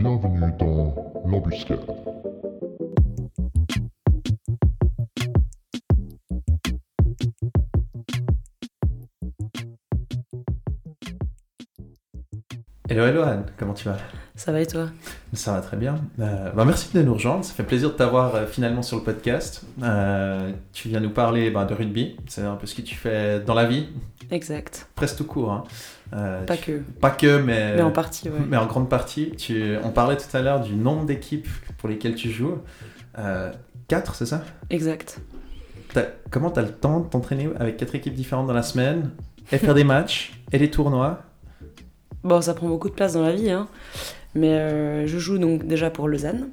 Bienvenue 0.00 0.50
dans 0.58 0.94
l'embuscade. 1.26 1.78
Hello, 12.88 13.04
hello 13.04 13.22
Anne, 13.24 13.44
comment 13.58 13.74
tu 13.74 13.84
vas? 13.84 13.98
Ça 14.34 14.52
va 14.52 14.62
et 14.62 14.66
toi? 14.66 14.86
Ça 15.34 15.52
va 15.52 15.60
très 15.60 15.76
bien. 15.76 15.96
Euh, 16.18 16.50
bah, 16.52 16.64
merci 16.64 16.96
de 16.96 17.02
nous 17.02 17.12
rejoindre, 17.12 17.44
ça 17.44 17.52
fait 17.52 17.62
plaisir 17.62 17.90
de 17.90 17.94
t'avoir 17.94 18.34
euh, 18.34 18.46
finalement 18.46 18.82
sur 18.82 18.96
le 18.96 19.02
podcast. 19.02 19.64
Euh, 19.82 20.50
tu 20.72 20.88
viens 20.88 21.00
nous 21.00 21.10
parler 21.10 21.50
bah, 21.50 21.66
de 21.66 21.74
rugby, 21.74 22.16
c'est 22.26 22.40
un 22.40 22.56
peu 22.56 22.66
ce 22.66 22.74
que 22.74 22.80
tu 22.80 22.94
fais 22.94 23.40
dans 23.40 23.54
la 23.54 23.66
vie, 23.66 23.88
Exact. 24.30 24.86
presque 24.94 25.16
tout 25.16 25.24
court. 25.24 25.52
hein. 25.52 25.64
Euh, 26.14 26.44
Pas 26.44 26.56
tu- 26.56 26.62
que, 26.64 26.78
Pas 27.00 27.10
que, 27.10 27.38
mais, 27.38 27.76
mais 27.76 27.82
en 27.82 27.90
partie, 27.90 28.28
ouais. 28.28 28.38
mais 28.48 28.56
en 28.56 28.66
grande 28.66 28.88
partie. 28.88 29.30
Tu... 29.36 29.76
On 29.84 29.90
parlait 29.90 30.16
tout 30.16 30.34
à 30.36 30.40
l'heure 30.42 30.60
du 30.60 30.74
nombre 30.74 31.04
d'équipes 31.06 31.48
pour 31.78 31.88
lesquelles 31.88 32.14
tu 32.16 32.30
joues. 32.30 32.58
Euh, 33.18 33.52
quatre, 33.88 34.14
c'est 34.14 34.26
ça? 34.26 34.42
Exact. 34.70 35.20
Comment 36.30 36.50
tu 36.50 36.60
as 36.60 36.62
le 36.62 36.70
temps 36.72 37.00
de 37.00 37.08
t'entraîner 37.08 37.48
avec 37.58 37.76
quatre 37.76 37.94
équipes 37.96 38.14
différentes 38.14 38.46
dans 38.46 38.52
la 38.52 38.62
semaine 38.62 39.10
et 39.50 39.58
faire 39.58 39.74
des 39.74 39.82
matchs 39.84 40.32
et 40.52 40.58
des 40.58 40.70
tournois? 40.70 41.22
Bon, 42.22 42.40
ça 42.40 42.54
prend 42.54 42.68
beaucoup 42.68 42.88
de 42.88 42.94
place 42.94 43.14
dans 43.14 43.22
la 43.22 43.32
vie, 43.32 43.50
hein. 43.50 43.66
Mais 44.34 44.52
euh, 44.52 45.06
je 45.08 45.18
joue 45.18 45.38
donc 45.38 45.66
déjà 45.66 45.90
pour 45.90 46.06
Lausanne, 46.06 46.50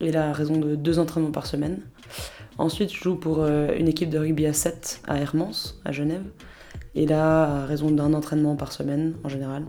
et 0.00 0.10
là, 0.10 0.30
à 0.30 0.32
raison 0.32 0.56
de 0.58 0.74
deux 0.74 0.98
entraînements 0.98 1.30
par 1.30 1.46
semaine. 1.46 1.78
Ensuite, 2.58 2.92
je 2.92 3.00
joue 3.00 3.14
pour 3.14 3.38
euh, 3.42 3.68
une 3.78 3.86
équipe 3.88 4.10
de 4.10 4.18
rugby 4.18 4.46
à 4.46 4.52
7 4.52 5.02
à 5.06 5.18
Hermance, 5.18 5.80
à 5.84 5.92
Genève. 5.92 6.22
Et 6.94 7.06
là, 7.06 7.62
à 7.62 7.66
raison 7.66 7.90
d'un 7.90 8.12
entraînement 8.14 8.56
par 8.56 8.72
semaine, 8.72 9.14
en 9.24 9.28
général. 9.28 9.64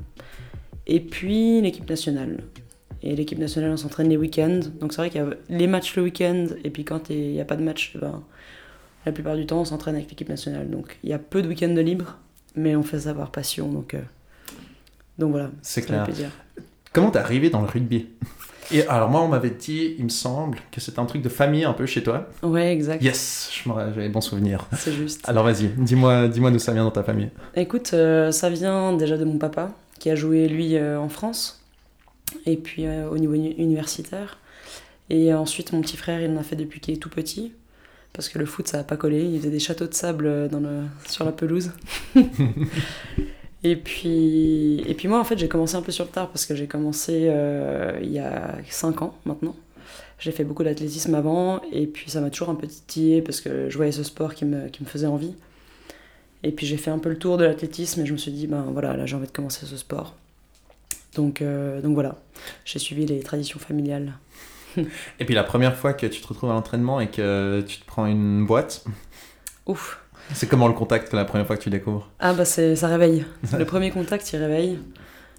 Et 0.87 0.99
puis, 0.99 1.61
l'équipe 1.61 1.89
nationale. 1.89 2.43
Et 3.01 3.15
l'équipe 3.15 3.37
nationale, 3.39 3.71
on 3.71 3.77
s'entraîne 3.77 4.09
les 4.09 4.17
week-ends. 4.17 4.61
Donc 4.79 4.93
c'est 4.93 5.01
vrai 5.01 5.09
qu'il 5.09 5.21
y 5.21 5.23
a 5.23 5.29
les 5.49 5.67
matchs 5.67 5.95
le 5.95 6.03
week-end, 6.03 6.47
et 6.63 6.69
puis 6.69 6.85
quand 6.85 7.09
il 7.09 7.31
n'y 7.33 7.41
a 7.41 7.45
pas 7.45 7.57
de 7.57 7.63
match, 7.63 7.97
ben, 7.99 8.23
la 9.05 9.11
plupart 9.11 9.35
du 9.35 9.45
temps, 9.45 9.59
on 9.59 9.65
s'entraîne 9.65 9.95
avec 9.95 10.09
l'équipe 10.09 10.29
nationale. 10.29 10.69
Donc 10.69 10.97
il 11.03 11.09
y 11.09 11.13
a 11.13 11.19
peu 11.19 11.41
de 11.41 11.47
week-ends 11.49 11.73
de 11.73 11.81
libre, 11.81 12.17
mais 12.55 12.75
on 12.75 12.83
fait 12.83 13.01
ça 13.01 13.13
par 13.13 13.31
passion. 13.31 13.69
Donc, 13.69 13.93
euh, 13.93 14.01
donc 15.17 15.31
voilà, 15.31 15.51
C'est 15.61 15.81
clair. 15.81 16.05
plaisir. 16.05 16.29
Comment 16.93 17.11
t'es 17.11 17.19
arrivé 17.19 17.49
dans 17.49 17.61
le 17.61 17.67
rugby? 17.67 18.07
Et 18.71 18.87
alors 18.87 19.09
moi, 19.09 19.21
on 19.21 19.27
m'avait 19.27 19.49
dit, 19.51 19.95
il 19.97 20.03
me 20.05 20.09
semble, 20.09 20.57
que 20.71 20.79
c'était 20.81 20.99
un 20.99 21.05
truc 21.05 21.21
de 21.21 21.29
famille 21.29 21.63
un 21.65 21.73
peu 21.73 21.85
chez 21.85 22.01
toi. 22.03 22.29
Ouais, 22.41 22.71
exact. 22.73 23.03
Yes, 23.03 23.49
j'avais 23.65 24.09
bon 24.09 24.21
souvenir. 24.21 24.67
C'est 24.77 24.93
juste. 24.93 25.27
Alors 25.27 25.43
vas-y, 25.43 25.67
dis-moi 25.77 26.27
dis 26.27 26.39
d'où 26.39 26.59
ça 26.59 26.71
vient 26.73 26.83
dans 26.83 26.91
ta 26.91 27.03
famille. 27.03 27.29
Écoute, 27.55 27.91
euh, 27.93 28.31
ça 28.31 28.49
vient 28.49 28.93
déjà 28.93 29.17
de 29.17 29.25
mon 29.25 29.37
papa, 29.37 29.71
qui 29.99 30.09
a 30.09 30.15
joué 30.15 30.47
lui 30.47 30.75
euh, 30.77 30.99
en 30.99 31.09
France, 31.09 31.61
et 32.45 32.57
puis 32.57 32.85
euh, 32.87 33.09
au 33.09 33.17
niveau 33.17 33.33
uni- 33.33 33.55
universitaire. 33.57 34.39
Et 35.09 35.33
ensuite, 35.33 35.73
mon 35.73 35.81
petit 35.81 35.97
frère, 35.97 36.21
il 36.21 36.31
en 36.31 36.37
a 36.37 36.43
fait 36.43 36.55
depuis 36.55 36.79
qu'il 36.79 36.93
est 36.93 36.97
tout 36.97 37.09
petit, 37.09 37.51
parce 38.13 38.29
que 38.29 38.39
le 38.39 38.45
foot, 38.45 38.67
ça 38.67 38.77
n'a 38.77 38.83
pas 38.83 38.95
collé. 38.97 39.23
Il 39.25 39.39
faisait 39.39 39.51
des 39.51 39.59
châteaux 39.59 39.87
de 39.87 39.93
sable 39.93 40.47
dans 40.49 40.59
le, 40.61 40.83
sur 41.05 41.25
la 41.25 41.31
pelouse. 41.33 41.71
et, 43.63 43.75
puis, 43.75 44.81
et 44.85 44.93
puis 44.93 45.07
moi, 45.07 45.19
en 45.19 45.23
fait, 45.23 45.37
j'ai 45.37 45.47
commencé 45.47 45.75
un 45.75 45.81
peu 45.81 45.91
sur 45.91 46.05
le 46.05 46.11
tard, 46.11 46.29
parce 46.29 46.45
que 46.45 46.55
j'ai 46.55 46.67
commencé 46.67 47.27
euh, 47.29 47.99
il 48.01 48.11
y 48.11 48.19
a 48.19 48.57
5 48.69 49.01
ans 49.01 49.17
maintenant. 49.25 49.55
J'ai 50.19 50.31
fait 50.31 50.43
beaucoup 50.43 50.63
d'athlétisme 50.63 51.15
avant, 51.15 51.61
et 51.71 51.87
puis 51.87 52.09
ça 52.09 52.21
m'a 52.21 52.29
toujours 52.29 52.49
un 52.49 52.55
peu 52.55 52.67
titillé, 52.67 53.21
parce 53.21 53.41
que 53.41 53.69
je 53.69 53.77
voyais 53.77 53.91
ce 53.91 54.03
sport 54.03 54.33
qui 54.33 54.45
me, 54.45 54.67
qui 54.69 54.83
me 54.83 54.87
faisait 54.87 55.07
envie. 55.07 55.35
Et 56.43 56.51
puis 56.51 56.65
j'ai 56.65 56.77
fait 56.77 56.91
un 56.91 56.99
peu 56.99 57.09
le 57.09 57.17
tour 57.17 57.37
de 57.37 57.45
l'athlétisme 57.45 58.01
et 58.01 58.05
je 58.05 58.11
me 58.11 58.17
suis 58.17 58.31
dit, 58.31 58.47
ben 58.47 58.67
voilà, 58.71 58.97
là 58.97 59.05
j'ai 59.05 59.15
envie 59.15 59.27
de 59.27 59.31
commencer 59.31 59.65
ce 59.65 59.77
sport. 59.77 60.13
Donc, 61.15 61.41
euh, 61.41 61.79
donc 61.81 61.93
voilà, 61.93 62.21
j'ai 62.65 62.79
suivi 62.79 63.05
les 63.05 63.21
traditions 63.21 63.59
familiales. 63.59 64.13
Et 65.19 65.25
puis 65.25 65.35
la 65.35 65.43
première 65.43 65.77
fois 65.77 65.93
que 65.93 66.05
tu 66.07 66.19
te 66.19 66.27
retrouves 66.27 66.49
à 66.49 66.53
l'entraînement 66.53 66.99
et 66.99 67.07
que 67.07 67.63
tu 67.65 67.79
te 67.79 67.85
prends 67.85 68.07
une 68.07 68.45
boîte, 68.45 68.83
Ouf. 69.65 70.02
C'est 70.31 70.47
comment 70.47 70.67
le 70.67 70.73
contact 70.73 71.13
la 71.13 71.25
première 71.25 71.45
fois 71.47 71.57
que 71.57 71.61
tu 71.63 71.69
découvres? 71.69 72.09
Ah 72.19 72.33
bah 72.33 72.45
c'est, 72.45 72.75
ça 72.75 72.87
réveille. 72.87 73.25
Le 73.57 73.65
premier 73.65 73.91
contact, 73.91 74.31
il 74.33 74.37
réveille. 74.37 74.79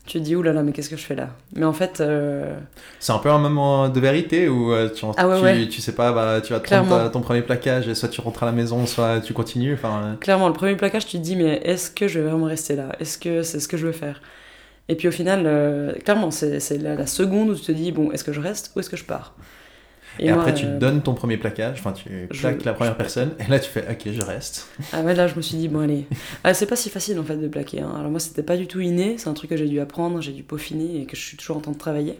Tu 0.07 0.19
te 0.19 0.25
dis, 0.25 0.37
oulala, 0.37 0.63
mais 0.63 0.73
qu'est-ce 0.73 0.91
que 0.91 0.99
je 0.99 1.05
fais 1.05 1.15
là? 1.15 1.31
Mais 1.57 1.65
en 1.65 1.73
fait, 1.73 2.03
euh, 2.03 2.59
C'est 3.01 3.13
un 3.13 3.19
peu 3.19 3.31
un 3.31 3.39
moment 3.39 3.89
de 3.89 3.99
vérité 4.01 4.51
où 4.51 4.71
euh, 4.71 4.91
tu, 4.91 5.07
Ah 5.17 5.27
ouais, 5.27 5.39
tu, 5.39 5.45
ouais. 5.45 5.67
tu 5.69 5.81
sais 5.81 5.93
pas, 5.95 6.13
bah, 6.13 6.43
tu 6.43 6.53
vas 6.53 6.61
te 6.61 6.67
prendre 6.67 6.87
ta- 6.87 7.09
ton 7.09 7.23
premier 7.23 7.41
plaquage 7.41 7.89
et 7.89 7.95
soit 7.95 8.11
tu 8.11 8.21
rentres 8.21 8.43
à 8.43 8.47
la 8.47 8.53
maison, 8.53 8.85
soit 8.85 9.21
tu 9.23 9.33
continues. 9.33 9.73
Enfin, 9.73 10.19
clairement, 10.21 10.49
le 10.49 10.53
premier 10.53 10.77
plaquage, 10.77 11.07
tu 11.07 11.17
te 11.17 11.23
dis, 11.23 11.37
mais 11.37 11.57
est-ce 11.65 11.91
que 11.91 12.07
je 12.07 12.21
vais 12.21 12.29
vraiment 12.29 12.45
rester 12.47 12.77
là? 12.77 12.91
Est-ce 13.01 13.17
que 13.17 13.43
c'est 13.43 13.61
ce 13.61 13.67
que 13.69 13.79
je 13.79 13.87
veux 13.87 13.93
faire? 13.93 14.21
Et 14.91 14.95
puis 14.97 15.09
au 15.09 15.11
final, 15.11 15.45
euh, 15.47 15.93
clairement, 16.05 16.31
c'est, 16.31 16.61
c'est 16.61 16.77
la, 16.77 16.95
la 16.97 17.07
seconde 17.07 17.49
où 17.49 17.55
tu 17.55 17.63
te 17.63 17.73
dis, 17.73 17.91
bon, 17.91 18.13
est-ce 18.13 18.25
que 18.25 18.35
je 18.35 18.41
reste 18.41 18.73
ou 18.77 18.81
est-ce 18.81 18.91
que 18.91 18.99
je 18.99 19.05
pars? 19.05 19.35
Et, 20.19 20.31
moi, 20.31 20.41
après, 20.43 20.55
tu 20.55 20.67
euh, 20.67 20.79
donnes 20.79 21.03
ton 21.03 21.15
premier 21.15 21.37
plaquage, 21.37 21.79
enfin, 21.81 21.93
tu 21.93 22.29
je- 22.31 22.41
plaques 22.41 22.65
la 22.65 22.73
première 22.75 22.93
je- 22.95 22.99
personne, 22.99 23.33
et 23.41 23.51
là, 23.51 23.59
tu 23.59 23.69
fais 23.71 23.85
Ok, 23.91 24.13
je 24.13 24.23
reste. 24.23 24.69
Ah 24.93 25.03
ouais, 25.03 25.15
là 25.15 25.27
je 25.27 25.35
me 25.35 25.43
suis 25.43 25.57
dit, 25.57 25.69
bon 25.69 25.81
allez. 25.81 26.07
Ah, 26.45 26.55
c'est 26.55 26.67
pas 26.67 26.77
si 26.77 26.89
facile 26.91 27.19
en 27.19 27.25
fait 27.25 27.37
de 27.37 27.49
plaquer. 27.49 27.81
hein. 27.81 27.93
Alors 27.99 28.11
moi 28.11 28.21
c'était 28.21 28.43
pas 28.45 28.57
du 28.57 28.67
tout 28.67 28.81
inné, 28.81 29.17
c'est 29.19 29.29
un 29.29 29.35
truc 29.35 29.51
que 29.51 29.57
j'ai 29.57 29.67
dû 29.69 29.81
apprendre, 29.81 30.21
j'ai 30.21 30.33
dû 30.33 30.43
peaufiner 30.45 31.01
et 31.03 31.07
que 31.07 31.17
je 31.17 31.23
suis 31.23 31.37
toujours 31.37 31.57
en 31.57 31.61
train 31.61 31.73
de 31.73 31.79
travailler. 31.79 32.19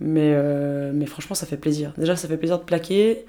Mais, 0.00 0.32
euh, 0.34 0.90
mais 0.94 1.06
franchement 1.06 1.34
ça 1.34 1.46
fait 1.46 1.56
plaisir. 1.56 1.92
Déjà 1.98 2.16
ça 2.16 2.28
fait 2.28 2.36
plaisir 2.36 2.58
de 2.58 2.64
plaquer. 2.64 3.24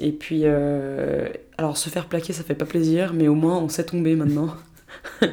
Et 0.00 0.10
puis, 0.12 0.42
euh, 0.44 1.28
alors 1.56 1.76
se 1.76 1.88
faire 1.90 2.06
plaquer 2.06 2.32
ça 2.32 2.42
fait 2.42 2.54
pas 2.56 2.64
plaisir, 2.66 3.12
mais 3.14 3.28
au 3.28 3.34
moins 3.34 3.58
on 3.58 3.68
sait 3.68 3.84
tomber 3.84 4.16
maintenant. 4.16 4.54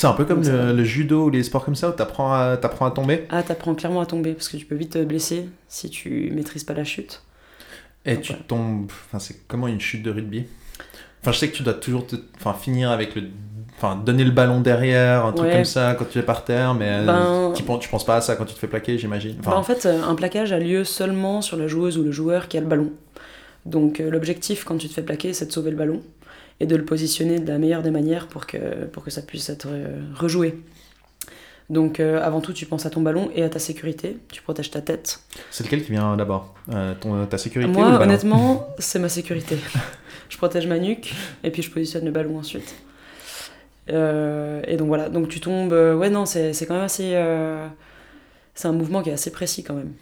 C'est 0.00 0.06
un 0.06 0.14
peu 0.14 0.24
comme 0.24 0.40
Donc, 0.40 0.50
le, 0.50 0.82
judo 0.82 1.26
ou 1.26 1.30
les 1.30 1.42
sports 1.42 1.62
comme 1.62 1.74
ça 1.74 1.90
où 1.90 1.92
t'apprends 1.92 2.32
à, 2.32 2.56
t'apprends 2.56 2.86
à 2.86 2.90
tomber 2.90 3.26
Ah 3.28 3.42
t'apprends 3.42 3.74
clairement 3.74 4.00
à 4.00 4.06
tomber 4.06 4.32
parce 4.32 4.48
que 4.48 4.56
tu 4.56 4.64
peux 4.64 4.74
vite 4.74 4.92
te 4.94 5.04
blesser 5.04 5.46
si 5.68 5.90
tu 5.90 6.30
maîtrises 6.34 6.64
pas 6.64 6.72
la 6.72 6.84
chute. 6.84 7.22
et 8.06 8.14
Donc, 8.14 8.22
tu 8.22 8.32
tombes. 8.48 8.86
Enfin, 8.86 9.18
c'est 9.18 9.46
comment 9.46 9.68
une 9.68 9.78
chute 9.78 10.02
de 10.02 10.10
rugby? 10.10 10.46
Enfin, 11.20 11.32
je 11.32 11.38
sais 11.38 11.50
que 11.50 11.54
tu 11.54 11.62
dois 11.62 11.74
toujours 11.74 12.06
te, 12.06 12.16
enfin, 12.36 12.54
finir 12.54 12.90
avec 12.90 13.14
le. 13.14 13.24
Enfin, 13.76 13.94
donner 13.94 14.24
le 14.24 14.30
ballon 14.30 14.62
derrière, 14.62 15.26
un 15.26 15.32
truc 15.32 15.48
Ouais. 15.48 15.54
comme 15.56 15.64
ça 15.66 15.94
quand 15.98 16.06
tu 16.10 16.18
es 16.18 16.22
par 16.22 16.46
terre, 16.46 16.72
mais 16.72 16.88
euh, 16.88 17.06
Ben- 17.06 17.52
tu, 17.54 17.62
tu 17.80 17.88
penses 17.90 18.06
pas 18.06 18.16
à 18.16 18.20
ça 18.22 18.36
quand 18.36 18.46
tu 18.46 18.54
te 18.54 18.58
fais 18.58 18.68
plaquer, 18.68 18.96
j'imagine. 18.96 19.36
Enfin, 19.40 19.50
Bah, 19.50 19.56
en 19.58 19.62
fait, 19.62 19.84
euh, 19.84 20.02
un 20.02 20.14
plaquage 20.14 20.50
a 20.52 20.58
lieu 20.58 20.84
seulement 20.84 21.42
sur 21.42 21.58
la 21.58 21.68
joueuse 21.68 21.98
ou 21.98 22.04
le 22.04 22.10
joueur 22.10 22.48
qui 22.48 22.56
a 22.56 22.62
le 22.62 22.66
ballon. 22.66 22.90
Donc 23.66 24.00
euh, 24.00 24.08
l'objectif 24.10 24.64
quand 24.64 24.78
tu 24.78 24.88
te 24.88 24.94
fais 24.94 25.02
plaquer, 25.02 25.34
c'est 25.34 25.44
de 25.44 25.52
sauver 25.52 25.70
le 25.70 25.76
ballon 25.76 26.00
et 26.60 26.66
de 26.66 26.76
le 26.76 26.84
positionner 26.84 27.38
de 27.40 27.48
la 27.50 27.58
meilleure 27.58 27.82
des 27.82 27.90
manières 27.90 28.26
pour 28.28 28.46
que, 28.46 28.84
pour 28.86 29.02
que 29.02 29.10
ça 29.10 29.22
puisse 29.22 29.48
être 29.48 29.66
euh, 29.68 30.00
rejoué. 30.14 30.58
Donc 31.70 32.00
euh, 32.00 32.20
avant 32.22 32.40
tout, 32.40 32.52
tu 32.52 32.66
penses 32.66 32.84
à 32.84 32.90
ton 32.90 33.00
ballon 33.00 33.30
et 33.34 33.42
à 33.42 33.48
ta 33.48 33.58
sécurité. 33.58 34.18
Tu 34.30 34.42
protèges 34.42 34.70
ta 34.70 34.80
tête. 34.82 35.20
c'est 35.50 35.64
lequel 35.64 35.84
qui 35.84 35.92
vient 35.92 36.16
d'abord? 36.16 36.54
Euh, 36.72 36.94
Ta 37.26 37.38
sécurité 37.38 37.70
ou 37.70 37.74
le 37.74 37.78
Moi, 37.80 37.90
ballon? 37.90 38.02
honnêtement, 38.04 38.66
c'est 38.78 38.98
ma 38.98 39.08
sécurité. 39.08 39.56
je 40.28 40.36
protège 40.36 40.66
ma 40.66 40.78
nuque 40.78 41.14
et 41.44 41.50
puis 41.50 41.62
je 41.62 41.70
positionne 41.70 42.04
le 42.04 42.10
ballon 42.10 42.38
ensuite. 42.38 42.74
Euh, 43.90 44.60
et 44.66 44.76
donc 44.76 44.88
voilà, 44.88 45.08
donc 45.08 45.28
tu 45.28 45.40
tombes. 45.40 45.72
ouais, 45.72 46.10
non, 46.10 46.26
c'est 46.26 46.52
c'est 46.52 46.66
quand 46.66 46.74
même 46.74 46.84
assez. 46.84 47.12
c'est 48.54 48.68
un 48.68 48.72
mouvement 48.72 49.02
qui 49.02 49.10
est 49.10 49.14
assez 49.14 49.30
précis 49.30 49.62
quand 49.62 49.74
même. 49.74 49.92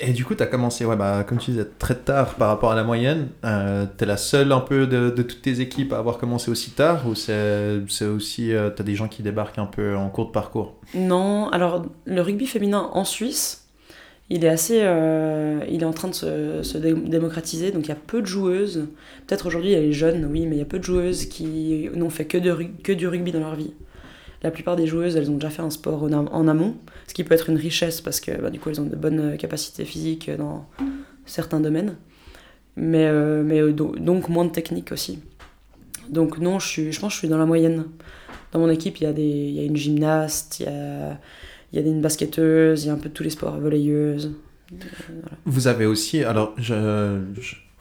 Et 0.00 0.12
du 0.12 0.24
coup, 0.24 0.34
tu 0.34 0.42
as 0.42 0.46
commencé, 0.46 0.84
ouais, 0.84 0.96
bah, 0.96 1.24
comme 1.26 1.38
tu 1.38 1.52
disais, 1.52 1.66
très 1.78 1.94
tard 1.94 2.34
par 2.34 2.48
rapport 2.48 2.72
à 2.72 2.74
la 2.74 2.84
moyenne. 2.84 3.28
Euh, 3.44 3.86
tu 3.96 4.04
es 4.04 4.06
la 4.06 4.16
seule 4.16 4.52
un 4.52 4.60
peu 4.60 4.86
de, 4.86 5.10
toutes 5.10 5.42
tes 5.42 5.60
équipes 5.60 5.92
à 5.92 5.98
avoir 5.98 6.18
commencé 6.18 6.50
aussi 6.50 6.70
tard 6.70 7.06
ou 7.06 7.14
c'est 7.14 8.04
aussi, 8.04 8.48
tu 8.48 8.56
as 8.56 8.84
des 8.84 8.94
gens 8.94 9.08
qui 9.08 9.22
débarquent 9.22 9.58
un 9.58 9.66
peu 9.66 9.96
en 9.96 10.08
cours 10.08 10.26
de 10.26 10.32
parcours? 10.32 10.74
Non, 10.94 11.48
alors 11.50 11.86
le 12.04 12.20
rugby 12.20 12.46
féminin 12.46 12.90
en 12.92 13.04
Suisse, 13.04 13.66
il 14.30 14.44
est 14.44 14.48
assez, 14.48 14.80
euh, 14.82 15.60
il 15.68 15.82
est 15.82 15.86
en 15.86 15.92
train 15.92 16.08
de 16.08 16.14
se, 16.14 16.62
se 16.62 16.78
dé- 16.78 16.94
démocratiser. 16.94 17.70
Donc 17.70 17.84
il 17.84 17.88
y 17.88 17.92
a 17.92 17.96
peu 17.96 18.22
de 18.22 18.26
joueuses. 18.26 18.86
Peut-être 19.26 19.46
aujourd'hui 19.46 19.70
il 19.70 19.74
y 19.74 19.76
a 19.76 19.80
les 19.80 19.92
jeunes, 19.92 20.26
oui, 20.30 20.46
mais 20.46 20.56
il 20.56 20.58
y 20.58 20.62
a 20.62 20.66
peu 20.66 20.78
de 20.78 20.84
joueuses 20.84 21.26
qui 21.26 21.90
n'ont 21.94 22.10
fait 22.10 22.24
que, 22.24 22.38
que 22.82 22.92
du 22.92 23.06
rugby 23.06 23.32
dans 23.32 23.40
leur 23.40 23.56
vie. 23.56 23.74
La 24.42 24.50
plupart 24.50 24.74
des 24.76 24.86
joueuses, 24.86 25.16
elles 25.16 25.30
ont 25.30 25.34
déjà 25.34 25.50
fait 25.50 25.62
un 25.62 25.70
sport 25.70 26.02
en, 26.02 26.12
am- 26.12 26.28
en 26.32 26.48
amont, 26.48 26.76
ce 27.06 27.14
qui 27.14 27.22
peut 27.24 27.34
être 27.34 27.48
une 27.50 27.56
richesse 27.56 28.00
parce 28.00 28.20
que 28.20 28.32
bah, 28.40 28.50
du 28.50 28.58
coup 28.58 28.70
elles 28.70 28.80
ont 28.80 28.84
de 28.86 28.96
bonnes 28.96 29.36
capacités 29.36 29.84
physiques 29.84 30.30
dans 30.36 30.66
certains 31.26 31.60
domaines, 31.60 31.96
mais, 32.76 33.06
euh, 33.06 33.42
mais 33.44 33.60
euh, 33.60 33.72
do- 33.72 33.94
donc 33.96 34.28
moins 34.28 34.44
de 34.44 34.50
technique 34.50 34.90
aussi. 34.92 35.20
Donc 36.08 36.38
non, 36.38 36.58
je, 36.58 36.66
suis, 36.66 36.92
je 36.92 36.98
pense 37.00 37.10
que 37.10 37.14
je 37.14 37.18
suis 37.20 37.28
dans 37.28 37.38
la 37.38 37.46
moyenne. 37.46 37.84
Dans 38.50 38.58
mon 38.58 38.68
équipe, 38.68 38.98
il 38.98 39.04
y 39.04 39.06
a, 39.06 39.12
des, 39.12 39.22
y 39.22 39.60
a 39.60 39.62
une 39.62 39.76
gymnaste, 39.76 40.58
il 40.60 40.66
y 40.66 40.68
a, 40.68 41.18
y 41.72 41.78
a 41.78 41.80
une 41.80 42.00
basketteuse, 42.02 42.84
il 42.84 42.88
y 42.88 42.90
a 42.90 42.94
un 42.94 42.98
peu 42.98 43.08
tous 43.08 43.22
les 43.22 43.30
sports, 43.30 43.58
volleyeuse. 43.60 44.32
Vous 45.44 45.68
avez 45.68 45.86
aussi, 45.86 46.22
alors 46.24 46.52
je- 46.58 47.30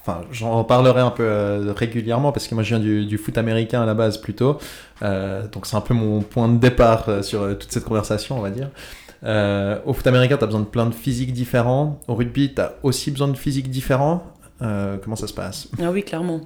enfin, 0.01 0.21
j'en 0.31 0.63
parlerai 0.63 1.01
un 1.01 1.12
peu 1.12 1.24
euh, 1.24 1.74
régulièrement 1.75 2.31
parce 2.31 2.48
que 2.48 2.56
moi 2.56 2.63
je 2.63 2.75
viens 2.75 3.06
du, 3.06 3.18
foot 3.18 3.38
américain 3.38 3.81
à 3.81 3.86
la 3.86 3.94
base 3.94 4.18
plutôt, 4.18 4.57
Euh, 5.03 5.48
donc 5.48 5.65
c'est 5.65 5.75
un 5.75 5.81
peu 5.81 5.95
mon 5.95 6.21
point 6.21 6.48
de 6.48 6.59
départ 6.59 7.09
euh, 7.09 7.24
sur 7.24 7.57
toute 7.57 7.71
cette 7.71 7.86
conversation, 7.86 8.38
on 8.38 8.42
va 8.42 8.51
dire. 8.51 8.69
Au 9.86 9.94
foot 9.94 10.06
américain, 10.06 10.38
tu 10.38 10.44
as 10.44 10.48
besoin 10.48 10.62
de 10.62 10.65
plein 10.65 10.86
de 10.86 10.94
physiques 10.94 11.33
différents. 11.33 12.00
Au 12.07 12.15
rugby, 12.15 12.53
tu 12.53 12.62
as 12.62 12.75
aussi 12.83 13.09
besoin 13.12 13.27
de 13.27 13.38
physiques 13.38 13.69
différents. 13.69 14.24
Comment 14.59 15.15
ça 15.15 15.27
se 15.27 15.33
passe? 15.33 15.68
Ah 15.81 15.92
oui, 15.92 16.03
clairement. 16.03 16.42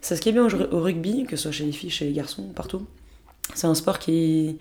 C'est 0.00 0.14
ce 0.14 0.20
qui 0.20 0.28
est 0.28 0.32
bien 0.32 0.46
au, 0.46 0.76
au 0.76 0.80
rugby, 0.80 1.24
que 1.24 1.36
ce 1.36 1.44
soit 1.44 1.52
chez 1.52 1.64
les 1.64 1.72
filles, 1.72 1.90
chez 1.90 2.04
les 2.04 2.12
garçons, 2.12 2.44
partout. 2.54 2.86
C'est 3.54 3.66
un 3.66 3.74
sport 3.74 3.98
qui, 3.98 4.58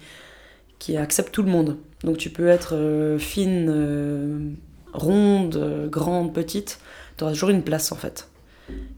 qui 0.80 0.98
accepte 0.98 1.32
tout 1.32 1.44
le 1.44 1.52
monde. 1.52 1.78
Donc 2.04 2.18
tu 2.18 2.32
peux 2.32 2.48
être 2.48 2.76
fine, 3.20 4.58
ronde, 4.94 5.90
grande, 5.92 6.34
petite, 6.34 6.80
tu 7.18 7.24
auras 7.24 7.34
toujours 7.34 7.50
une 7.50 7.64
place 7.64 7.92
en 7.92 7.96
fait. 7.96 8.30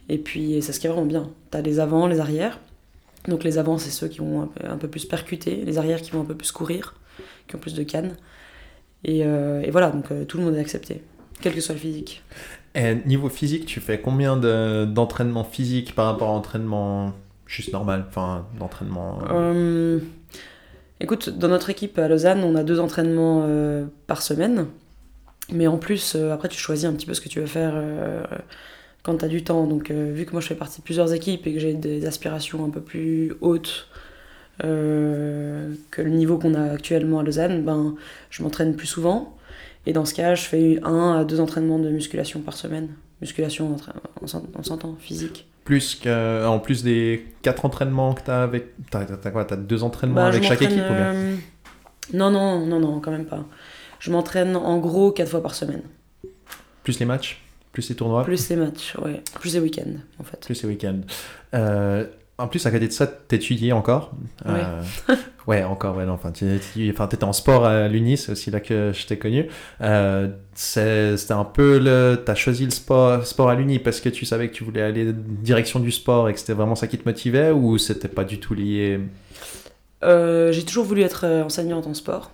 Et 0.09 0.17
puis 0.17 0.61
c'est 0.61 0.73
ce 0.73 0.79
qui 0.79 0.87
est 0.87 0.89
vraiment 0.89 1.05
bien. 1.05 1.29
Tu 1.51 1.57
as 1.57 1.61
les 1.61 1.79
avants, 1.79 2.07
les 2.07 2.19
arrières. 2.19 2.59
Donc 3.27 3.43
les 3.43 3.57
avants, 3.57 3.77
c'est 3.77 3.91
ceux 3.91 4.07
qui 4.07 4.19
vont 4.19 4.41
un 4.43 4.47
peu, 4.47 4.67
un 4.67 4.77
peu 4.77 4.87
plus 4.87 5.05
percuter, 5.05 5.63
les 5.65 5.77
arrières 5.77 6.01
qui 6.01 6.11
vont 6.11 6.21
un 6.21 6.25
peu 6.25 6.35
plus 6.35 6.51
courir, 6.51 6.95
qui 7.47 7.55
ont 7.55 7.59
plus 7.59 7.73
de 7.73 7.83
cannes. 7.83 8.15
Et, 9.03 9.23
euh, 9.25 9.61
et 9.61 9.71
voilà, 9.71 9.91
donc 9.91 10.11
euh, 10.11 10.25
tout 10.25 10.37
le 10.37 10.43
monde 10.45 10.55
est 10.55 10.59
accepté, 10.59 11.01
quel 11.41 11.53
que 11.53 11.61
soit 11.61 11.75
le 11.75 11.79
physique. 11.81 12.23
Et 12.75 12.95
niveau 13.05 13.29
physique, 13.29 13.65
tu 13.65 13.79
fais 13.79 13.99
combien 13.99 14.37
de- 14.37 14.85
d'entraînement 14.85 15.43
physique 15.43 15.95
par 15.95 16.05
rapport 16.07 16.29
à 16.29 16.33
entraînement 16.33 17.13
juste 17.45 17.73
normal 17.73 18.05
Enfin, 18.09 18.45
d'entraînement. 18.59 19.19
euh, 19.29 19.29
Euh, 19.31 19.99
écoute, 20.99 21.29
dans 21.29 21.47
notre 21.47 21.69
équipe 21.69 21.97
à 21.99 22.07
Lausanne, 22.07 22.43
on 22.43 22.55
a 22.55 22.63
deux 22.63 22.79
entraînements 22.79 23.47
par 24.07 24.21
semaine. 24.21 24.67
Mais 25.51 25.67
en 25.67 25.77
plus, 25.77 26.15
euh, 26.15 26.31
après, 26.33 26.47
tu 26.49 26.57
choisis 26.59 26.85
un 26.85 26.93
petit 26.93 27.05
peu 27.05 27.13
ce 27.13 27.21
que 27.21 27.29
tu 27.29 27.39
veux 27.39 27.45
faire 27.47 27.71
euh, 27.75 28.23
quand 29.03 29.17
tu 29.17 29.25
as 29.25 29.27
du 29.27 29.43
temps. 29.43 29.65
Donc, 29.67 29.91
euh, 29.91 30.11
vu 30.13 30.25
que 30.25 30.31
moi, 30.31 30.41
je 30.41 30.47
fais 30.47 30.55
partie 30.55 30.79
de 30.79 30.83
plusieurs 30.85 31.13
équipes 31.13 31.45
et 31.47 31.53
que 31.53 31.59
j'ai 31.59 31.73
des 31.73 32.05
aspirations 32.05 32.63
un 32.65 32.69
peu 32.69 32.81
plus 32.81 33.33
hautes 33.41 33.87
euh, 34.63 35.73
que 35.91 36.01
le 36.01 36.09
niveau 36.09 36.37
qu'on 36.37 36.53
a 36.53 36.71
actuellement 36.73 37.19
à 37.19 37.23
Lausanne, 37.23 37.63
ben, 37.63 37.95
je 38.29 38.43
m'entraîne 38.43 38.75
plus 38.75 38.87
souvent. 38.87 39.35
Et 39.85 39.93
dans 39.93 40.05
ce 40.05 40.13
cas, 40.13 40.35
je 40.35 40.43
fais 40.43 40.79
un 40.83 41.13
à 41.19 41.23
deux 41.23 41.39
entraînements 41.39 41.79
de 41.79 41.89
musculation 41.89 42.41
par 42.41 42.55
semaine. 42.55 42.89
Musculation, 43.21 43.75
on 44.21 44.27
s'en- 44.27 44.43
on 44.55 44.63
s'entend, 44.63 44.95
physique. 44.99 45.47
Plus 45.65 45.95
que, 45.95 46.45
en 46.45 46.59
plus 46.59 46.83
des 46.83 47.25
quatre 47.41 47.63
entraînements 47.65 48.13
que 48.13 48.23
tu 48.23 48.31
as 48.31 48.43
avec. 48.43 48.67
T'as 48.89 49.01
as 49.01 49.31
quoi 49.31 49.45
T'as 49.45 49.55
deux 49.55 49.83
entraînements 49.83 50.15
Bah, 50.17 50.25
avec 50.27 50.43
chaque 50.43 50.61
équipe 50.61 50.83
ou 50.89 50.93
bien 50.93 51.13
Non, 52.13 52.31
non, 52.31 52.65
non, 52.65 52.79
non, 52.79 52.99
quand 52.99 53.11
même 53.11 53.25
pas. 53.25 53.45
Je 53.99 54.11
m'entraîne 54.11 54.55
en 54.55 54.77
gros 54.79 55.11
quatre 55.11 55.29
fois 55.29 55.43
par 55.43 55.53
semaine. 55.53 55.81
Plus 56.83 56.99
les 56.99 57.05
matchs 57.05 57.41
Plus 57.71 57.89
les 57.89 57.95
tournois 57.95 58.23
Plus 58.23 58.49
les 58.49 58.55
matchs, 58.55 58.95
ouais. 59.03 59.21
Plus 59.39 59.53
les 59.53 59.59
week-ends, 59.59 59.99
en 60.19 60.23
fait. 60.23 60.39
Plus 60.45 60.63
les 60.63 60.69
week-ends. 60.69 61.01
Euh, 61.53 62.05
en 62.37 62.47
plus, 62.47 62.65
à 62.65 62.71
côté 62.71 62.87
de 62.87 62.93
ça, 62.93 63.05
t'étudies 63.05 63.73
encore. 63.73 64.11
Euh, 64.45 64.81
ouais, 65.47 65.63
encore, 65.65 65.97
ouais, 65.97 66.05
non. 66.05 66.13
Enfin, 66.13 66.31
t'étais 66.31 67.23
en 67.25 67.33
sport 67.33 67.65
à 67.65 67.89
l'Uni, 67.89 68.15
c'est 68.15 68.31
aussi 68.31 68.49
là 68.49 68.61
que 68.61 68.91
je 68.93 69.05
t'ai 69.05 69.17
connu. 69.17 69.47
Euh, 69.81 70.29
C'était 70.53 71.33
un 71.33 71.43
peu 71.43 71.79
le. 71.79 72.23
T'as 72.25 72.35
choisi 72.35 72.63
le 72.63 72.71
sport, 72.71 73.25
sport 73.27 73.49
à 73.49 73.55
l'Uni 73.55 73.79
parce 73.79 73.99
que 73.99 74.07
tu 74.07 74.25
savais 74.25 74.47
que 74.47 74.53
tu 74.53 74.63
voulais 74.63 74.81
aller 74.81 75.11
direction 75.13 75.81
du 75.81 75.91
sport 75.91 76.29
et 76.29 76.33
que 76.33 76.39
c'était 76.39 76.53
vraiment 76.53 76.75
ça 76.75 76.87
qui 76.87 76.97
te 76.97 77.07
motivait 77.07 77.51
ou 77.51 77.77
c'était 77.77 78.07
pas 78.07 78.23
du 78.23 78.39
tout 78.39 78.53
lié? 78.53 79.01
Euh, 80.03 80.53
j'ai 80.53 80.63
toujours 80.63 80.85
voulu 80.85 81.01
être 81.01 81.25
enseignante 81.25 81.87
en 81.87 81.93
sport. 81.93 82.31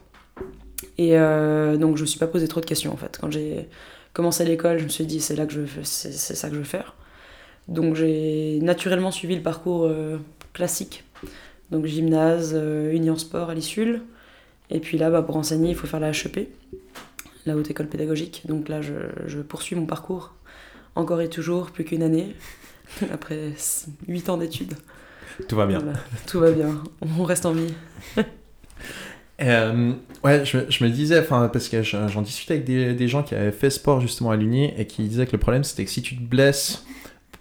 Et 0.97 1.17
euh, 1.17 1.77
donc, 1.77 1.97
je 1.97 2.01
me 2.01 2.07
suis 2.07 2.19
pas 2.19 2.27
posé 2.27 2.47
trop 2.47 2.61
de 2.61 2.65
questions, 2.65 2.93
en 2.93 2.97
fait. 2.97 3.17
Quand 3.19 3.31
j'ai 3.31 3.67
commencé 4.13 4.45
l'école, 4.45 4.79
je 4.79 4.85
me 4.85 4.89
suis 4.89 5.05
dit, 5.05 5.19
c'est 5.19 5.35
là 5.35 5.45
que 5.45 5.53
je 5.53 5.61
c'est 5.83 6.11
ça 6.11 6.47
que 6.47 6.55
je 6.55 6.59
veux 6.59 6.65
faire. 6.65 6.95
Donc, 7.67 7.95
j'ai 7.95 8.59
naturellement 8.61 9.11
suivi 9.11 9.35
le 9.35 9.41
parcours 9.41 9.85
euh, 9.85 10.17
classique. 10.53 11.03
Donc, 11.71 11.85
gymnase, 11.85 12.53
euh, 12.55 12.93
Union 12.93 13.17
Sport 13.17 13.49
à 13.49 13.53
l'issule. 13.53 14.01
Et 14.69 14.79
puis 14.79 14.97
là, 14.97 15.09
bah, 15.09 15.21
pour 15.21 15.35
enseigner, 15.37 15.69
il 15.69 15.75
faut 15.75 15.87
faire 15.87 15.99
la 15.99 16.09
HEP, 16.09 16.49
la 17.45 17.55
Haute 17.55 17.69
École 17.69 17.87
Pédagogique. 17.87 18.43
Donc 18.45 18.69
là, 18.69 18.81
je, 18.81 18.93
je 19.27 19.39
poursuis 19.39 19.75
mon 19.75 19.85
parcours. 19.85 20.33
Encore 20.95 21.21
et 21.21 21.29
toujours, 21.29 21.71
plus 21.71 21.83
qu'une 21.83 22.03
année. 22.03 22.35
Après 23.13 23.51
8 24.07 24.29
ans 24.29 24.37
d'études. 24.37 24.73
Tout 25.47 25.55
va 25.55 25.65
bien. 25.65 25.79
Voilà, 25.79 25.99
tout 26.27 26.39
va 26.39 26.51
bien. 26.51 26.81
On 27.19 27.23
reste 27.23 27.45
en 27.45 27.51
vie. 27.51 27.73
Euh, 29.41 29.93
ouais, 30.23 30.45
je, 30.45 30.57
me- 30.57 30.65
je 30.71 30.83
me 30.83 30.89
disais, 30.89 31.19
enfin, 31.19 31.49
parce 31.51 31.67
que 31.67 31.83
je- 31.83 32.07
j'en 32.07 32.21
discutais 32.21 32.53
avec 32.53 32.65
des, 32.65 32.93
des 32.93 33.07
gens 33.07 33.21
qui 33.21 33.35
avaient 33.35 33.51
fait 33.51 33.69
sport 33.69 33.99
justement 33.99 34.31
à 34.31 34.37
l'Uni 34.37 34.71
et 34.77 34.85
qui 34.87 35.03
disaient 35.03 35.25
que 35.25 35.33
le 35.33 35.39
problème 35.39 35.63
c'était 35.65 35.83
que 35.83 35.91
si 35.91 36.01
tu 36.01 36.15
te 36.15 36.21
blesses 36.23 36.85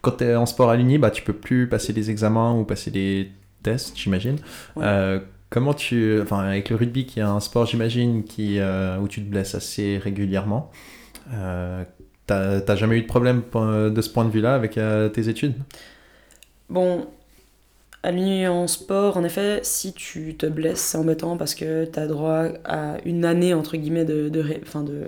quand 0.02 0.12
tu 0.18 0.24
es 0.24 0.34
en 0.36 0.46
sport 0.46 0.70
à 0.70 0.76
l'Uni, 0.76 0.98
bah 0.98 1.10
tu 1.10 1.22
peux 1.22 1.32
plus 1.32 1.68
passer 1.68 1.92
des 1.92 2.10
examens 2.10 2.54
ou 2.54 2.64
passer 2.64 2.90
des 2.90 3.30
tests, 3.62 3.96
j'imagine. 3.96 4.36
Ouais. 4.76 4.84
Euh, 4.86 5.20
comment 5.50 5.74
tu. 5.74 6.20
Enfin, 6.22 6.40
avec 6.40 6.70
le 6.70 6.76
rugby 6.76 7.06
qui 7.06 7.20
est 7.20 7.22
un 7.22 7.40
sport, 7.40 7.66
j'imagine, 7.66 8.24
qui, 8.24 8.58
euh, 8.58 8.98
où 8.98 9.08
tu 9.08 9.22
te 9.22 9.30
blesses 9.30 9.54
assez 9.54 9.98
régulièrement, 9.98 10.70
t'as 12.26 12.76
jamais 12.76 12.98
eu 12.98 13.02
de 13.02 13.06
problème 13.06 13.42
de 13.54 14.00
ce 14.02 14.10
point 14.10 14.24
de 14.24 14.30
vue-là 14.30 14.54
avec 14.54 14.72
tes 15.12 15.28
études? 15.28 15.54
Bon, 16.68 17.06
l'Union 18.10 18.64
en 18.64 18.66
sport, 18.66 19.16
en 19.16 19.24
effet, 19.24 19.60
si 19.62 19.92
tu 19.92 20.34
te 20.36 20.46
blesses, 20.46 20.80
c'est 20.80 20.98
embêtant 20.98 21.36
parce 21.36 21.54
que 21.54 21.84
tu 21.86 21.98
as 21.98 22.06
droit 22.06 22.48
à 22.64 22.96
une 23.04 23.24
année, 23.24 23.54
entre 23.54 23.76
guillemets, 23.76 24.04
de, 24.04 24.30
enfin 24.62 24.82
de, 24.82 25.06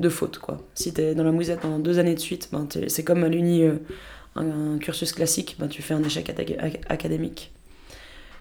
de 0.00 0.08
faute. 0.08 0.38
Quoi. 0.38 0.58
Si 0.74 0.94
tu 0.94 1.00
es 1.00 1.14
dans 1.14 1.24
la 1.24 1.32
mouisette 1.32 1.60
pendant 1.60 1.78
deux 1.78 1.98
années 1.98 2.14
de 2.14 2.20
suite, 2.20 2.48
ben, 2.52 2.66
c'est 2.88 3.04
comme 3.04 3.24
à 3.24 3.28
l'Uni, 3.28 3.64
euh, 3.64 3.74
un, 4.36 4.78
cursus 4.78 5.12
classique, 5.12 5.56
ben, 5.58 5.68
tu 5.68 5.82
fais 5.82 5.94
un 5.94 6.02
échec 6.02 6.32
académique. 6.88 7.52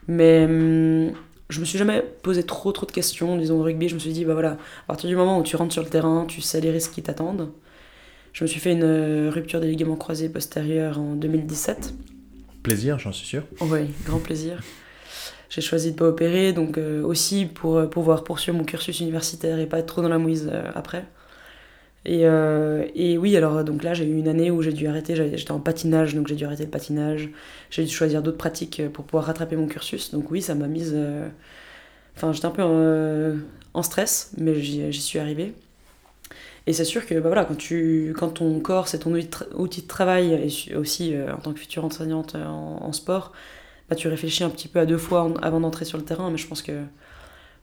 Mais 0.08 0.46
hum, 0.46 1.14
je 1.50 1.60
me 1.60 1.66
suis 1.66 1.78
jamais 1.78 2.04
posé 2.22 2.44
trop 2.44 2.72
trop 2.72 2.86
de 2.86 2.92
questions, 2.92 3.38
disons 3.38 3.60
au 3.60 3.64
rugby, 3.64 3.90
je 3.90 3.96
me 3.96 4.00
suis 4.00 4.14
dit, 4.14 4.26
bah 4.26 4.34
voilà, 4.34 4.52
à 4.52 4.88
partir 4.88 5.10
du 5.10 5.16
moment 5.16 5.40
où 5.40 5.44
tu 5.44 5.56
rentres 5.56 5.74
sur 5.74 5.84
le 5.84 5.90
terrain, 5.90 6.26
tu 6.28 6.42
sais 6.42 6.62
les 6.62 6.72
risques 6.72 6.94
qui 6.94 7.04
t'attendent. 7.04 7.52
Je 8.34 8.44
me 8.44 8.48
suis 8.48 8.60
fait 8.60 8.72
une 8.72 8.84
euh, 8.84 9.30
rupture 9.30 9.60
des 9.62 9.68
ligaments 9.68 9.96
croisés 9.96 10.30
postérieurs 10.30 11.00
en 11.00 11.14
2017. 11.14 11.94
Plaisir, 12.64 12.98
j'en 12.98 13.12
suis 13.12 13.28
sûr. 13.28 13.44
Oui, 13.62 13.82
grand 14.06 14.20
plaisir. 14.20 14.64
J'ai 15.50 15.62
choisi 15.62 15.92
de 15.92 15.98
pas 15.98 16.08
opérer, 16.08 16.54
donc 16.54 16.78
euh, 16.78 17.04
aussi 17.04 17.46
pour 17.46 17.78
euh, 17.78 17.86
pouvoir 17.86 18.24
poursuivre 18.24 18.58
mon 18.58 18.64
cursus 18.64 19.00
universitaire 19.02 19.60
et 19.60 19.68
pas 19.68 19.80
être 19.80 19.86
trop 19.86 20.02
dans 20.02 20.10
la 20.10 20.18
mouise 20.18 20.50
euh, 20.52 20.72
après. 20.74 21.06
Et, 22.06 22.24
et 22.24 23.18
oui, 23.18 23.38
alors 23.38 23.64
donc 23.64 23.82
là 23.82 23.94
j'ai 23.94 24.04
eu 24.04 24.18
une 24.18 24.28
année 24.28 24.52
où 24.52 24.62
j'ai 24.62 24.74
dû 24.74 24.88
arrêter, 24.88 25.16
j'étais 25.16 25.52
en 25.52 25.62
patinage, 25.62 26.14
donc 26.16 26.28
j'ai 26.28 26.36
dû 26.36 26.44
arrêter 26.44 26.66
le 26.66 26.70
patinage. 26.70 27.30
J'ai 27.70 27.86
dû 27.86 27.90
choisir 27.90 28.22
d'autres 28.22 28.38
pratiques 28.38 28.82
pour 28.92 29.06
pouvoir 29.06 29.24
rattraper 29.24 29.56
mon 29.56 29.68
cursus. 29.68 30.12
Donc 30.12 30.30
oui, 30.30 30.42
ça 30.42 30.54
m'a 30.54 30.68
mise... 30.68 30.94
Enfin, 32.16 32.32
j'étais 32.32 32.46
un 32.46 32.52
peu 32.52 32.62
euh, 32.62 33.38
en 33.74 33.84
stress, 33.84 34.32
mais 34.38 34.56
j'y 34.62 35.02
suis 35.02 35.20
arrivée. 35.20 35.54
Et 36.66 36.72
c'est 36.74 36.86
sûr 36.86 37.06
que 37.06 37.16
bah 37.16 37.28
voilà, 37.28 37.44
quand, 37.46 37.58
tu, 37.58 38.14
quand 38.18 38.30
ton 38.30 38.60
corps, 38.62 38.88
c'est 38.88 39.00
ton 39.00 39.12
outil 39.14 39.26
de, 39.28 39.32
tra- 39.32 39.54
outil 39.56 39.82
de 39.82 39.88
travail, 39.88 40.32
et 40.70 40.76
aussi 40.76 41.14
euh, 41.14 41.34
en 41.34 41.38
tant 41.38 41.52
que 41.54 41.60
future 41.60 41.84
enseignante 41.84 42.36
euh, 42.36 42.46
en, 42.46 42.80
en 42.84 42.94
sport, 42.94 43.34
bah, 43.90 43.96
tu 43.98 44.08
réfléchis 44.08 44.44
un 44.46 44.50
petit 44.50 44.70
peu 44.70 44.80
à 44.80 44.86
deux 44.86 44.98
fois 44.98 45.24
en- 45.24 45.34
avant 45.36 45.60
d'entrer 45.60 45.84
sur 45.84 45.98
le 45.98 46.06
terrain, 46.06 46.30
mais 46.32 46.38
je 46.38 46.48
pense 46.48 46.62
que 46.62 46.72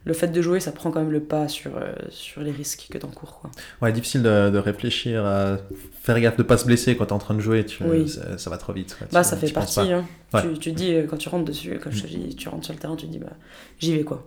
le 0.05 0.15
fait 0.15 0.29
de 0.29 0.41
jouer, 0.43 0.61
ça 0.61 0.73
prend 0.73 0.91
quand 0.91 1.01
même 1.01 1.11
le 1.13 1.21
pas 1.21 1.47
sur, 1.49 1.77
euh, 1.77 1.93
sur 2.11 2.41
les 2.43 2.51
risques 2.51 2.89
que 2.91 2.97
t'encours. 2.99 3.39
Quoi. 3.41 3.51
Ouais, 3.83 3.93
difficile 3.93 4.23
de, 4.23 4.49
de 4.51 4.59
réfléchir 4.59 5.25
à 5.27 5.59
faire 6.03 6.19
gaffe 6.21 6.37
de 6.39 6.43
pas 6.43 6.57
se 6.59 6.65
blesser 6.67 6.97
quand 6.97 7.07
t'es 7.07 7.13
en 7.13 7.19
train 7.19 7.35
de 7.35 7.41
jouer, 7.41 7.65
tu, 7.67 7.83
Oui. 7.85 8.09
ça, 8.09 8.37
ça 8.39 8.49
va 8.51 8.57
trop 8.59 8.73
vite. 8.75 8.97
quoi. 8.99 9.07
Bah, 9.13 9.23
Tu- 9.23 9.29
ça 9.31 9.37
fait 9.39 9.51
partie. 9.53 9.81
Hein. 9.93 10.05
Ouais. 10.35 10.43
Tu, 10.43 10.59
tu 10.59 10.73
dis, 10.73 10.95
quand 11.09 11.17
tu 11.19 11.29
rentres 11.31 11.45
dessus, 11.47 11.79
comme 11.83 11.93
je 11.93 12.03
te 12.03 12.07
dis, 12.07 12.35
tu 12.35 12.49
rentres 12.51 12.65
sur 12.65 12.75
le 12.75 12.79
terrain, 12.81 12.97
tu 12.97 13.07
te 13.07 13.13
dis, 13.13 13.19
bah, 13.19 13.33
j'y 13.79 13.95
vais 13.97 14.03
quoi. 14.05 14.27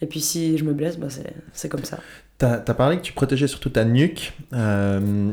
Et 0.00 0.06
puis 0.06 0.20
si 0.20 0.58
je 0.58 0.64
me 0.64 0.72
blesse, 0.72 0.96
bah, 0.98 1.08
c'est 1.52 1.68
comme 1.68 1.84
ça. 1.84 1.98
T'as 2.38 2.62
as 2.66 2.74
parlé 2.74 2.98
que 2.98 3.02
tu 3.02 3.12
protégeais 3.12 3.48
surtout 3.48 3.70
ta 3.70 3.84
nuque. 3.84 4.32
euh, 4.52 5.32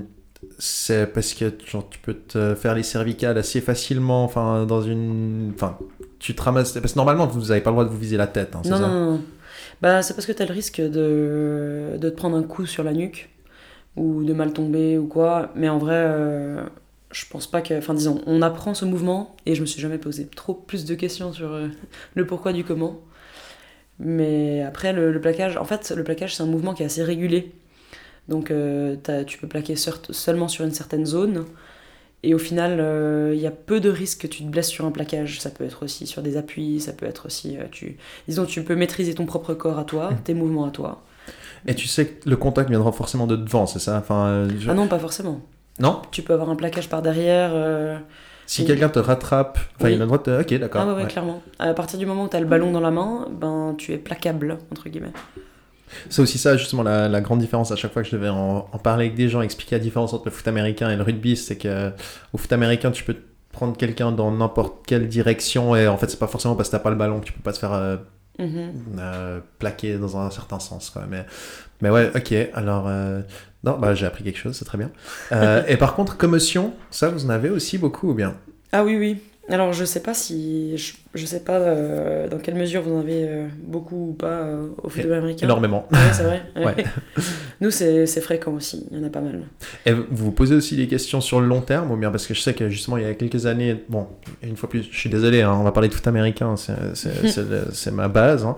c'est 0.60 1.08
parce 1.12 1.34
que 1.34 1.52
genre, 1.66 1.90
tu 1.90 2.00
peux 2.00 2.14
te 2.14 2.56
faire 2.56 2.76
les 2.76 2.84
cervicales 2.84 3.38
assez 3.38 3.62
facilement, 3.62 4.24
enfin, 4.24 4.66
dans 4.66 4.82
une... 4.82 5.52
Enfin, 5.56 5.78
tu 6.20 6.36
te 6.36 6.42
ramasses... 6.42 6.72
Parce 6.74 6.94
que 6.94 6.98
normalement, 7.00 7.26
vous 7.26 7.48
n'avez 7.48 7.62
pas 7.62 7.72
le 7.72 7.76
droit 7.76 7.86
de 7.86 7.90
vous 7.90 7.98
viser 7.98 8.18
la 8.18 8.28
tête, 8.28 8.56
hein, 8.56 8.62
c'est 8.64 8.70
Non, 8.70 8.78
ça 8.78 8.88
non, 8.88 8.94
non, 8.94 9.12
non. 9.14 9.22
Bah, 9.82 10.02
c'est 10.02 10.14
parce 10.14 10.26
que 10.26 10.32
tu 10.32 10.42
as 10.42 10.46
le 10.46 10.54
risque 10.54 10.80
de, 10.82 11.98
de 11.98 12.10
te 12.10 12.16
prendre 12.16 12.38
un 12.38 12.44
coup 12.44 12.66
sur 12.66 12.84
la 12.84 12.94
nuque 12.94 13.30
ou 13.96 14.24
de 14.24 14.34
mal 14.34 14.54
tomber 14.54 14.98
ou 14.98 15.08
quoi. 15.08 15.52
Mais 15.56 15.68
en 15.68 15.78
vrai, 15.78 15.96
euh, 15.98 16.64
je 17.12 17.26
pense 17.30 17.48
pas 17.48 17.62
que. 17.62 17.78
Enfin, 17.78 17.94
disons, 17.94 18.22
on 18.26 18.42
apprend 18.42 18.74
ce 18.74 18.86
mouvement 18.86 19.36
et 19.46 19.56
je 19.56 19.62
me 19.62 19.66
suis 19.66 19.82
jamais 19.82 19.98
posé 19.98 20.28
trop 20.28 20.54
plus 20.54 20.86
de 20.86 20.96
questions 20.96 21.34
sur 21.34 21.52
euh, 21.52 21.68
le 22.14 22.26
pourquoi 22.26 22.54
du 22.54 22.64
comment. 22.64 23.02
Mais 24.00 24.62
après, 24.62 24.94
le, 24.94 25.12
le 25.12 25.22
plaquage, 25.22 25.58
en 25.58 25.66
fait, 25.66 25.92
le 25.96 26.04
plaquage, 26.04 26.36
c'est 26.36 26.44
un 26.44 26.48
mouvement 26.48 26.74
qui 26.74 26.84
est 26.84 26.86
assez 26.86 27.04
régulé. 27.04 27.52
Donc, 28.28 28.52
euh, 28.52 28.96
tu 29.26 29.38
peux 29.38 29.48
plaquer 29.48 29.76
sur- 29.76 30.00
seulement 30.10 30.48
sur 30.48 30.66
une 30.66 30.72
certaine 30.72 31.06
zone. 31.06 31.46
Et 32.24 32.34
au 32.34 32.40
final, 32.40 32.80
euh, 32.80 33.34
il 33.36 33.40
y 33.40 33.46
a 33.46 33.52
peu 33.52 33.80
de 33.80 33.90
risques 33.90 34.22
que 34.22 34.28
tu 34.28 34.44
te 34.44 34.50
blesses 34.50 34.70
sur 34.70 34.86
un 34.86 34.92
plaquage. 34.92 35.40
Ça 35.40 35.52
peut 35.52 35.64
être 35.64 35.84
aussi 35.84 36.08
sur 36.08 36.24
des 36.24 36.38
appuis, 36.38 36.80
ça 36.82 36.92
peut 36.92 37.06
être 37.06 37.28
aussi. 37.28 37.58
euh, 37.58 37.64
tu... 37.72 37.98
Disons, 38.28 38.46
tu 38.46 38.64
peux 38.64 38.76
maîtriser 38.76 39.14
ton 39.14 39.26
propre 39.26 39.54
corps 39.54 39.78
à 39.78 39.84
toi, 39.84 40.10
tes 40.24 40.34
mouvements 40.34 40.66
à 40.66 40.72
toi. 40.72 41.04
Et 41.68 41.76
tu 41.76 41.88
sais 41.88 42.08
que 42.08 42.30
le 42.30 42.36
contact 42.36 42.70
viendra 42.70 42.92
forcément 42.92 43.28
de 43.28 43.36
devant, 43.36 43.66
c'est 43.68 43.80
ça? 43.80 43.98
Enfin, 43.98 44.48
je- 44.60 44.70
Ah 44.70 44.74
non, 44.74 44.88
pas 44.88 45.00
forcément. 45.00 45.42
Non? 45.80 46.02
Tu 46.12 46.22
peux 46.24 46.34
avoir 46.34 46.50
un 46.50 46.56
plaquage 46.56 46.90
par 46.90 47.02
derrière. 47.02 47.52
Si 48.48 48.66
quelqu'un 48.66 48.90
te 48.90 49.00
rattrape, 49.00 49.58
enfin, 49.78 49.86
Oui. 49.88 49.94
il 49.94 49.96
a 49.96 50.00
le 50.00 50.06
droit 50.06 50.22
de... 50.22 50.40
Ok, 50.42 50.54
d'accord. 50.60 50.82
Ah 50.82 50.88
ouais, 50.88 50.94
ouais, 50.94 51.02
ouais. 51.04 51.08
clairement. 51.08 51.42
À 51.60 51.74
partir 51.74 51.98
du 51.98 52.06
moment 52.06 52.26
où 52.26 52.28
tu 52.30 52.36
as 52.36 52.40
le 52.40 52.46
ballon 52.46 52.72
dans 52.72 52.80
la 52.80 52.92
main, 52.92 53.28
ben 53.32 53.74
tu 53.78 53.92
es 53.94 53.98
plaquable, 53.98 54.60
entre 54.72 54.88
guillemets. 54.90 55.12
C'est 56.10 56.22
aussi 56.22 56.38
ça, 56.38 56.58
justement, 56.58 56.84
la, 56.84 57.08
la 57.08 57.22
grande 57.22 57.40
différence 57.40 57.72
à 57.72 57.76
chaque 57.76 57.94
fois 57.94 58.02
que 58.04 58.10
je 58.10 58.16
devais 58.16 58.30
en, 58.30 58.68
en 58.72 58.78
parler 58.80 59.06
avec 59.06 59.16
des 59.16 59.30
gens, 59.30 59.42
expliquer 59.42 59.76
la 59.76 59.80
différence 59.80 60.14
entre 60.14 60.26
le 60.26 60.32
foot 60.32 60.48
américain 60.48 60.90
et 60.90 60.96
le 60.96 61.04
rugby, 61.04 61.36
c'est 61.38 61.58
que 61.58 61.92
au 62.34 62.38
foot 62.38 62.52
américain, 62.54 62.92
tu 62.92 63.04
peux 63.04 63.16
prendre 63.52 63.78
quelqu'un 63.78 64.12
dans 64.12 64.32
n'importe 64.32 64.86
quelle 64.86 65.08
direction 65.08 65.76
et 65.76 65.88
en 65.88 65.98
fait, 65.98 66.10
c'est 66.10 66.20
pas 66.20 66.28
forcément 66.28 66.56
parce 66.56 66.70
que 66.70 66.74
t'as 66.74 66.80
pas 66.84 66.90
le 66.90 66.98
ballon 66.98 67.22
que 67.22 67.26
tu 67.26 67.34
peux 67.34 67.42
pas 67.42 67.54
te 67.54 67.60
faire 67.60 67.72
euh, 67.74 67.98
Euh, 68.40 69.40
plaqué 69.60 69.98
dans 69.98 70.18
un 70.18 70.30
certain 70.30 70.60
sens. 70.60 70.90
Quoi. 70.90 71.04
Mais, 71.10 71.26
mais 71.82 71.90
ouais, 71.90 72.12
ok. 72.16 72.34
Alors, 72.54 72.88
euh, 72.88 73.22
non, 73.64 73.78
bah, 73.78 73.96
j'ai 73.96 74.06
appris 74.06 74.24
quelque 74.24 74.40
chose, 74.40 74.56
c'est 74.56 74.66
très 74.66 74.78
bien. 74.78 74.92
Euh, 75.32 75.64
et 75.68 75.78
par 75.78 75.96
contre, 75.96 76.18
commotion, 76.18 76.74
ça, 76.92 77.10
vous 77.10 77.26
en 77.26 77.30
avez 77.30 77.50
aussi 77.50 77.78
beaucoup 77.78 78.12
ou 78.12 78.14
bien? 78.14 78.36
Ah 78.72 78.84
oui, 78.84 78.98
oui. 78.98 79.22
Alors 79.50 79.74
je 79.74 79.86
sais 79.86 80.02
pas 80.02 80.14
si. 80.14 80.76
Je, 80.78 80.94
je 81.16 81.26
sais 81.26 81.40
pas 81.40 81.58
euh, 81.60 82.28
dans 82.28 82.38
quelle 82.38 82.56
mesure 82.56 82.82
vous 82.82 82.94
en 82.96 83.00
avez 83.00 83.28
euh, 83.28 83.48
beaucoup 83.64 84.10
ou 84.10 84.14
pas 84.14 84.28
euh, 84.44 84.68
au 84.84 84.90
football 84.90 85.14
américain. 85.14 85.46
Énormément. 85.46 85.88
Ouais, 85.92 85.98
c'est 86.14 86.24
vrai. 86.24 86.42
Ouais. 86.56 86.66
Ouais. 86.66 86.86
Nous, 87.62 87.72
c'est 87.72 88.06
c'est 88.06 88.22
fréquent 88.22 88.52
aussi. 88.54 88.86
Il 88.92 88.98
y 89.00 89.02
en 89.02 89.08
a 89.08 89.10
pas 89.10 89.22
mal. 89.22 89.42
Et 89.86 89.92
vous 89.94 90.06
vous 90.12 90.32
posez 90.32 90.56
aussi 90.56 90.76
des 90.76 90.88
questions 90.88 91.22
sur 91.22 91.40
le 91.42 91.48
long 91.48 91.62
terme 91.62 91.92
ou 91.92 91.98
bien 91.98 92.12
parce 92.12 92.28
que 92.28 92.34
je 92.34 92.42
sais 92.42 92.54
que 92.54 92.70
justement 92.70 92.98
il 92.98 93.04
y 93.04 93.08
a 93.08 93.14
quelques 93.14 93.46
années, 93.46 93.76
bon, 93.90 94.08
une 94.44 94.56
fois 94.58 94.70
plus, 94.70 94.88
je 94.92 94.98
suis 94.98 95.10
désolé, 95.10 95.42
hein, 95.42 95.56
on 95.58 95.64
va 95.64 95.72
parler 95.72 95.90
de 95.90 95.94
foot 95.94 96.08
américain, 96.08 96.56
c'est- 96.58 97.92
ma 97.92 98.08
base, 98.08 98.46
hein. 98.46 98.56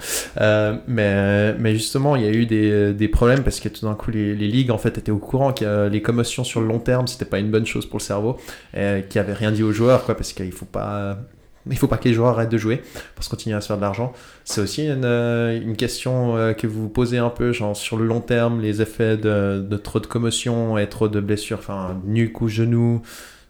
Mais, 0.88 1.54
mais 1.54 1.74
justement 1.74 2.16
il 2.16 2.24
y 2.24 2.28
a 2.28 2.32
eu 2.32 2.46
des, 2.46 2.94
des 2.94 3.08
problèmes 3.08 3.44
parce 3.44 3.60
que 3.60 3.70
tout 3.70 3.86
d'un 3.86 3.94
coup 3.96 4.12
les, 4.12 4.36
les 4.36 4.48
ligues 4.48 4.72
en 4.72 4.78
fait 4.78 4.98
étaient 4.98 5.12
au 5.12 5.18
courant 5.20 5.54
que 5.54 5.88
les 5.88 6.02
commotions 6.02 6.44
sur 6.44 6.62
le 6.62 6.68
long 6.68 6.80
terme 6.80 7.08
c'était 7.08 7.26
pas 7.26 7.40
une 7.40 7.52
bonne 7.52 7.66
chose 7.66 7.86
pour 7.86 8.00
le 8.00 8.04
cerveau, 8.04 8.38
et 8.76 9.04
qui 9.10 9.20
avait 9.20 9.34
rien 9.34 9.52
dit 9.52 9.64
aux 9.64 9.72
joueurs 9.72 10.04
quoi 10.06 10.16
parce 10.16 10.34
qu'il 10.34 10.52
faut 10.52 10.66
pas 10.66 11.18
il 11.70 11.78
faut 11.78 11.88
pas 11.88 11.98
que 11.98 12.08
les 12.08 12.14
joueurs 12.14 12.30
arrêtent 12.30 12.52
de 12.52 12.58
jouer 12.58 12.82
pour 13.16 13.24
se 13.24 13.30
continuer 13.30 13.56
à 13.56 13.62
se 13.62 13.68
faire 13.68 13.78
de 13.78 13.82
l'argent. 13.82 14.14
C'est 14.46 14.62
aussi 14.62 14.88
une, 14.88 15.06
euh, 15.06 15.60
une 15.60 15.76
question 15.76 16.38
euh, 16.38 16.54
que 16.54 16.68
vous 16.68 16.84
vous 16.84 16.90
posez 16.90 17.18
un 17.18 17.30
peu, 17.30 17.52
genre 17.52 17.76
sur 17.76 17.98
le 17.98 18.06
long 18.06 18.22
terme, 18.22 18.62
les 18.62 18.82
effets 18.82 19.18
de, 19.18 19.66
de 19.68 19.78
trop 19.78 20.00
de 20.00 20.08
commotion 20.08 20.78
et 20.78 20.88
trop 20.88 21.08
de 21.08 21.20
blessures, 21.20 21.60
enfin, 21.60 22.00
nuque 22.06 22.42
ou 22.42 22.48
genou. 22.48 23.02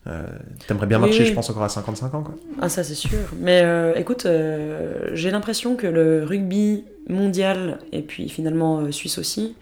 Euh, 0.07 0.23
T'aimerais 0.67 0.87
bien 0.87 0.99
marcher, 0.99 1.23
oui. 1.23 1.29
je 1.29 1.33
pense, 1.33 1.49
encore 1.49 1.63
à 1.63 1.69
55 1.69 2.13
ans, 2.13 2.23
quoi. 2.23 2.35
Ah, 2.61 2.69
ça, 2.69 2.83
c'est 2.83 2.95
sûr. 2.95 3.19
Mais 3.39 3.61
euh, 3.63 3.93
écoute, 3.95 4.25
euh, 4.25 5.09
j'ai 5.13 5.31
l'impression 5.31 5.75
que 5.75 5.87
le 5.87 6.23
rugby 6.23 6.85
mondial, 7.09 7.79
et 7.91 8.01
puis 8.01 8.29
finalement 8.29 8.89
suisse 8.91 9.17
aussi, 9.17 9.55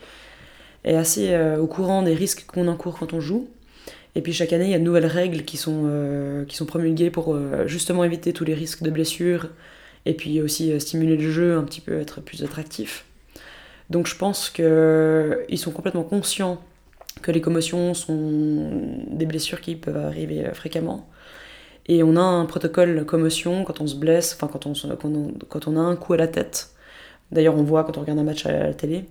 est 0.83 0.95
assez 0.95 1.35
au 1.59 1.65
courant 1.65 2.03
des 2.03 2.13
risques 2.13 2.45
qu'on 2.45 2.67
encourt 2.67 2.99
quand 2.99 3.13
on 3.13 3.19
joue. 3.19 3.47
Et 4.15 4.21
puis 4.21 4.31
chaque 4.31 4.53
année, 4.53 4.65
il 4.65 4.71
y 4.71 4.75
a 4.75 4.79
de 4.79 4.83
nouvelles 4.83 5.05
règles 5.05 5.43
qui 5.43 5.57
sont, 5.57 5.83
euh, 5.85 6.45
qui 6.45 6.55
sont 6.55 6.65
promulguées 6.65 7.09
pour 7.09 7.35
euh, 7.35 7.67
justement 7.67 8.03
éviter 8.03 8.31
tous 8.31 8.45
les 8.45 8.53
risques 8.53 8.81
de 8.81 8.89
blessures, 8.89 9.49
et 10.05 10.13
puis 10.13 10.41
aussi 10.41 10.71
euh, 10.71 10.79
stimuler 10.79 11.17
le 11.17 11.29
jeu 11.29 11.57
un 11.57 11.63
petit 11.63 11.81
peu, 11.81 11.99
être 11.99 12.21
plus 12.21 12.43
attractif. 12.43 13.05
Donc 13.89 14.07
je 14.07 14.15
pense 14.15 14.49
qu'ils 14.49 15.59
sont 15.59 15.71
complètement 15.71 16.03
conscients 16.03 16.61
que 17.21 17.31
les 17.31 17.41
commotions 17.41 17.93
sont 17.93 18.71
des 19.11 19.25
blessures 19.25 19.61
qui 19.61 19.75
peuvent 19.75 19.97
arriver 19.97 20.49
fréquemment. 20.53 21.07
Et 21.87 22.01
on 22.01 22.15
a 22.15 22.21
un 22.21 22.45
protocole 22.45 23.05
commotion 23.05 23.63
quand 23.63 23.79
on 23.81 23.87
se 23.87 23.95
blesse, 23.95 24.33
enfin 24.35 24.47
quand 24.51 24.65
on, 24.65 24.73
quand 24.73 25.05
on, 25.05 25.33
quand 25.49 25.67
on 25.67 25.77
a 25.77 25.79
un 25.79 25.95
coup 25.95 26.13
à 26.13 26.17
la 26.17 26.27
tête. 26.27 26.71
D'ailleurs, 27.31 27.55
on 27.55 27.63
voit 27.63 27.83
quand 27.83 27.97
on 27.97 28.01
regarde 28.01 28.19
un 28.19 28.23
match 28.23 28.45
à 28.45 28.51
la 28.51 28.73
télé, 28.73 29.05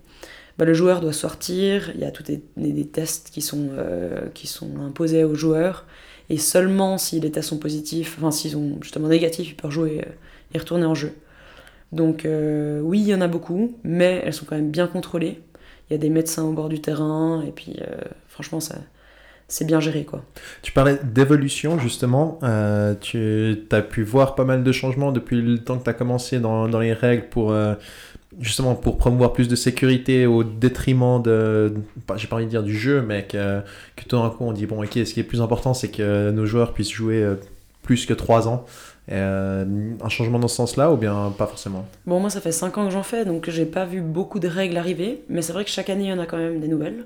bah, 0.58 0.64
le 0.64 0.74
joueur 0.74 1.00
doit 1.00 1.12
sortir, 1.12 1.90
il 1.94 2.00
y 2.00 2.04
a 2.04 2.10
tous 2.10 2.22
des, 2.22 2.86
tests 2.86 3.30
qui 3.30 3.42
sont, 3.42 3.68
euh, 3.72 4.28
qui 4.34 4.46
sont 4.46 4.70
imposés 4.80 5.24
aux 5.24 5.34
joueurs, 5.34 5.84
et 6.30 6.38
seulement 6.38 6.98
si 6.98 7.20
les 7.20 7.30
tests 7.30 7.50
sont 7.50 7.58
positifs, 7.58 8.16
enfin 8.18 8.30
s'ils 8.30 8.52
sont 8.52 8.78
justement 8.80 9.08
négatifs, 9.08 9.50
ils 9.50 9.56
peuvent 9.56 9.70
jouer 9.70 10.02
euh, 10.06 10.10
et 10.54 10.58
retourner 10.58 10.86
en 10.86 10.94
jeu. 10.94 11.12
Donc 11.92 12.24
euh, 12.24 12.80
oui, 12.80 13.00
il 13.00 13.08
y 13.08 13.14
en 13.14 13.20
a 13.20 13.28
beaucoup, 13.28 13.78
mais 13.84 14.22
elles 14.24 14.32
sont 14.32 14.46
quand 14.46 14.56
même 14.56 14.70
bien 14.70 14.86
contrôlées. 14.86 15.40
Il 15.88 15.92
y 15.92 15.96
a 15.96 15.98
des 15.98 16.08
médecins 16.08 16.44
au 16.44 16.52
bord 16.52 16.68
du 16.68 16.80
terrain, 16.80 17.42
et 17.46 17.50
puis 17.50 17.76
euh, 17.80 17.96
franchement, 18.28 18.58
ça, 18.60 18.76
c'est 19.48 19.66
bien 19.66 19.80
géré 19.80 20.04
quoi. 20.04 20.24
Tu 20.62 20.72
parlais 20.72 20.98
d'évolution, 21.04 21.78
justement. 21.78 22.38
Tu 23.00 23.66
as 23.70 23.82
pu 23.82 24.02
voir 24.02 24.34
pas 24.34 24.44
mal 24.44 24.64
de 24.64 24.72
changements 24.72 25.12
depuis 25.12 25.42
le 25.42 25.58
temps 25.58 25.78
que 25.78 25.84
tu 25.84 25.90
as 25.90 25.94
commencé 25.94 26.40
dans, 26.40 26.68
dans 26.68 26.80
les 26.80 26.94
règles 26.94 27.28
pour, 27.28 27.54
justement, 28.40 28.74
pour 28.74 28.96
promouvoir 28.96 29.32
plus 29.32 29.48
de 29.48 29.56
sécurité 29.56 30.26
au 30.26 30.44
détriment 30.44 31.22
de, 31.22 31.74
j'ai 32.16 32.26
pas 32.26 32.36
envie 32.36 32.46
de 32.46 32.50
dire 32.50 32.62
du 32.62 32.76
jeu, 32.76 33.02
mais 33.02 33.26
que, 33.26 33.60
tout 34.08 34.16
d'un 34.16 34.30
coup 34.30 34.44
on 34.44 34.52
dit, 34.52 34.66
bon, 34.66 34.82
ok, 34.82 34.92
ce 34.92 35.14
qui 35.14 35.20
est 35.20 35.24
plus 35.24 35.40
important, 35.40 35.74
c'est 35.74 35.88
que 35.88 36.30
nos 36.30 36.46
joueurs 36.46 36.72
puissent 36.72 36.92
jouer 36.92 37.22
euh, 37.22 37.34
plus 37.82 38.06
que 38.06 38.14
3 38.14 38.48
ans. 38.48 38.64
Euh, 39.12 39.64
un 40.02 40.08
changement 40.08 40.38
dans 40.38 40.48
ce 40.48 40.56
sens-là 40.56 40.90
ou 40.90 40.96
bien 40.96 41.32
pas 41.36 41.46
forcément? 41.46 41.86
Bon, 42.06 42.20
moi, 42.20 42.30
ça 42.30 42.40
fait 42.40 42.52
5 42.52 42.78
ans 42.78 42.86
que 42.86 42.92
j'en 42.92 43.02
fais, 43.02 43.24
donc 43.24 43.50
j'ai 43.50 43.66
pas 43.66 43.84
vu 43.84 44.00
beaucoup 44.00 44.38
de 44.38 44.48
règles 44.48 44.76
arriver, 44.78 45.22
mais 45.28 45.42
c'est 45.42 45.52
vrai 45.52 45.64
que 45.64 45.70
chaque 45.70 45.90
année, 45.90 46.04
il 46.04 46.10
y 46.10 46.12
en 46.12 46.18
a 46.18 46.26
quand 46.26 46.38
même 46.38 46.60
des 46.60 46.68
nouvelles. 46.68 47.04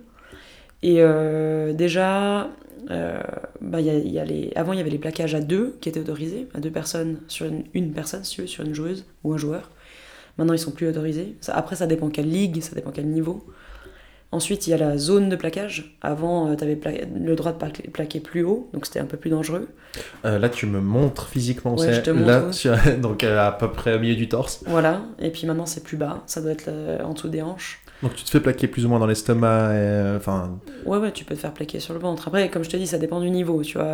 Et 0.82 0.96
euh, 0.98 1.72
déjà, 1.72 2.48
bah, 3.60 3.80
y 3.80 4.18
a, 4.18 4.24
les... 4.24 4.52
avant, 4.54 4.72
il 4.72 4.78
y 4.78 4.80
avait 4.80 4.90
les 4.90 4.98
plaquages 4.98 5.34
à 5.34 5.40
deux 5.40 5.76
qui 5.80 5.88
étaient 5.88 6.00
autorisés, 6.00 6.46
à 6.54 6.60
deux 6.60 6.70
personnes 6.70 7.18
sur 7.26 7.46
une, 7.46 7.64
une 7.74 7.90
personne, 7.92 8.22
sur 8.22 8.64
une 8.64 8.74
joueuse 8.74 9.04
ou 9.24 9.34
un 9.34 9.38
joueur. 9.38 9.68
Maintenant, 10.38 10.54
ils 10.54 10.58
sont 10.58 10.70
plus 10.70 10.88
autorisés. 10.88 11.36
Ça- 11.40 11.54
après, 11.56 11.76
ça 11.76 11.86
dépend 11.86 12.08
quelle 12.08 12.30
ligue, 12.30 12.62
ça 12.62 12.74
dépend 12.74 12.90
quel 12.92 13.06
niveau. 13.08 13.44
Ensuite, 14.30 14.66
il 14.66 14.70
y 14.70 14.74
a 14.74 14.76
la 14.76 14.98
zone 14.98 15.30
de 15.30 15.36
plaquage. 15.36 15.96
Avant, 16.02 16.54
tu 16.54 16.62
avais 16.62 16.78
le 17.18 17.34
droit 17.34 17.52
de 17.52 17.56
plaquer, 17.56 17.84
plaquer 17.88 18.20
plus 18.20 18.42
haut, 18.44 18.68
donc 18.74 18.84
c'était 18.84 19.00
un 19.00 19.06
peu 19.06 19.16
plus 19.16 19.30
dangereux. 19.30 19.68
Euh, 20.26 20.38
Là, 20.38 20.50
tu 20.50 20.66
me 20.66 20.80
montres 20.80 21.28
physiquement 21.28 21.74
Ouais, 21.76 21.88
je 21.88 21.92
c'est. 21.94 22.02
te 22.02 22.10
montre, 22.10 22.26
Là, 22.26 22.44
ouais. 22.86 22.96
donc 23.00 23.24
euh, 23.24 23.46
à 23.46 23.52
peu 23.52 23.70
près 23.70 23.94
au 23.94 23.98
milieu 23.98 24.16
du 24.16 24.28
torse. 24.28 24.62
Voilà. 24.66 25.00
Et 25.18 25.30
puis 25.30 25.46
maintenant, 25.46 25.64
c'est 25.64 25.82
plus 25.82 25.96
bas. 25.96 26.22
Ça 26.26 26.42
doit 26.42 26.50
être 26.52 26.68
euh, 26.68 27.02
en 27.02 27.14
dessous 27.14 27.28
des 27.28 27.40
hanches. 27.40 27.80
Donc 28.02 28.14
tu 28.14 28.22
te 28.22 28.30
fais 28.30 28.40
plaquer 28.40 28.68
plus 28.68 28.84
ou 28.84 28.90
moins 28.90 28.98
dans 28.98 29.06
l'estomac. 29.06 29.70
et, 29.72 29.76
euh, 29.76 30.16
Enfin, 30.18 30.60
Ouais, 30.84 30.98
ouais, 30.98 31.10
tu 31.10 31.24
peux 31.24 31.34
te 31.34 31.40
faire 31.40 31.54
plaquer 31.54 31.80
sur 31.80 31.94
le 31.94 32.00
ventre. 32.00 32.28
Après, 32.28 32.50
comme 32.50 32.62
je 32.64 32.68
te 32.70 32.76
dis, 32.76 32.86
ça 32.86 32.98
dépend 32.98 33.20
du 33.20 33.30
niveau, 33.30 33.62
tu 33.62 33.78
vois. 33.78 33.86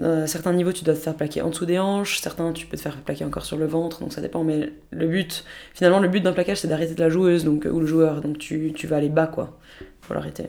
Euh, 0.00 0.04
euh, 0.18 0.26
certains 0.26 0.52
niveaux, 0.52 0.72
tu 0.72 0.84
dois 0.84 0.94
te 0.94 1.00
faire 1.00 1.14
plaquer 1.14 1.42
en 1.42 1.50
dessous 1.50 1.66
des 1.66 1.78
hanches, 1.78 2.18
certains, 2.18 2.52
tu 2.52 2.66
peux 2.66 2.76
te 2.76 2.82
faire 2.82 2.96
plaquer 2.98 3.24
encore 3.24 3.44
sur 3.44 3.56
le 3.56 3.66
ventre, 3.66 4.00
donc 4.00 4.12
ça 4.12 4.20
dépend. 4.20 4.44
Mais 4.44 4.72
le 4.90 5.06
but, 5.06 5.44
finalement, 5.74 6.00
le 6.00 6.08
but 6.08 6.20
d'un 6.20 6.32
plaquage, 6.32 6.58
c'est 6.58 6.68
d'arrêter 6.68 6.94
la 6.96 7.10
joueuse 7.10 7.44
donc, 7.44 7.66
ou 7.70 7.80
le 7.80 7.86
joueur, 7.86 8.20
donc 8.20 8.38
tu, 8.38 8.72
vas 8.84 8.96
aller 8.96 9.08
bas, 9.08 9.26
quoi. 9.26 9.58
Faut 10.00 10.14
l'arrêter. 10.14 10.44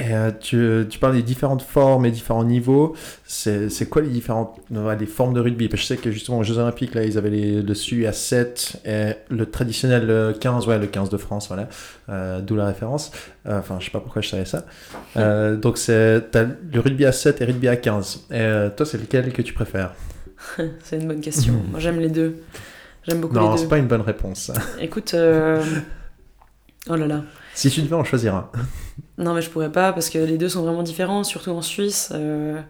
Et 0.00 0.14
euh, 0.14 0.30
tu, 0.38 0.86
tu 0.88 0.98
parles 1.00 1.14
des 1.14 1.22
différentes 1.24 1.62
formes 1.62 2.06
et 2.06 2.12
différents 2.12 2.44
niveaux. 2.44 2.94
C'est 3.24 3.68
c'est 3.68 3.88
quoi 3.88 4.00
les 4.00 4.10
différentes 4.10 4.56
les 4.70 5.06
formes 5.06 5.34
de 5.34 5.40
rugby? 5.40 5.68
Parce 5.68 5.80
que 5.80 5.82
Je 5.82 5.86
sais 5.88 5.96
que 5.96 6.10
justement 6.12 6.38
aux 6.38 6.44
Jeux 6.44 6.58
Olympiques, 6.58 6.94
là, 6.94 7.02
ils 7.04 7.18
avaient 7.18 7.30
les, 7.30 7.62
le 7.62 7.74
SU 7.74 8.06
à 8.06 8.12
7 8.12 8.80
et 8.84 9.14
le 9.28 9.46
traditionnel 9.46 10.08
euh, 10.08 10.32
15, 10.32 10.68
ouais, 10.68 10.78
le 10.78 10.86
15 10.86 11.10
de 11.10 11.16
France, 11.16 11.48
voilà. 11.48 11.68
Euh, 12.10 12.40
D'où 12.40 12.54
la 12.54 12.66
référence. 12.66 13.10
Euh, 13.46 13.58
Enfin, 13.58 13.78
je 13.80 13.86
sais 13.86 13.90
pas 13.90 13.98
pourquoi 13.98 14.22
je 14.22 14.28
savais 14.28 14.44
ça. 14.44 14.66
Euh, 15.16 15.56
donc, 15.56 15.78
c'est 15.78 16.22
le 16.34 16.80
rugby 16.80 17.04
à 17.04 17.10
7 17.12 17.40
et 17.40 17.44
rugby 17.46 17.66
à 17.66 17.74
15. 17.76 18.26
Et 18.30 18.34
euh, 18.34 18.70
toi, 18.70 18.86
c'est 18.86 18.98
lequel 18.98 19.32
que 19.32 19.42
tu 19.42 19.52
préfères? 19.52 19.94
C'est 20.84 20.96
une 21.00 21.08
bonne 21.08 21.20
question. 21.20 21.54
Moi, 21.72 21.80
j'aime 21.80 21.98
les 21.98 22.10
deux. 22.10 22.36
J'aime 23.02 23.20
beaucoup 23.20 23.34
Non, 23.34 23.50
les 23.52 23.56
c'est 23.56 23.64
deux. 23.64 23.68
pas 23.70 23.78
une 23.78 23.88
bonne 23.88 24.02
réponse. 24.02 24.52
Écoute, 24.80 25.14
euh, 25.14 25.60
oh 26.88 26.94
là 26.94 27.06
là. 27.08 27.22
si 27.54 27.68
tu 27.70 27.82
devais 27.82 27.96
en 27.96 28.04
choisir 28.04 28.36
un. 28.36 28.48
Non, 29.18 29.34
mais 29.34 29.42
je 29.42 29.50
pourrais 29.50 29.72
pas 29.72 29.92
parce 29.92 30.10
que 30.10 30.18
les 30.18 30.38
deux 30.38 30.48
sont 30.48 30.62
vraiment 30.62 30.82
différents, 30.82 31.24
surtout 31.24 31.50
en 31.50 31.62
Suisse. 31.62 32.10
euh, 32.14 32.60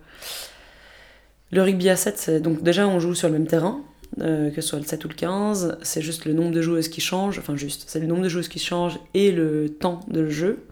Le 1.50 1.62
rugby 1.62 1.88
à 1.88 1.96
7, 1.96 2.18
c'est 2.18 2.40
donc 2.40 2.62
déjà 2.62 2.86
on 2.86 3.00
joue 3.00 3.14
sur 3.14 3.28
le 3.28 3.34
même 3.34 3.46
terrain, 3.46 3.80
euh, 4.20 4.50
que 4.50 4.60
ce 4.60 4.68
soit 4.68 4.78
le 4.78 4.84
7 4.84 5.04
ou 5.04 5.08
le 5.08 5.14
15. 5.14 5.78
C'est 5.82 6.02
juste 6.02 6.24
le 6.26 6.32
nombre 6.34 6.52
de 6.52 6.60
joueuses 6.62 6.88
qui 6.88 7.00
change, 7.00 7.38
enfin 7.38 7.56
juste, 7.56 7.84
c'est 7.88 8.00
le 8.00 8.06
nombre 8.06 8.22
de 8.22 8.28
joueuses 8.28 8.48
qui 8.48 8.58
change 8.58 8.98
et 9.14 9.32
le 9.32 9.68
temps 9.70 10.00
de 10.08 10.28
jeu. 10.28 10.64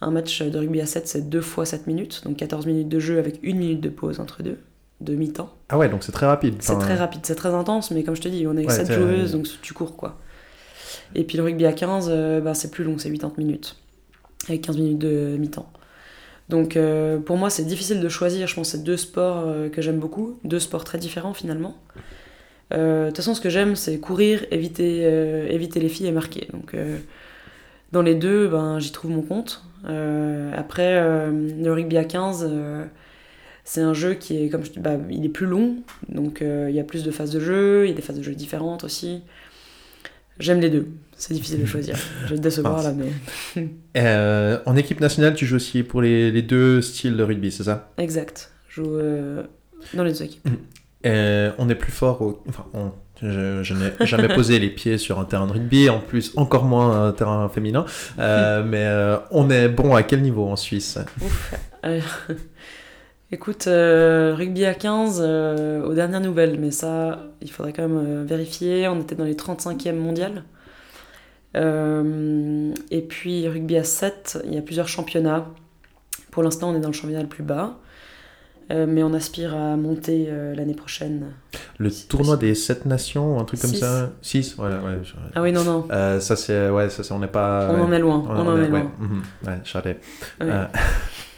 Un 0.00 0.10
match 0.10 0.42
de 0.42 0.58
rugby 0.58 0.80
à 0.80 0.86
7, 0.86 1.08
c'est 1.08 1.28
2 1.28 1.40
fois 1.40 1.64
7 1.66 1.86
minutes, 1.86 2.22
donc 2.24 2.36
14 2.36 2.66
minutes 2.66 2.88
de 2.88 2.98
jeu 2.98 3.18
avec 3.18 3.38
une 3.42 3.58
minute 3.58 3.80
de 3.80 3.88
pause 3.88 4.20
entre 4.20 4.42
deux, 4.42 4.58
de 5.00 5.14
mi-temps. 5.14 5.50
Ah 5.70 5.78
ouais, 5.78 5.88
donc 5.88 6.02
c'est 6.04 6.12
très 6.12 6.26
rapide. 6.26 6.56
C'est 6.60 6.78
très 6.78 6.94
rapide, 6.94 7.20
c'est 7.24 7.34
très 7.34 7.54
intense, 7.54 7.90
mais 7.90 8.02
comme 8.04 8.14
je 8.16 8.20
te 8.22 8.28
dis, 8.28 8.46
on 8.46 8.56
est 8.58 8.66
Ouais, 8.66 8.72
7 8.74 8.88
t'as- 8.88 8.94
joueuses, 8.94 9.32
donc 9.32 9.46
tu 9.62 9.72
cours 9.72 9.96
quoi. 9.96 10.18
Et 11.14 11.24
puis 11.24 11.38
le 11.38 11.44
rugby 11.44 11.64
à 11.66 11.72
15, 11.72 12.08
euh, 12.10 12.40
bah, 12.40 12.52
c'est 12.54 12.70
plus 12.70 12.84
long, 12.84 12.98
c'est 12.98 13.10
80 13.10 13.32
minutes, 13.38 13.76
avec 14.48 14.62
15 14.62 14.76
minutes 14.76 14.98
de 14.98 15.36
mi-temps. 15.38 15.70
Donc 16.48 16.76
euh, 16.76 17.18
pour 17.18 17.36
moi, 17.36 17.50
c'est 17.50 17.64
difficile 17.64 18.00
de 18.00 18.08
choisir, 18.08 18.46
je 18.46 18.54
pense 18.54 18.70
que 18.70 18.78
c'est 18.78 18.84
deux 18.84 18.96
sports 18.96 19.44
euh, 19.46 19.68
que 19.68 19.82
j'aime 19.82 19.98
beaucoup, 19.98 20.38
deux 20.44 20.60
sports 20.60 20.84
très 20.84 20.98
différents 20.98 21.34
finalement. 21.34 21.76
Euh, 22.72 23.04
De 23.04 23.08
toute 23.08 23.18
façon, 23.18 23.34
ce 23.34 23.40
que 23.40 23.50
j'aime, 23.50 23.76
c'est 23.76 23.98
courir, 23.98 24.44
éviter, 24.50 25.02
éviter 25.50 25.80
les 25.80 25.88
filles 25.88 26.06
et 26.06 26.12
marquer. 26.12 26.48
Donc 26.52 26.76
dans 27.92 28.02
les 28.02 28.14
deux, 28.14 28.48
ben, 28.48 28.78
j'y 28.78 28.92
trouve 28.92 29.10
mon 29.10 29.22
compte. 29.22 29.64
Après, 29.84 31.00
le 31.30 31.72
rugby 31.72 31.96
à 31.96 32.04
15, 32.04 32.48
euh, 32.48 32.84
c'est 33.64 33.80
un 33.80 33.94
jeu 33.94 34.14
qui 34.14 34.44
est, 34.44 34.48
comme 34.48 34.62
bah, 34.78 34.96
il 35.10 35.24
est 35.24 35.28
plus 35.30 35.46
long, 35.46 35.76
donc 36.08 36.38
il 36.42 36.74
y 36.74 36.80
a 36.80 36.84
plus 36.84 37.04
de 37.04 37.10
phases 37.10 37.30
de 37.32 37.40
jeu, 37.40 37.86
il 37.86 37.90
y 37.90 37.92
a 37.92 37.96
des 37.96 38.02
phases 38.02 38.18
de 38.18 38.22
jeu 38.22 38.34
différentes 38.34 38.84
aussi. 38.84 39.22
J'aime 40.38 40.60
les 40.60 40.70
deux, 40.70 40.88
c'est 41.16 41.34
difficile 41.34 41.60
de 41.60 41.66
choisir. 41.66 41.96
Je 42.24 42.30
vais 42.30 42.36
te 42.36 42.42
décevoir 42.42 42.82
là, 42.82 42.92
mais 42.92 43.66
euh, 43.96 44.58
en 44.66 44.76
équipe 44.76 45.00
nationale, 45.00 45.34
tu 45.34 45.46
joues 45.46 45.56
aussi 45.56 45.82
pour 45.82 46.02
les, 46.02 46.30
les 46.30 46.42
deux 46.42 46.82
styles 46.82 47.16
de 47.16 47.22
rugby, 47.22 47.50
c'est 47.50 47.64
ça? 47.64 47.90
Exact. 47.98 48.50
Je 48.68 48.82
joue 48.82 48.94
euh, 48.96 49.42
dans 49.94 50.04
les 50.04 50.12
deux 50.12 50.22
équipes. 50.22 50.46
Euh, 51.06 51.52
on 51.58 51.68
est 51.68 51.74
plus 51.74 51.92
fort 51.92 52.20
au... 52.22 52.42
Enfin, 52.48 52.66
on- 52.74 52.92
Je, 53.22 53.62
je 53.62 53.72
n'ai 53.72 53.92
jamais 54.06 54.28
posé 54.34 54.58
les 54.58 54.68
pieds 54.68 54.98
sur 54.98 55.18
un 55.18 55.24
terrain 55.24 55.46
de 55.46 55.52
rugby, 55.52 55.88
en 55.88 56.00
plus 56.00 56.32
encore 56.36 56.64
moins 56.64 57.06
un 57.08 57.12
terrain 57.12 57.48
féminin. 57.48 57.86
Euh, 58.18 58.62
mais 58.66 58.84
euh, 58.84 59.16
on 59.30 59.48
est 59.48 59.68
bon 59.68 59.94
à 59.94 60.02
quel 60.02 60.20
niveau 60.20 60.46
en 60.46 60.56
Suisse? 60.56 60.98
Ouf. 61.22 61.54
Euh, 61.86 62.00
Écoute, 63.32 63.64
rugby 63.66 64.64
à 64.66 64.74
15, 64.74 65.20
euh, 65.24 65.82
aux 65.84 65.94
dernières 65.94 66.20
nouvelles, 66.20 66.58
mais 66.60 66.70
ça, 66.70 67.24
il 67.42 67.50
faudrait 67.50 67.72
quand 67.72 67.88
même 67.88 68.24
vérifier. 68.24 68.86
On 68.86 69.00
était 69.00 69.16
dans 69.16 69.24
les 69.24 69.34
35e 69.34 69.94
mondiales. 69.96 70.44
Euh, 71.54 72.72
et 72.90 73.02
puis 73.02 73.46
rugby 73.48 73.76
à 73.76 73.84
7, 73.84 74.38
il 74.46 74.54
y 74.54 74.58
a 74.58 74.62
plusieurs 74.62 74.88
championnats. 74.88 75.46
Pour 76.30 76.42
l'instant, 76.42 76.70
on 76.70 76.74
est 76.76 76.80
dans 76.80 76.88
le 76.88 76.94
championnat 76.94 77.22
le 77.22 77.28
plus 77.28 77.44
bas. 77.44 77.78
Euh, 78.72 78.84
mais 78.88 79.04
on 79.04 79.14
aspire 79.14 79.54
à 79.54 79.76
monter 79.76 80.26
euh, 80.28 80.52
l'année 80.56 80.74
prochaine. 80.74 81.26
Le 81.78 81.88
tournoi 82.08 82.34
possible. 82.34 82.48
des 82.50 82.54
7 82.56 82.84
nations, 82.86 83.38
un 83.38 83.44
truc 83.44 83.60
comme 83.60 83.70
Six. 83.70 83.78
ça? 83.78 84.10
6 84.22 84.54
Voilà, 84.56 84.78
ouais. 84.82 84.98
je- 85.04 85.14
Ah 85.36 85.42
oui, 85.42 85.52
non, 85.52 85.62
non, 85.62 85.86
Euh, 85.92 86.18
ça, 86.18 86.34
c'est. 86.34 86.68
Ouais, 86.68 86.90
ça. 86.90 87.14
On 87.14 87.20
n'est 87.20 87.28
pas. 87.28 87.70
on 87.72 87.82
en 87.82 87.92
est 87.92 88.00
loin. 88.00 88.24
On 88.28 88.32
en 88.44 88.60
est 88.60 88.66
loin. 88.68 88.80
ouais, 88.80 88.88
mhm, 88.98 89.22
ouais, 89.46 89.60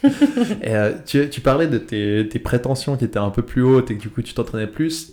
tu 1.29 1.41
parlais 1.41 1.67
de 1.67 1.77
tes, 1.77 2.27
tes 2.29 2.39
prétentions 2.39 2.97
qui 2.97 3.05
étaient 3.05 3.19
un 3.19 3.29
peu 3.29 3.43
plus 3.43 3.61
hautes 3.61 3.91
et 3.91 3.95
que 3.97 4.01
du 4.01 4.09
coup 4.09 4.23
tu 4.23 4.33
t'entraînais 4.33 4.65
plus. 4.67 5.11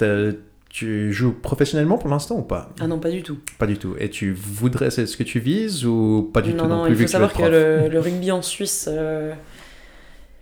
Tu 0.77 1.11
joues 1.11 1.33
professionnellement 1.33 1.97
pour 1.97 2.11
l'instant 2.11 2.37
ou 2.37 2.43
pas? 2.43 2.69
Ah 2.81 2.87
non, 2.87 2.99
pas 2.99 3.09
du 3.09 3.23
tout. 3.23 3.39
Pas 3.59 3.67
du 3.67 3.79
tout. 3.79 3.95
Et 3.99 4.11
tu 4.11 4.35
voudrais, 4.35 4.91
c'est 4.91 5.07
ce 5.07 5.17
que 5.17 5.23
tu 5.23 5.41
vises 5.41 5.87
ou 5.87 6.31
pas 6.35 6.43
du 6.43 6.53
non, 6.53 6.65
tout 6.65 6.69
non, 6.69 6.77
non 6.77 6.83
plus 6.83 6.93
il 6.93 6.97
vu 6.97 7.05
faut 7.05 7.13
savoir 7.13 7.33
que 7.33 7.45
le, 7.45 7.89
le 7.89 7.99
rugby 7.99 8.31
en 8.31 8.43
Suisse, 8.43 8.87
euh, 8.93 9.33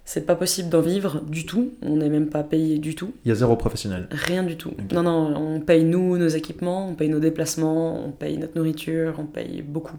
c'est 0.04 0.26
pas 0.26 0.34
possible 0.34 0.70
d'en 0.70 0.80
vivre 0.80 1.20
du 1.20 1.46
tout. 1.46 1.74
On 1.82 1.98
n'est 1.98 2.08
même 2.08 2.30
pas 2.30 2.42
payé 2.42 2.78
du 2.78 2.96
tout. 2.96 3.14
Il 3.24 3.28
y 3.28 3.30
a 3.30 3.36
zéro 3.36 3.54
professionnel. 3.54 4.08
Rien 4.10 4.42
du 4.42 4.56
tout. 4.56 4.72
Non, 4.92 5.04
non, 5.04 5.36
on 5.36 5.60
paye 5.60 5.84
nous 5.84 6.18
nos 6.18 6.26
équipements, 6.26 6.88
on 6.88 6.94
paye 6.94 7.10
nos 7.10 7.20
déplacements, 7.20 8.04
on 8.04 8.10
paye 8.10 8.36
notre 8.36 8.56
nourriture, 8.56 9.14
on 9.18 9.26
paye 9.26 9.62
beaucoup. 9.62 9.98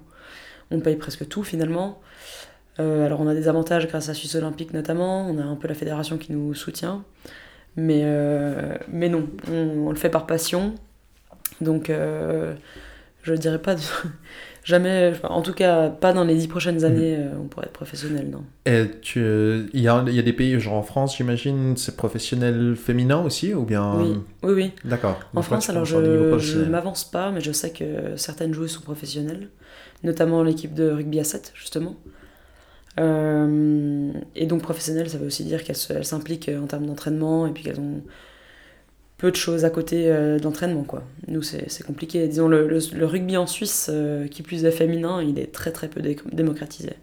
On 0.69 0.81
paye 0.81 0.97
presque 0.97 1.29
tout 1.29 1.43
finalement. 1.43 2.01
Euh, 2.81 3.05
alors 3.05 3.21
on 3.21 3.27
a 3.27 3.33
des 3.33 3.47
avantages 3.47 3.87
grâce 3.87 4.09
à 4.09 4.13
Suisse 4.13 4.35
Olympique 4.35 4.73
notamment, 4.73 5.29
on 5.29 5.37
a 5.37 5.43
un 5.43 5.55
peu 5.55 5.69
la 5.69 5.75
fédération 5.75 6.17
qui 6.17 6.33
nous 6.33 6.53
soutient. 6.53 7.05
Mais, 7.77 8.01
euh, 8.03 8.75
mais 8.87 9.09
non, 9.09 9.27
on, 9.51 9.87
on 9.87 9.89
le 9.89 9.95
fait 9.97 10.09
par 10.09 10.25
passion. 10.25 10.75
Donc 11.61 11.89
euh, 11.89 12.53
je 13.23 13.33
dirais 13.33 13.59
pas 13.61 13.75
de... 13.75 13.81
Jamais, 14.63 15.13
en 15.23 15.43
tout 15.43 15.53
cas 15.53 15.89
pas 15.89 16.11
dans 16.11 16.23
les 16.23 16.33
dix 16.35 16.47
prochaines 16.47 16.77
Mhm. 16.79 16.85
années, 16.85 17.17
euh, 17.19 17.37
on 17.39 17.47
pourrait 17.47 17.67
être 17.67 17.71
professionnel, 17.73 18.29
non. 18.31 18.43
Et 18.65 18.85
tu, 18.99 19.19
il 19.73 19.79
y 19.79 19.87
a, 19.87 20.03
y 20.07 20.17
a 20.17 20.23
des 20.23 20.33
pays, 20.33 20.59
genre 20.59 20.73
en 20.73 20.81
France, 20.81 21.17
j'imagine, 21.17 21.77
c'est 21.77 21.95
professionnel 21.95 22.75
féminin 22.75 23.21
aussi 23.21 23.53
ou 23.53 23.63
bien? 23.63 23.93
Oui, 23.95 24.15
oui, 24.41 24.53
oui. 24.53 24.71
D'accord. 24.83 25.19
En 25.35 25.43
France, 25.43 25.69
alors 25.69 25.85
je 25.85 25.97
ne 25.97 26.65
m'avance 26.65 27.03
pas, 27.05 27.29
mais 27.29 27.41
je 27.41 27.51
sais 27.51 27.69
que 27.71 28.15
certaines 28.15 28.55
joueuses 28.55 28.71
sont 28.71 28.81
professionnelles, 28.81 29.49
notamment 30.03 30.41
l'équipe 30.41 30.73
de 30.73 30.89
rugby 30.89 31.19
à 31.19 31.23
7, 31.23 31.51
justement. 31.55 31.95
Euh, 32.99 34.11
et 34.35 34.45
donc 34.45 34.61
professionnelle, 34.61 35.09
ça 35.09 35.17
veut 35.17 35.27
aussi 35.27 35.43
dire 35.43 35.63
qu'elles 35.63 35.75
s'impliquent 36.05 36.49
en 36.61 36.65
termes 36.65 36.85
d'entraînement 36.85 37.45
et 37.47 37.51
puis 37.51 37.63
qu'elles 37.63 37.79
ont 37.79 38.01
peu 39.17 39.31
de 39.31 39.35
choses 39.35 39.63
à 39.65 39.69
côté 39.69 40.09
euh, 40.11 40.37
de 40.39 40.43
l'entraînement. 40.43 40.83
Quoi. 40.83 41.03
Nous, 41.27 41.41
c'est 41.41 41.83
compliqué. 41.85 42.27
Disons, 42.27 42.47
le, 42.47 42.67
le- 42.67 43.05
rugby 43.05 43.37
en 43.37 43.47
Suisse, 43.47 43.89
euh, 43.91 44.27
qui 44.27 44.43
plus 44.43 44.65
est 44.65 44.71
féminin, 44.71 45.21
il 45.21 45.39
est 45.39 45.51
très 45.51 45.71
très 45.71 45.87
peu 45.87 46.01
dé- 46.01 46.17
démocratisé. 46.31 46.93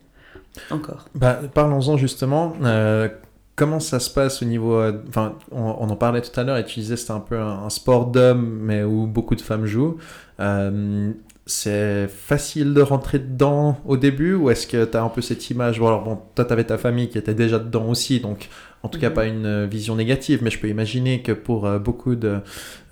Encore. 0.70 1.06
Bah, 1.14 1.40
Parlons-en 1.54 1.96
justement. 1.96 2.54
euh, 2.62 3.08
comment 3.56 3.80
ça 3.80 3.98
se 4.00 4.10
passe 4.10 4.42
au 4.42 4.44
niveau. 4.44 4.74
euh, 4.76 4.92
Enfin, 5.08 5.36
on, 5.50 5.60
en 5.88 5.96
parlait 5.96 6.20
tout 6.20 6.38
à 6.38 6.44
l'heure 6.44 6.58
et 6.58 6.64
tu 6.64 6.80
disais 6.80 6.96
c'était 6.96 7.12
un 7.12 7.20
peu 7.20 7.38
un, 7.38 7.70
sport 7.70 8.06
d'hommes, 8.06 8.58
mais 8.60 8.82
où 8.82 9.06
beaucoup 9.06 9.34
de 9.34 9.40
femmes 9.40 9.64
jouent. 9.64 9.96
Euh, 10.40 11.12
c'est 11.52 12.08
facile 12.08 12.74
de 12.74 12.80
rentrer 12.82 13.18
dedans 13.18 13.78
au 13.86 13.96
début 13.96 14.34
ou 14.34 14.50
est-ce 14.50 14.66
que 14.66 14.84
tu 14.84 14.96
as 14.96 15.02
un 15.02 15.08
peu 15.08 15.20
cette 15.20 15.50
image 15.50 15.78
Bon, 15.78 15.88
alors 15.88 16.02
bon, 16.04 16.18
toi, 16.34 16.44
tu 16.44 16.52
avais 16.52 16.64
ta 16.64 16.78
famille 16.78 17.08
qui 17.08 17.18
était 17.18 17.34
déjà 17.34 17.58
dedans 17.58 17.86
aussi, 17.88 18.20
donc 18.20 18.48
en 18.82 18.88
tout 18.88 18.98
cas 18.98 19.10
Mhm. 19.10 19.14
pas 19.14 19.26
une 19.26 19.46
euh, 19.46 19.66
vision 19.66 19.94
négative, 19.96 20.40
mais 20.42 20.50
je 20.50 20.58
peux 20.58 20.68
imaginer 20.68 21.22
que 21.22 21.32
pour 21.32 21.66
euh, 21.66 21.78
beaucoup 21.78 22.14
de 22.16 22.38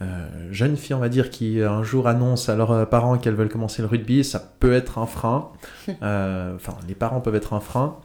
euh, 0.03 0.27
jeunes 0.53 0.77
filles, 0.77 0.95
on 0.95 1.01
va 1.01 1.09
dire, 1.09 1.31
qui 1.31 1.61
un 1.63 1.83
jour 1.83 2.07
annoncent 2.09 2.53
à 2.53 2.57
leurs 2.57 2.89
parents 2.89 3.19
qu'elles 3.19 3.35
veulent 3.35 3.49
commencer 3.49 3.83
le 3.83 3.89
rugby, 3.89 4.25
ça 4.25 4.39
peut 4.61 4.73
être 4.73 4.99
un 4.99 5.07
frein. 5.07 5.49
Euh, 6.03 6.55
Enfin, 6.57 6.75
les 6.89 6.95
parents 6.95 7.21
peuvent 7.21 7.35
être 7.35 7.53
un 7.53 7.61
frein. 7.61 7.97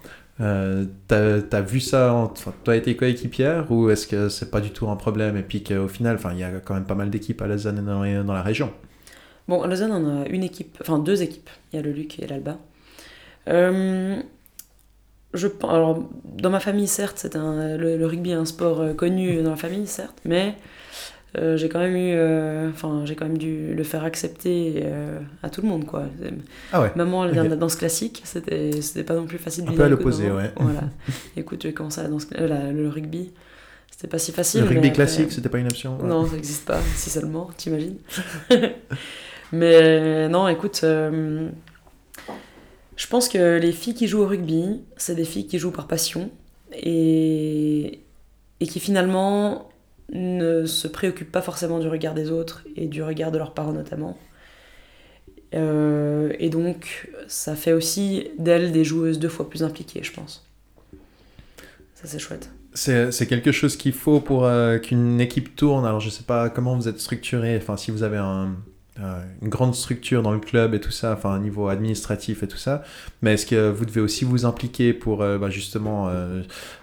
Euh, 0.42 0.86
t'as, 1.08 1.42
t'as 1.42 1.62
vu 1.62 1.80
ça, 1.80 2.14
en- 2.14 2.26
enfin, 2.26 2.54
toi 2.64 2.76
et 2.76 2.82
tes 2.82 2.96
coéquipières, 2.96 3.72
ou 3.72 3.90
est-ce 3.90 4.06
que 4.08 4.28
c'est 4.30 4.52
pas 4.52 4.60
du 4.62 4.72
tout 4.72 4.90
un 4.90 4.96
problème 4.98 5.38
et 5.38 5.44
puis 5.44 5.64
qu'au 5.64 5.88
final, 5.88 6.16
enfin, 6.16 6.32
il 6.34 6.40
y 6.40 6.44
a 6.44 6.50
quand 6.60 6.74
même 6.74 6.84
pas 6.86 6.96
mal 6.96 7.10
d'équipes 7.10 7.42
à 7.42 7.48
et 7.48 7.56
dans, 7.74 8.24
dans 8.26 8.34
la 8.34 8.42
région? 8.42 8.72
Bon, 9.48 9.62
à 9.62 9.68
Lausanne, 9.68 9.92
on 9.92 10.24
a 10.24 10.28
une 10.28 10.44
équipe, 10.44 10.78
enfin 10.82 11.00
deux 11.00 11.22
équipes. 11.22 11.50
Il 11.72 11.76
y 11.76 11.80
a 11.80 11.82
le 11.82 11.92
Luc 11.92 12.20
et 12.20 12.28
l'Alba. 12.28 12.58
Euh, 13.48 14.16
je, 15.34 15.48
alors, 15.64 16.08
dans 16.24 16.50
ma 16.50 16.60
famille, 16.60 16.88
certes, 16.88 17.18
c'est 17.20 17.36
un, 17.36 17.78
le, 17.78 17.98
le 17.98 18.06
rugby 18.06 18.32
est 18.32 18.36
un 18.36 18.46
sport 18.46 18.82
euh, 18.82 18.94
connu 18.94 19.42
dans 19.44 19.52
la 19.52 19.56
famille, 19.58 19.86
certes, 19.86 20.18
mais 20.26 20.56
euh, 21.38 21.58
j'ai 21.58 21.68
quand 21.70 21.80
même 21.80 21.96
eu, 21.96 22.14
euh, 22.16 22.70
enfin, 22.70 23.02
j'ai 23.06 23.16
quand 23.16 23.26
même 23.26 23.38
dû 23.38 23.76
le 23.76 23.84
faire 23.84 24.04
accepter 24.06 24.76
euh, 24.86 25.20
à 25.44 25.50
tout 25.50 25.62
le 25.62 25.68
monde, 25.68 25.86
quoi. 25.86 26.06
Ah 26.72 26.82
ouais. 26.82 26.92
Maman, 26.96 27.26
elle 27.26 27.32
vient 27.34 27.42
Ok. 27.42 27.50
de 27.50 27.54
la 27.54 27.60
danse 27.60 27.76
classique, 27.76 28.22
c'était, 28.24 28.82
c'était 28.82 29.04
pas 29.04 29.14
non 29.16 29.26
plus 29.26 29.38
facile 29.38 29.66
Un 29.68 29.74
peu 29.74 29.84
à 29.84 29.90
l'opposé, 29.90 30.32
ouais. 30.32 30.52
Voilà. 30.56 30.84
Écoute, 31.38 31.62
je 31.64 31.68
vais 31.68 31.74
commencer 31.74 32.02
la 32.02 32.08
danse, 32.08 32.28
euh, 32.40 32.48
la- 32.48 32.72
le 32.72 32.88
rugby. 32.90 33.32
C'était 33.92 34.08
pas 34.08 34.18
si 34.20 34.32
facile. 34.32 34.62
le 34.62 34.68
rugby 34.68 34.92
classique, 34.92 35.32
c'était 35.32 35.50
pas 35.50 35.60
une 35.60 35.68
option 35.68 35.98
ouais. 36.00 36.08
non, 36.08 36.26
ça 36.26 36.36
n'existe 36.36 36.66
pas, 36.66 36.80
si 36.96 37.10
seulement, 37.10 37.50
t'imagines. 37.58 37.98
Mais 39.52 40.28
non, 40.30 40.48
écoute, 40.48 40.82
euh, 40.84 41.50
je 42.96 43.08
pense 43.08 43.30
que 43.30 43.58
les 43.58 43.72
filles 43.72 43.94
qui 43.94 44.08
jouent 44.08 44.22
au 44.22 44.28
rugby, 44.28 44.82
c'est 44.98 45.16
des 45.16 45.26
filles 45.26 45.48
qui 45.48 45.60
jouent 45.60 45.72
par 45.72 45.88
passion 45.88 46.30
et, 46.74 48.00
et 48.60 48.68
qui 48.68 48.80
finalement 48.80 49.70
ne 50.12 50.66
se 50.66 50.88
préoccupent 50.88 51.32
pas 51.32 51.42
forcément 51.42 51.80
du 51.80 51.88
regard 51.88 52.14
des 52.14 52.32
autres 52.32 52.64
et 52.76 52.88
du 52.88 53.02
regard 53.04 53.32
de 53.32 53.38
leurs 53.38 53.54
parents 53.54 53.74
notamment. 53.74 54.18
Euh, 55.54 56.34
et 56.40 56.50
donc, 56.50 57.10
ça 57.28 57.56
fait 57.56 57.74
aussi 57.74 58.30
d'elles 58.38 58.72
des 58.72 58.84
joueuses 58.84 59.20
deux 59.20 59.30
fois 59.30 59.50
plus 59.50 59.64
impliquées, 59.64 60.04
je 60.04 60.12
pense. 60.12 60.46
Ça, 61.94 62.06
c'est 62.06 62.20
chouette. 62.20 62.50
C'est, 62.74 63.26
quelque 63.28 63.54
chose 63.54 63.78
qu'il 63.78 63.94
faut 63.94 64.20
pour 64.20 64.46
euh, 64.46 64.80
qu'une 64.80 65.22
équipe 65.22 65.56
tourne. 65.56 65.86
Alors, 65.86 66.02
je 66.02 66.10
sais 66.10 66.24
pas 66.24 66.50
comment 66.50 66.76
vous 66.76 66.90
êtes 66.90 67.00
structuré, 67.00 67.56
enfin, 67.56 67.78
si 67.78 67.90
vous 67.90 68.04
avez 68.04 68.18
un, 68.18 68.54
une 68.98 69.50
grande 69.50 69.76
structure 69.76 70.22
dans 70.22 70.32
le 70.32 70.40
club 70.40 70.74
et 70.74 70.80
tout 70.80 70.92
ça, 70.92 71.14
enfin, 71.14 71.36
au 71.36 71.40
niveau 71.40 71.68
administratif 71.68 72.44
et 72.44 72.48
tout 72.48 72.58
ça, 72.58 72.84
mais 73.22 73.34
est-ce 73.34 73.46
que 73.46 73.70
vous 73.70 73.86
devez 73.86 74.00
aussi 74.02 74.24
vous 74.26 74.46
impliquer 74.46 74.94
pour 74.94 75.22
euh, 75.22 75.38
bah, 75.38 75.50
justement 75.50 76.08
euh, 76.08 76.42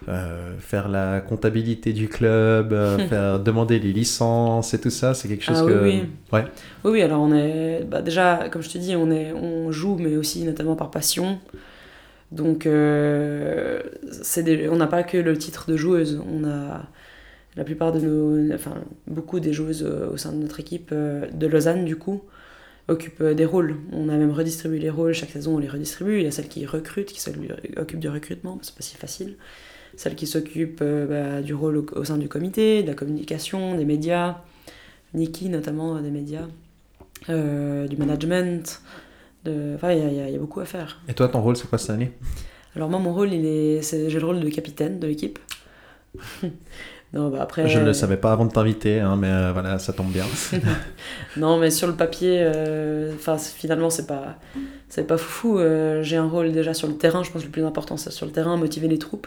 euh, 0.08 0.52
faire 0.60 0.88
la 0.88 1.20
comptabilité 1.20 1.92
du 1.92 2.08
club, 2.08 2.74
faire 3.08 3.40
demander 3.40 3.78
les 3.78 3.92
licences 3.92 4.74
et 4.74 4.80
tout 4.80 4.90
ça? 4.90 5.14
C'est 5.14 5.28
quelque 5.28 5.44
chose 5.44 5.62
Ah 5.62 5.66
que. 5.66 5.84
oui. 5.84 6.02
Ouais. 6.32 6.44
Oui, 6.84 6.90
oui, 6.92 7.02
alors 7.02 7.22
on 7.22 7.32
est. 7.34 7.84
Bah 7.84 8.02
déjà, 8.02 8.48
comme 8.50 8.62
je 8.62 8.68
te 8.70 8.78
dis, 8.78 8.94
on, 8.96 9.10
est, 9.10 9.32
on 9.32 9.72
joue, 9.72 9.96
mais 9.98 10.16
aussi 10.16 10.44
notamment 10.44 10.76
par 10.76 10.90
passion. 10.90 11.38
Donc, 12.30 12.66
c'est 14.22 14.42
des- 14.42 14.68
on 14.68 14.76
n'a 14.76 14.86
pas 14.86 15.02
que 15.02 15.16
le 15.18 15.36
titre 15.36 15.70
de 15.70 15.76
joueuse. 15.76 16.20
On 16.26 16.44
a 16.48 16.82
la 17.56 17.64
plupart 17.64 17.92
de 17.92 18.00
nos. 18.00 18.54
Enfin, 18.54 18.74
beaucoup 19.06 19.40
des 19.40 19.52
joueuses 19.52 19.84
euh, 19.86 20.10
au 20.10 20.16
sein 20.16 20.32
de 20.32 20.38
notre 20.38 20.60
équipe 20.60 20.90
euh, 20.92 21.26
de 21.30 21.46
Lausanne, 21.46 21.84
du 21.84 21.96
coup, 21.96 22.22
occupent 22.88 23.20
euh, 23.20 23.34
des 23.34 23.44
rôles. 23.44 23.76
On 23.92 24.08
a 24.08 24.16
même 24.16 24.30
redistribué 24.32 24.78
les 24.78 24.90
rôles. 24.90 25.12
Chaque 25.12 25.30
saison, 25.30 25.56
on 25.56 25.58
les 25.58 25.68
redistribue. 25.68 26.18
Il 26.18 26.24
y 26.24 26.26
a 26.26 26.30
celles 26.30 26.48
qui 26.48 26.64
recrutent, 26.66 27.12
qui 27.12 27.20
s'occupent 27.20 28.00
du 28.00 28.08
recrutement. 28.08 28.58
C'est 28.62 28.74
pas 28.74 28.82
si 28.82 28.96
facile. 28.96 29.36
Celles 29.96 30.14
qui 30.14 30.26
s'occupent 30.26 30.82
bah, 30.82 31.42
du 31.42 31.52
rôle 31.54 31.76
au, 31.76 31.86
au 31.96 32.04
sein 32.04 32.16
du 32.16 32.28
comité, 32.28 32.82
de 32.82 32.88
la 32.88 32.94
communication, 32.94 33.76
des 33.76 33.84
médias. 33.84 34.38
Niki, 35.14 35.50
notamment, 35.50 36.00
des 36.00 36.10
médias. 36.10 36.46
euh, 37.28 37.86
du 37.86 37.96
management. 37.98 38.80
De... 39.44 39.72
Enfin, 39.74 39.92
il 39.92 39.98
y, 39.98 40.20
a- 40.20 40.30
y 40.30 40.34
y 40.34 40.38
beaucoup 40.38 40.60
à 40.60 40.64
faire. 40.64 41.00
Et 41.08 41.12
toi, 41.14 41.28
ton 41.28 41.42
rôle, 41.42 41.56
c'est 41.56 41.68
quoi 41.68 41.76
cette 41.76 41.90
année? 41.90 42.12
Alors 42.74 42.88
moi, 42.88 42.98
mon 43.00 43.12
rôle, 43.12 43.32
il 43.32 43.44
est, 43.44 43.82
c'est- 43.82 44.08
j'ai 44.08 44.18
le 44.18 44.24
rôle 44.26 44.40
de 44.40 44.48
capitaine 44.48 44.98
de 44.98 45.06
l'équipe. 45.06 45.38
non, 47.12 47.28
bah 47.28 47.38
après. 47.42 47.68
Je 47.68 47.78
ne 47.78 47.84
le 47.84 47.92
savais 47.92 48.16
pas 48.16 48.32
avant 48.32 48.46
de 48.46 48.52
t'inviter, 48.52 49.00
hein, 49.00 49.16
mais 49.16 49.28
euh, 49.30 49.52
voilà, 49.52 49.78
ça 49.78 49.92
tombe 49.92 50.10
bien. 50.10 50.24
Non, 51.36 51.58
mais 51.58 51.70
sur 51.70 51.86
le 51.86 51.94
papier, 51.94 52.38
euh, 52.40 53.12
enfin, 53.14 53.36
finalement, 53.38 53.90
c'est 53.90 54.06
pas, 54.06 54.36
c'est 54.88 55.06
pas 55.06 55.16
foufou. 55.18 55.58
Euh, 55.58 56.02
j'ai 56.02 56.16
un 56.16 56.28
rôle 56.28 56.52
déjà 56.52 56.74
sur 56.74 56.88
le 56.88 56.94
terrain. 56.96 57.22
Je 57.22 57.30
pense 57.30 57.42
que 57.42 57.46
le 57.46 57.52
plus 57.52 57.64
important, 57.64 57.96
c'est 57.96 58.10
sur 58.12 58.26
le 58.26 58.32
terrain, 58.32 58.56
motiver 58.56 58.88
les 58.88 58.98
troupes, 58.98 59.26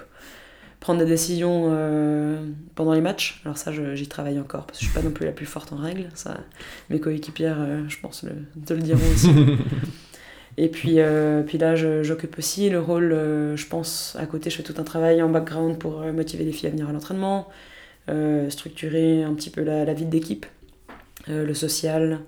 prendre 0.80 1.00
des 1.00 1.06
décisions 1.06 1.70
euh, 1.72 2.38
pendant 2.76 2.94
les 2.94 3.02
matchs. 3.02 3.42
Alors 3.46 3.58
ça, 3.58 3.72
j'y 3.94 4.08
travaille 4.08 4.40
encore 4.40 4.66
parce 4.66 4.80
que 4.80 4.86
je 4.86 4.90
suis 4.92 5.00
pas 5.00 5.06
non 5.06 5.12
plus 5.12 5.26
la 5.26 5.32
plus 5.32 5.46
forte 5.46 5.72
en 5.74 5.78
règle. 5.78 6.10
Ça, 6.16 6.38
mes 6.90 7.00
coéquipières, 7.00 7.58
euh, 7.60 7.84
je 7.88 7.98
pense, 8.00 8.24
le, 8.24 8.32
te 8.66 8.74
le 8.74 8.82
diront 8.82 9.00
aussi. 9.14 9.30
Et 10.58 10.70
puis, 10.70 11.00
euh, 11.02 11.42
puis 11.44 11.58
là, 11.58 11.76
je- 11.76 12.02
j'occupe 12.04 12.38
aussi 12.38 12.70
le 12.70 12.80
rôle, 12.80 13.12
euh, 13.12 13.58
je 13.58 13.68
pense, 13.68 14.16
à 14.20 14.26
côté, 14.26 14.50
je 14.50 14.56
fais 14.58 14.64
tout 14.64 14.76
un 14.80 14.84
travail 14.86 15.22
en 15.22 15.28
background 15.30 15.78
pour 15.78 16.02
euh, 16.02 16.14
motiver 16.14 16.46
les 16.46 16.54
filles 16.54 16.68
à 16.68 16.72
venir 16.72 16.88
à 16.88 16.94
l'entraînement, 16.94 17.50
euh, 17.50 17.52
structurer 18.50 19.24
un 19.24 19.34
petit 19.34 19.50
peu 19.50 19.64
la, 19.64 19.94
vie 19.94 20.06
d'équipe, 20.06 20.46
euh, 21.30 21.46
le 21.46 21.54
social. 21.54 22.20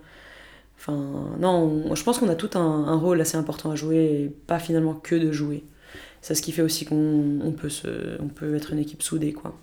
Enfin, 0.78 1.36
non, 1.40 1.84
on- 1.90 1.96
je 1.96 2.04
pense 2.04 2.20
qu'on 2.20 2.30
a 2.30 2.36
tout 2.36 2.58
un, 2.58 2.96
rôle 2.96 3.20
assez 3.22 3.38
important 3.38 3.72
à 3.72 3.76
jouer 3.76 4.32
pas 4.48 4.60
finalement 4.60 4.94
que 4.94 5.16
de 5.16 5.32
jouer. 5.32 5.64
c'est 6.22 6.36
ce 6.36 6.42
qui 6.42 6.52
fait 6.52 6.62
aussi 6.62 6.86
qu'on 6.86 7.40
on 7.42 7.52
peut, 7.52 7.70
se, 7.70 8.20
on 8.22 8.28
peut 8.28 8.56
être 8.56 8.74
une 8.74 8.80
équipe 8.80 9.02
soudée. 9.02 9.34
Quoi. 9.34 9.56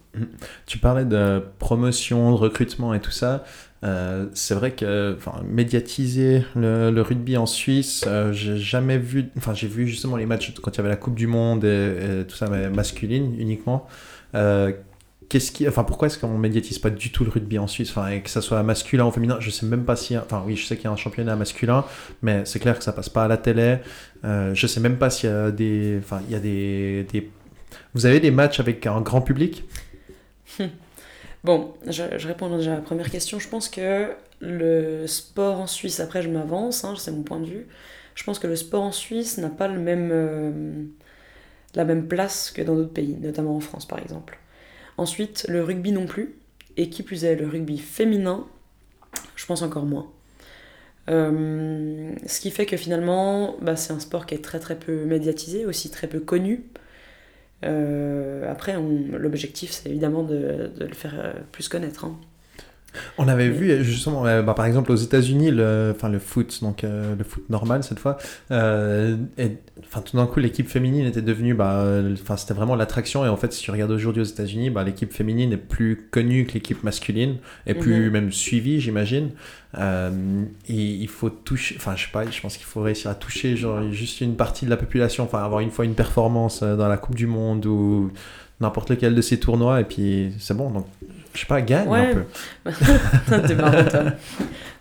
Tu 0.66 0.78
parlais 0.78 1.04
de 1.04 1.42
promotion, 1.58 2.30
de 2.30 2.36
recrutement 2.36 2.94
et 2.94 3.00
tout 3.00 3.10
ça. 3.10 3.44
Euh, 3.82 4.26
c'est 4.32 4.54
vrai 4.54 4.70
que 4.72 5.18
médiatiser 5.44 6.44
le, 6.56 7.00
rugby 7.02 7.36
en 7.36 7.44
Suisse, 7.44 8.04
euh, 8.06 8.32
j'ai 8.32 8.56
jamais 8.56 8.96
vu. 8.96 9.26
Enfin, 9.36 9.52
j'ai 9.52 9.66
vu 9.66 9.86
justement 9.86 10.16
les 10.16 10.26
matchs 10.26 10.54
quand 10.62 10.70
il 10.74 10.76
y 10.78 10.80
avait 10.80 10.88
la 10.88 10.96
Coupe 10.96 11.16
du 11.16 11.26
Monde 11.26 11.64
et, 11.64 12.24
tout 12.26 12.36
ça, 12.36 12.48
mais 12.48 12.70
masculine 12.70 13.34
uniquement. 13.38 13.86
Euh, 14.34 14.72
Qu'est-ce 15.28 15.52
qui, 15.52 15.66
enfin, 15.68 15.84
pourquoi 15.84 16.06
est-ce 16.06 16.18
qu'on 16.18 16.38
médiatise 16.38 16.78
pas 16.78 16.90
du 16.90 17.10
tout 17.10 17.24
le 17.24 17.30
rugby 17.30 17.58
en 17.58 17.66
Suisse, 17.66 17.90
enfin, 17.90 18.08
et 18.08 18.22
que 18.22 18.30
ça 18.30 18.40
soit 18.40 18.62
masculin 18.62 19.06
ou 19.06 19.10
féminin 19.10 19.36
Je 19.40 19.50
sais 19.50 19.66
même 19.66 19.84
pas 19.84 19.96
si, 19.96 20.16
enfin, 20.16 20.42
oui, 20.46 20.56
je 20.56 20.66
sais 20.66 20.76
qu'il 20.76 20.84
y 20.84 20.88
a 20.88 20.90
un 20.92 20.96
championnat 20.96 21.34
masculin, 21.36 21.84
mais 22.22 22.44
c'est 22.44 22.58
clair 22.58 22.78
que 22.78 22.84
ça 22.84 22.92
passe 22.92 23.08
pas 23.08 23.24
à 23.24 23.28
la 23.28 23.36
télé. 23.36 23.78
Euh, 24.24 24.54
je 24.54 24.66
sais 24.66 24.80
même 24.80 24.98
pas 24.98 25.10
s'il 25.10 25.30
y 25.30 25.32
a 25.32 25.50
des, 25.50 25.98
enfin, 25.98 26.20
il 26.28 26.32
y 26.32 26.36
a 26.36 26.40
des, 26.40 27.06
des, 27.12 27.30
Vous 27.94 28.06
avez 28.06 28.20
des 28.20 28.30
matchs 28.30 28.60
avec 28.60 28.86
un 28.86 29.00
grand 29.00 29.22
public? 29.22 29.64
Bon, 31.44 31.74
je, 31.86 32.26
réponds 32.26 32.56
déjà 32.56 32.72
à 32.72 32.76
la 32.76 32.80
première 32.80 33.10
question. 33.10 33.38
Je 33.38 33.48
pense 33.48 33.68
que 33.68 34.14
le 34.40 35.06
sport 35.06 35.60
en 35.60 35.66
Suisse, 35.66 36.00
après 36.00 36.22
je 36.22 36.30
m'avance, 36.30 36.84
hein, 36.84 36.94
c'est 36.96 37.12
mon 37.12 37.22
point 37.22 37.38
de 37.38 37.44
vue, 37.44 37.66
je 38.14 38.24
pense 38.24 38.38
que 38.38 38.46
le 38.46 38.56
sport 38.56 38.82
en 38.82 38.92
Suisse 38.92 39.36
n'a 39.36 39.50
pas 39.50 39.68
le 39.68 39.78
même, 39.78 40.08
euh, 40.10 40.84
la 41.74 41.84
même 41.84 42.08
place 42.08 42.50
que 42.50 42.62
dans 42.62 42.74
d'autres 42.74 42.94
pays, 42.94 43.18
notamment 43.20 43.56
en 43.56 43.60
France 43.60 43.86
par 43.86 43.98
exemple. 43.98 44.38
Ensuite, 44.96 45.46
le 45.48 45.62
rugby 45.62 45.92
non 45.92 46.06
plus, 46.06 46.36
et 46.76 46.88
qui 46.90 47.02
plus 47.02 47.24
est, 47.24 47.36
le 47.36 47.48
rugby 47.48 47.78
féminin, 47.78 48.46
je 49.36 49.46
pense 49.46 49.62
encore 49.62 49.84
moins. 49.86 50.10
Euh, 51.10 52.12
ce 52.26 52.40
qui 52.40 52.50
fait 52.50 52.66
que 52.66 52.76
finalement, 52.76 53.56
bah, 53.60 53.76
c'est 53.76 53.92
un 53.92 54.00
sport 54.00 54.26
qui 54.26 54.34
est 54.34 54.42
très 54.42 54.58
très 54.58 54.78
peu 54.78 55.04
médiatisé, 55.04 55.66
aussi 55.66 55.90
très 55.90 56.06
peu 56.06 56.20
connu. 56.20 56.64
Euh, 57.64 58.50
après, 58.50 58.74
l'objectif, 59.12 59.70
c'est 59.72 59.90
évidemment 59.90 60.22
de, 60.22 60.72
le 60.78 60.94
faire 60.94 61.14
euh, 61.18 61.32
plus 61.52 61.68
connaître. 61.68 62.04
Hein. 62.04 62.18
On 63.18 63.28
avait 63.28 63.48
vu 63.48 63.84
justement, 63.84 64.22
bah, 64.22 64.54
par 64.54 64.66
exemple 64.66 64.92
aux 64.92 64.96
États-Unis, 64.96 65.50
le, 65.50 65.92
enfin 65.94 66.08
le 66.08 66.18
foot, 66.18 66.60
donc 66.62 66.84
euh, 66.84 67.14
le 67.16 67.24
foot 67.24 67.48
normal 67.50 67.82
cette 67.82 67.98
fois, 67.98 68.16
euh, 68.50 69.16
et, 69.38 69.52
enfin 69.84 70.00
tout 70.00 70.16
d'un 70.16 70.26
coup 70.26 70.40
l'équipe 70.40 70.68
féminine 70.68 71.06
était 71.06 71.22
devenue, 71.22 71.54
bah, 71.54 71.84
enfin 72.12 72.36
c'était 72.36 72.54
vraiment 72.54 72.76
l'attraction 72.76 73.24
et 73.24 73.28
en 73.28 73.36
fait 73.36 73.52
si 73.52 73.62
tu 73.62 73.70
regardes 73.70 73.90
aujourd'hui 73.90 74.22
aux 74.22 74.26
États-Unis, 74.26 74.70
bah, 74.70 74.84
l'équipe 74.84 75.12
féminine 75.12 75.52
est 75.52 75.56
plus 75.56 76.08
connue 76.10 76.46
que 76.46 76.54
l'équipe 76.54 76.82
masculine 76.82 77.36
et 77.66 77.74
plus 77.74 77.94
mm 77.94 78.08
-hmm. 78.08 78.10
même 78.10 78.32
suivie, 78.32 78.80
j'imagine. 78.80 79.30
Euh, 79.76 80.44
et 80.68 80.74
il 80.74 81.08
faut 81.08 81.30
toucher, 81.30 81.74
enfin 81.78 81.96
je 81.96 82.04
sais 82.04 82.12
pas, 82.12 82.30
je 82.30 82.40
pense 82.40 82.56
qu'il 82.56 82.66
faut 82.66 82.82
réussir 82.82 83.10
à 83.10 83.14
toucher 83.14 83.56
genre 83.56 83.90
juste 83.92 84.20
une 84.20 84.36
partie 84.36 84.64
de 84.66 84.70
la 84.70 84.76
population, 84.76 85.24
enfin 85.24 85.42
avoir 85.42 85.60
une 85.60 85.70
fois 85.70 85.84
une 85.84 85.94
performance 85.94 86.62
dans 86.62 86.88
la 86.88 86.96
Coupe 86.96 87.16
du 87.16 87.26
Monde 87.26 87.66
ou 87.66 88.10
n'importe 88.60 88.90
lequel 88.90 89.14
de 89.14 89.20
ces 89.20 89.38
tournois 89.40 89.80
et 89.80 89.84
puis 89.84 90.32
c'est 90.38 90.56
bon 90.56 90.70
donc 90.70 90.86
je 91.34 91.40
sais 91.40 91.46
pas, 91.46 91.60
gagne 91.60 91.88
ouais. 91.88 92.14
un 92.14 92.14
peu. 92.14 93.42
T'es 93.46 93.54
marrant, 93.54 93.84
toi. 93.84 94.04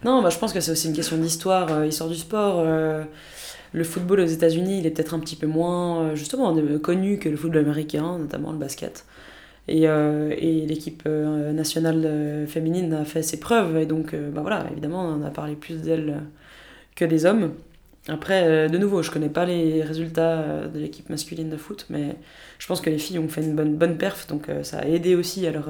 Non, 0.06 0.22
bah, 0.22 0.30
je 0.30 0.38
pense 0.38 0.54
que 0.54 0.60
c'est 0.60 0.72
aussi 0.72 0.88
une 0.88 0.96
question 0.96 1.18
d'histoire, 1.18 1.72
euh, 1.72 1.88
histoire 1.88 2.10
du 2.10 2.16
sport. 2.16 2.58
Euh, 2.60 3.04
le 3.72 3.84
football 3.84 4.20
aux 4.20 4.26
États-Unis, 4.26 4.80
il 4.80 4.86
est 4.86 4.92
peut-être 4.92 5.14
un 5.16 5.20
petit 5.20 5.36
peu 5.36 5.48
moins, 5.48 6.02
euh, 6.02 6.16
justement, 6.16 6.56
connu 6.80 7.18
que 7.18 7.30
le 7.30 7.38
football 7.38 7.62
américain, 7.62 8.20
notamment 8.20 8.52
le 8.52 8.58
basket. 8.58 9.06
Et, 9.70 9.84
et 9.84 10.66
l'équipe 10.66 11.08
nationale 11.08 12.46
féminine 12.50 12.94
a 12.94 13.06
fait 13.06 13.24
ses 13.24 13.40
preuves, 13.40 13.78
et 13.78 13.86
donc, 13.86 14.14
bah, 14.14 14.42
voilà, 14.42 14.66
évidemment, 14.70 15.06
on 15.06 15.24
a 15.24 15.30
parlé 15.30 15.56
plus 15.56 15.82
d'elle 15.82 16.20
que 16.98 17.06
des 17.06 17.26
hommes. 17.26 17.54
Après, 18.10 18.68
de 18.68 18.78
nouveau, 18.78 19.04
je 19.04 19.10
connais 19.10 19.30
pas 19.30 19.46
les 19.46 19.82
résultats 19.82 20.68
de 20.68 20.78
l'équipe 20.78 21.10
masculine 21.10 21.50
de 21.50 21.56
foot, 21.56 21.86
mais 21.90 22.18
je 22.60 22.68
pense 22.68 22.82
que 22.82 22.90
les 22.90 22.98
filles 22.98 23.20
ont 23.20 23.30
fait 23.30 23.42
une 23.42 23.56
bonne, 23.56 23.78
bonne 23.78 23.98
perf, 23.98 24.28
donc 24.28 24.48
ça 24.64 24.80
a 24.80 24.86
aidé 24.86 25.16
aussi 25.16 25.48
à 25.48 25.52
leur 25.52 25.70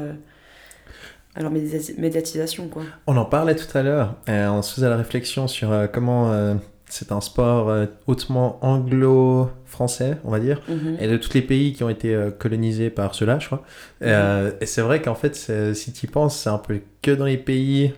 alors 1.36 1.52
médiatisation 1.52 2.68
quoi. 2.68 2.84
On 3.08 3.18
en 3.18 3.26
parlait 3.26 3.56
tout 3.56 3.78
à 3.78 3.82
l'heure, 3.84 4.16
euh, 4.30 4.48
on 4.50 4.62
se 4.62 4.76
faisait 4.76 4.90
la 4.90 4.98
réflexion 4.98 5.48
sur 5.48 5.72
euh, 5.72 5.88
comment 5.92 6.32
euh, 6.32 6.56
c'est 6.88 7.12
un 7.12 7.22
sport 7.22 7.74
hautement 8.06 8.60
anglo-français, 8.64 10.18
on 10.24 10.30
va 10.30 10.40
dire, 10.40 10.62
mm 10.68 10.74
-hmm. 10.74 11.04
et 11.04 11.08
de 11.08 11.18
tous 11.18 11.34
les 11.34 11.42
pays 11.42 11.74
qui 11.74 11.84
ont 11.84 11.90
été 11.90 12.16
colonisés 12.38 12.92
par 12.92 13.16
cela, 13.16 13.40
je 13.40 13.48
crois. 13.48 13.64
Mm 14.02 14.06
-hmm. 14.08 14.54
et 14.62 14.66
c'est 14.68 14.82
vrai 14.84 15.02
qu'en 15.02 15.16
fait, 15.16 15.36
si 15.74 15.92
tu 15.92 16.06
y 16.06 16.10
penses, 16.10 16.38
c'est 16.42 16.52
un 16.52 16.60
peu 16.60 16.82
que 17.02 17.12
dans 17.12 17.26
les 17.26 17.38
pays 17.52 17.94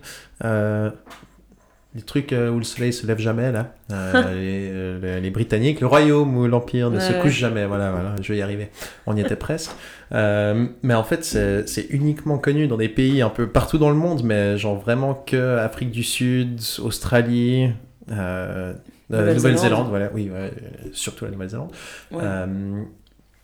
les 1.96 2.02
trucs 2.02 2.32
où 2.32 2.58
le 2.58 2.64
soleil 2.64 2.92
se 2.92 3.08
lève 3.08 3.20
jamais 3.20 3.52
là. 3.52 3.74
Euh, 3.92 5.00
les, 5.02 5.22
les, 5.22 5.30
britanniques 5.30 5.80
le 5.80 5.88
royaume 5.88 6.38
ou 6.38 6.48
l'empire 6.48 6.90
ne 6.90 6.98
ouais, 6.98 7.02
se 7.02 7.14
couche 7.14 7.24
ouais. 7.24 7.32
jamais. 7.32 7.66
Voilà 7.66 7.92
voilà 7.92 8.16
je 8.22 8.34
vais 8.34 8.40
y 8.40 8.42
arriver. 8.42 8.70
On 9.08 9.16
y 9.16 9.22
était 9.22 9.36
presque. 9.36 9.72
Euh, 10.12 10.68
mais 10.84 10.94
en 10.94 11.04
fait 11.04 11.24
c'est 11.24 11.88
uniquement 11.90 12.38
connu 12.38 12.68
dans 12.68 12.78
des 12.78 12.90
pays 12.90 13.22
un 13.22 13.30
peu 13.30 13.48
partout 13.48 13.78
dans 13.78 13.90
le 13.90 13.96
monde 13.96 14.22
mais 14.24 14.58
genre 14.58 14.80
vraiment 14.80 15.14
que 15.14 15.58
Afrique 15.58 15.92
du 15.92 16.04
Sud 16.04 16.60
Australie 16.84 17.72
euh, 18.12 18.74
Nouvelle-Zélande. 19.10 19.86
Nouvelle 19.88 19.90
voilà. 19.90 20.10
Oui 20.14 20.30
ouais, 20.30 20.52
surtout 20.92 21.26
la 21.26 21.32
Nouvelle-Zélande. 21.32 21.72
Euh, 22.14 22.84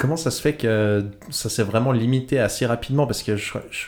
comment 0.02 0.18
ça 0.18 0.32
se 0.32 0.42
fait 0.42 0.54
que 0.54 1.06
ça 1.30 1.48
s'est 1.48 1.62
vraiment 1.62 1.92
limité 1.92 2.40
assez 2.40 2.66
rapidement? 2.66 3.06
Parce 3.06 3.22
que 3.22 3.38
je, 3.38 3.54
je, 3.70 3.86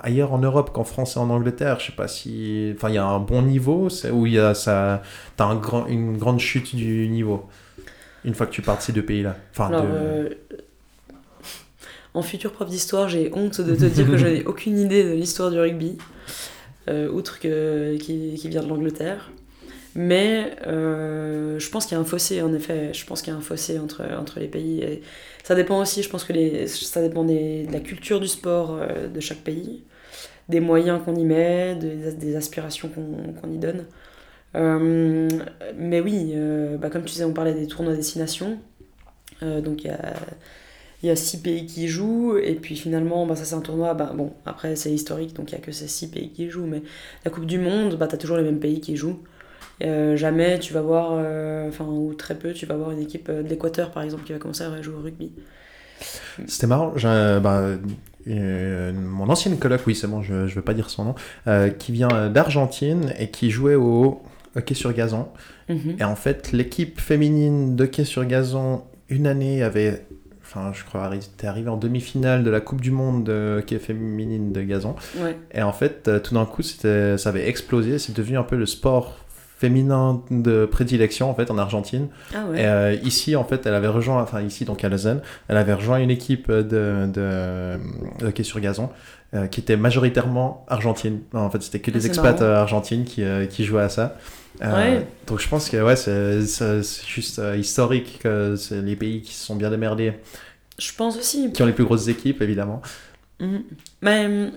ailleurs 0.00 0.32
en 0.32 0.38
Europe 0.38 0.70
qu'en 0.72 0.84
France 0.84 1.16
et 1.16 1.18
en 1.18 1.28
Angleterre 1.28 1.80
je 1.80 1.86
sais 1.86 1.92
pas 1.92 2.08
si 2.08 2.72
enfin 2.74 2.88
il 2.88 2.94
y 2.94 2.98
a 2.98 3.04
un 3.04 3.18
bon 3.18 3.42
niveau 3.42 3.88
où 4.10 4.26
il 4.26 4.32
y 4.32 4.38
a 4.38 4.54
ça 4.54 5.02
t'as 5.36 5.44
un 5.44 5.56
grand 5.56 5.86
une 5.86 6.16
grande 6.16 6.40
chute 6.40 6.74
du 6.74 7.08
niveau 7.08 7.44
une 8.24 8.34
fois 8.34 8.46
que 8.46 8.52
tu 8.52 8.62
pars 8.62 8.78
de 8.78 8.82
ces 8.82 8.92
deux 8.92 9.04
pays 9.04 9.22
là 9.22 9.36
enfin 9.50 9.66
Alors, 9.66 9.82
de... 9.82 9.88
euh, 9.92 10.28
en 12.14 12.22
futur 12.22 12.50
prof 12.50 12.70
d'histoire 12.70 13.10
j'ai 13.10 13.30
honte 13.34 13.60
de 13.60 13.74
te 13.74 13.84
dire 13.84 14.06
que 14.06 14.16
je 14.16 14.26
n'ai 14.26 14.44
aucune 14.46 14.78
idée 14.78 15.04
de 15.04 15.12
l'histoire 15.12 15.50
du 15.50 15.58
rugby 15.58 15.98
euh, 16.88 17.10
outre 17.10 17.38
que 17.38 17.98
qui, 17.98 18.36
qui 18.38 18.48
vient 18.48 18.62
de 18.62 18.68
l'Angleterre 18.68 19.30
mais 19.94 20.56
euh, 20.66 21.58
je 21.58 21.70
pense 21.70 21.86
qu'il 21.86 21.94
y 21.94 21.98
a 21.98 22.00
un 22.00 22.04
fossé, 22.04 22.42
en 22.42 22.52
effet. 22.54 22.92
Je 22.92 23.04
pense 23.06 23.22
qu'il 23.22 23.32
y 23.32 23.36
a 23.36 23.38
un 23.38 23.42
fossé 23.42 23.78
entre, 23.78 24.02
entre 24.18 24.40
les 24.40 24.48
pays. 24.48 25.00
Ça 25.44 25.54
dépend 25.54 25.80
aussi, 25.80 26.02
je 26.02 26.08
pense 26.10 26.24
que 26.24 26.32
les, 26.32 26.66
ça 26.66 27.00
dépend 27.02 27.24
des, 27.24 27.64
de 27.66 27.72
la 27.72 27.80
culture 27.80 28.20
du 28.20 28.28
sport 28.28 28.76
euh, 28.80 29.08
de 29.08 29.20
chaque 29.20 29.38
pays, 29.38 29.84
des 30.48 30.60
moyens 30.60 31.00
qu'on 31.04 31.14
y 31.16 31.24
met, 31.24 31.76
de, 31.76 32.10
des 32.10 32.36
aspirations 32.36 32.88
qu'on 32.88 33.48
qu 33.48 33.54
y 33.54 33.58
donne. 33.58 33.86
Euh, 34.56 35.28
mais 35.76 36.00
oui, 36.00 36.34
bah, 36.80 36.90
comme 36.90 37.02
tu 37.02 37.12
disais, 37.12 37.24
on 37.24 37.32
parlait 37.32 37.54
des 37.54 37.66
tournois 37.66 37.94
destination. 37.94 38.58
donc 39.42 39.84
il 39.84 39.88
y 39.88 39.90
a, 39.90 40.14
y 41.02 41.10
a 41.10 41.16
six 41.16 41.40
pays 41.42 41.66
qui 41.66 41.88
jouent, 41.88 42.36
et 42.38 42.54
puis 42.54 42.76
finalement, 42.76 43.26
bah, 43.26 43.36
ça 43.36 43.44
c'est 43.44 43.54
un 43.54 43.60
tournoi, 43.60 43.94
bah, 43.94 44.12
bon, 44.14 44.32
après 44.46 44.76
c'est 44.76 44.92
historique, 44.92 45.34
donc 45.34 45.52
il 45.52 45.54
n'y 45.56 45.60
a 45.60 45.64
que 45.64 45.72
ces 45.72 45.88
six 45.88 46.08
pays 46.10 46.30
qui 46.30 46.50
jouent, 46.50 46.66
mais 46.66 46.82
la 47.24 47.30
Coupe 47.30 47.46
du 47.46 47.58
Monde, 47.58 47.96
bah, 47.96 48.06
tu 48.06 48.14
as 48.14 48.18
toujours 48.18 48.36
les 48.36 48.44
mêmes 48.44 48.60
pays 48.60 48.80
qui 48.80 48.96
jouent. 48.96 49.20
Euh, 49.82 50.16
jamais 50.16 50.58
tu 50.58 50.72
vas 50.72 50.82
voir, 50.82 51.12
euh, 51.12 51.68
enfin, 51.68 51.84
ou 51.84 52.14
très 52.14 52.36
peu, 52.36 52.52
tu 52.52 52.66
vas 52.66 52.76
voir 52.76 52.90
une 52.92 53.00
équipe 53.00 53.30
de 53.30 53.48
l'Équateur 53.48 53.90
par 53.90 54.02
exemple 54.02 54.24
qui 54.24 54.32
va 54.32 54.38
commencer 54.38 54.64
à 54.64 54.82
jouer 54.82 54.94
au 54.94 55.02
rugby. 55.02 55.32
C'était 56.46 56.66
marrant, 56.66 56.92
bah, 57.40 57.76
euh, 58.28 58.92
mon 58.92 59.28
ancienne 59.28 59.58
coloc, 59.58 59.82
oui, 59.86 59.94
c'est 59.94 60.06
bon, 60.06 60.22
je 60.22 60.34
ne 60.34 60.46
veux 60.46 60.62
pas 60.62 60.74
dire 60.74 60.90
son 60.90 61.04
nom, 61.04 61.14
euh, 61.46 61.70
qui 61.70 61.92
vient 61.92 62.30
d'Argentine 62.30 63.12
et 63.18 63.30
qui 63.30 63.50
jouait 63.50 63.74
au 63.74 64.22
hockey 64.56 64.74
sur 64.74 64.92
gazon. 64.92 65.28
Mm 65.68 65.74
-hmm. 65.74 66.00
Et 66.00 66.04
en 66.04 66.16
fait, 66.16 66.52
l'équipe 66.52 67.00
féminine 67.00 67.76
d'hockey 67.76 68.04
sur 68.04 68.24
gazon, 68.24 68.82
une 69.08 69.26
année, 69.26 69.62
avait 69.62 70.06
enfin 70.42 70.72
je 70.72 70.84
crois 70.84 71.10
était 71.16 71.46
arrivé 71.46 71.68
en 71.70 71.76
demi-finale 71.78 72.44
de 72.44 72.50
la 72.50 72.60
Coupe 72.60 72.80
du 72.80 72.90
Monde 72.90 73.24
de 73.24 73.58
hockey 73.58 73.78
féminine 73.78 74.52
de 74.52 74.62
gazon 74.62 74.94
ouais. 75.18 75.36
et 75.52 75.62
en 75.62 75.72
fait 75.72 76.22
tout 76.22 76.34
d'un 76.34 76.44
coup 76.44 76.62
c'était 76.62 77.16
ça 77.16 77.30
avait 77.30 77.48
explosé 77.48 77.98
c'est 77.98 78.14
devenu 78.14 78.36
un 78.36 78.42
peu 78.44 78.56
le 78.56 78.66
sport 78.66 79.23
féminin 79.64 80.22
de 80.30 80.66
prédilection 80.66 81.30
en 81.30 81.34
fait 81.34 81.50
en 81.50 81.56
Argentine. 81.56 82.08
Ah 82.34 82.44
ouais. 82.44 82.60
Et 82.60 82.66
euh, 82.66 82.92
ici 83.02 83.34
en 83.34 83.44
fait 83.44 83.64
elle 83.64 83.72
avait 83.72 83.88
rejoint, 83.88 84.22
enfin 84.22 84.42
ici 84.42 84.66
donc 84.66 84.84
à 84.84 84.90
Lausanne, 84.90 85.22
elle 85.48 85.56
avait 85.56 85.72
rejoint 85.72 85.98
une 86.00 86.10
équipe 86.10 86.50
de, 86.50 87.06
de, 87.06 87.78
de 88.18 88.26
hockey 88.26 88.42
sur 88.42 88.60
gazon 88.60 88.90
euh, 89.32 89.46
qui 89.46 89.60
était 89.60 89.78
majoritairement 89.78 90.66
argentine. 90.68 91.20
Non, 91.32 91.40
en 91.40 91.50
fait 91.50 91.62
c'était 91.62 91.80
que 91.80 91.90
des 91.90 92.04
ah, 92.04 92.08
expats 92.08 92.40
marrant. 92.40 92.52
argentines 92.52 93.04
qui, 93.04 93.22
euh, 93.22 93.46
qui 93.46 93.64
jouaient 93.64 93.84
à 93.84 93.88
ça. 93.88 94.18
Ouais. 94.60 95.06
Donc 95.26 95.40
je 95.40 95.48
pense 95.48 95.70
que 95.70 95.82
ouais 95.82 95.96
c'est 95.96 96.42
juste 97.06 97.40
historique 97.56 98.18
que 98.22 98.54
c'est 98.56 98.82
les 98.82 98.96
pays 98.96 99.22
qui 99.22 99.32
se 99.32 99.46
sont 99.46 99.56
bien 99.56 99.70
démerdés. 99.70 100.12
Je 100.78 100.92
pense 100.94 101.16
aussi. 101.16 101.50
Qui 101.52 101.62
ont 101.62 101.66
les 101.66 101.72
plus 101.72 101.84
grosses 101.84 102.08
équipes 102.08 102.42
évidemment. 102.42 102.82
Mmh. 103.40 103.56
Mais 104.02 104.50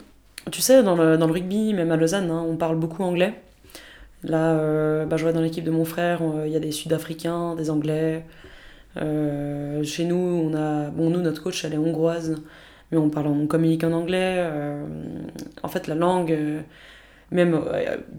tu 0.52 0.62
sais 0.62 0.84
dans 0.84 0.96
le, 0.96 1.18
dans 1.18 1.28
le 1.28 1.34
rugby 1.34 1.74
même 1.74 1.92
à 1.92 1.96
Lausanne 1.96 2.30
hein, 2.30 2.44
on 2.46 2.58
parle 2.58 2.78
beaucoup 2.78 3.04
anglais. 3.04 3.34
Là, 4.24 4.58
euh, 4.60 5.06
bah, 5.06 5.18
je 5.18 5.24
vois 5.24 5.34
dans 5.34 5.42
l'équipe 5.42 5.64
de 5.64 5.72
mon 5.72 5.86
frère, 5.86 6.22
il 6.46 6.52
y 6.52 6.56
a 6.56 6.60
des 6.60 6.72
Sud-Africains, 6.72 7.56
des 7.56 7.70
Anglais. 7.70 8.26
Euh, 8.98 9.84
chez 9.84 10.06
nous, 10.06 10.16
on 10.16 10.54
a, 10.56 10.90
bon, 10.90 11.10
nous, 11.10 11.22
notre 11.22 11.44
coach, 11.44 11.64
elle 11.66 11.74
est 11.74 11.78
hongroise, 11.78 12.36
mais 12.92 12.98
on 12.98 13.10
parle, 13.10 13.28
on 13.28 13.48
communique 13.48 13.84
en 13.84 13.92
anglais. 13.92 14.38
Euh, 14.40 14.86
en 15.64 15.68
fait, 15.68 15.88
la 15.88 15.96
langue, 15.96 16.38
même 17.32 17.62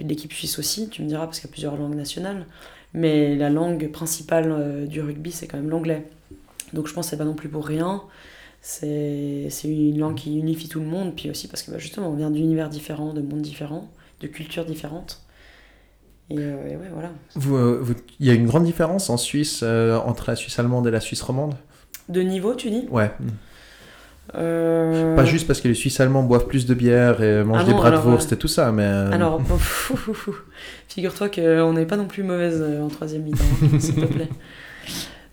l'équipe 0.01 0.33
suisse 0.33 0.59
aussi, 0.59 0.89
tu 0.89 1.03
me 1.03 1.09
diras, 1.09 1.27
parce 1.27 1.41
qu'il 1.41 1.49
y 1.49 1.51
a 1.51 1.53
plusieurs 1.53 1.77
langues 1.77 1.97
nationales, 1.97 2.47
mais 2.95 3.37
la 3.37 3.51
langue 3.51 3.91
principale 3.91 4.87
du 4.89 5.01
rugby, 5.01 5.33
c'est 5.33 5.47
quand 5.47 5.59
même 5.59 5.71
l'anglais. 5.71 6.05
Donc 6.73 6.87
je 6.87 6.95
pense 6.95 7.07
que 7.07 7.11
c'est 7.11 7.17
pas 7.17 7.25
non 7.25 7.35
plus 7.35 7.49
pour 7.49 7.67
rien. 7.67 8.03
C'est 8.61 9.49
une 9.65 9.99
langue 9.99 10.17
qui 10.17 10.39
unifie 10.39 10.69
tout 10.69 10.81
le 10.81 10.87
monde, 10.87 11.15
puis 11.17 11.31
aussi 11.31 11.49
parce 11.49 11.63
que 11.63 11.71
bah, 11.71 11.79
justement 11.79 12.09
on 12.11 12.15
vient 12.15 12.31
d'univers 12.31 12.69
différents, 12.69 13.15
de 13.15 13.21
mondes 13.21 13.43
différents, 13.43 13.89
de 14.21 14.27
cultures 14.27 14.65
différentes. 14.65 15.23
Et, 16.31 16.37
euh, 16.39 16.69
et 16.71 16.77
ouais, 16.77 16.89
voilà. 16.93 17.11
Vous, 17.37 17.57
euh, 17.57 17.79
vous- 17.81 17.95
Il 18.21 18.27
y 18.27 18.31
a 18.31 18.35
une 18.35 18.47
grande 18.47 18.65
différence 18.65 19.09
en 19.11 19.17
Suisse 19.17 19.61
euh, 19.63 19.97
entre 19.99 20.25
la 20.29 20.37
Suisse 20.37 20.59
allemande 20.59 20.87
et 20.87 20.91
la 20.91 21.01
Suisse 21.01 21.23
romande? 21.23 21.55
De 22.09 22.21
niveau, 22.21 22.55
tu 22.55 22.71
dis? 22.71 22.87
Ouais. 22.91 23.11
Euh, 24.35 25.17
Pas 25.17 25.25
juste 25.25 25.47
parce 25.47 25.61
que 25.63 25.69
les 25.69 25.75
Suisses 25.75 26.01
allemands 26.01 26.23
boivent 26.23 26.47
plus 26.47 26.67
de 26.67 26.75
bière 26.75 27.23
et 27.23 27.43
mangent 27.45 27.61
Ah 27.63 27.65
des 27.65 27.71
non, 27.73 27.79
bras 27.79 27.91
de 27.91 27.97
alors, 27.97 28.07
Wurst 28.09 28.31
euh, 28.31 28.35
et 28.35 28.39
tout 28.39 28.49
ça, 28.49 28.73
mais. 28.73 28.85
Alors, 28.85 29.41
bon, 29.41 29.57
figure-toi 30.89 31.31
qu'on 31.31 31.73
n'est 31.73 31.87
pas 31.87 31.97
non 31.97 32.07
plus 32.07 32.23
mauvaise 32.23 32.63
en 32.83 32.89
troisième 32.89 33.23
mi-temps, 33.23 33.39
hein, 33.63 33.69
s'il 33.81 33.95
te 33.95 34.05
plaît. 34.05 34.29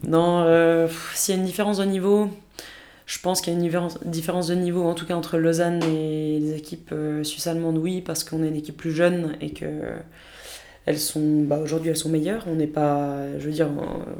Non, 0.08 0.88
s'il 1.14 1.36
y 1.36 1.38
a 1.38 1.42
une 1.42 1.46
différence 1.48 1.78
de 1.80 1.84
niveau, 1.86 2.30
je 3.06 3.20
pense 3.20 3.42
qu'il 3.42 3.52
y 3.54 3.56
a 3.56 3.60
une 3.60 3.66
différence, 4.06 4.48
de 4.48 4.56
niveau, 4.56 4.84
en 4.84 4.94
tout 4.94 5.06
cas 5.06 5.16
entre 5.16 5.38
Lausanne 5.38 5.84
et 5.84 6.40
les 6.40 6.54
équipes 6.56 6.90
euh, 6.94 7.24
suisses-allemandes, 7.24 7.78
oui, 7.78 8.02
parce 8.02 8.24
qu'on 8.24 8.44
est 8.44 8.48
une 8.48 8.56
équipe 8.56 8.78
plus 8.78 8.92
jeune 8.94 9.36
et 9.42 9.52
que 9.52 9.66
elles 10.86 11.00
sont, 11.00 11.42
bah, 11.44 11.60
aujourd'hui 11.64 11.90
elles 11.90 11.98
sont 11.98 12.10
meilleures. 12.10 12.46
On 12.48 12.56
n'est 12.56 12.68
pas, 12.68 13.26
je 13.40 13.46
veux 13.46 13.52
dire, 13.52 13.68
euh, 13.68 14.12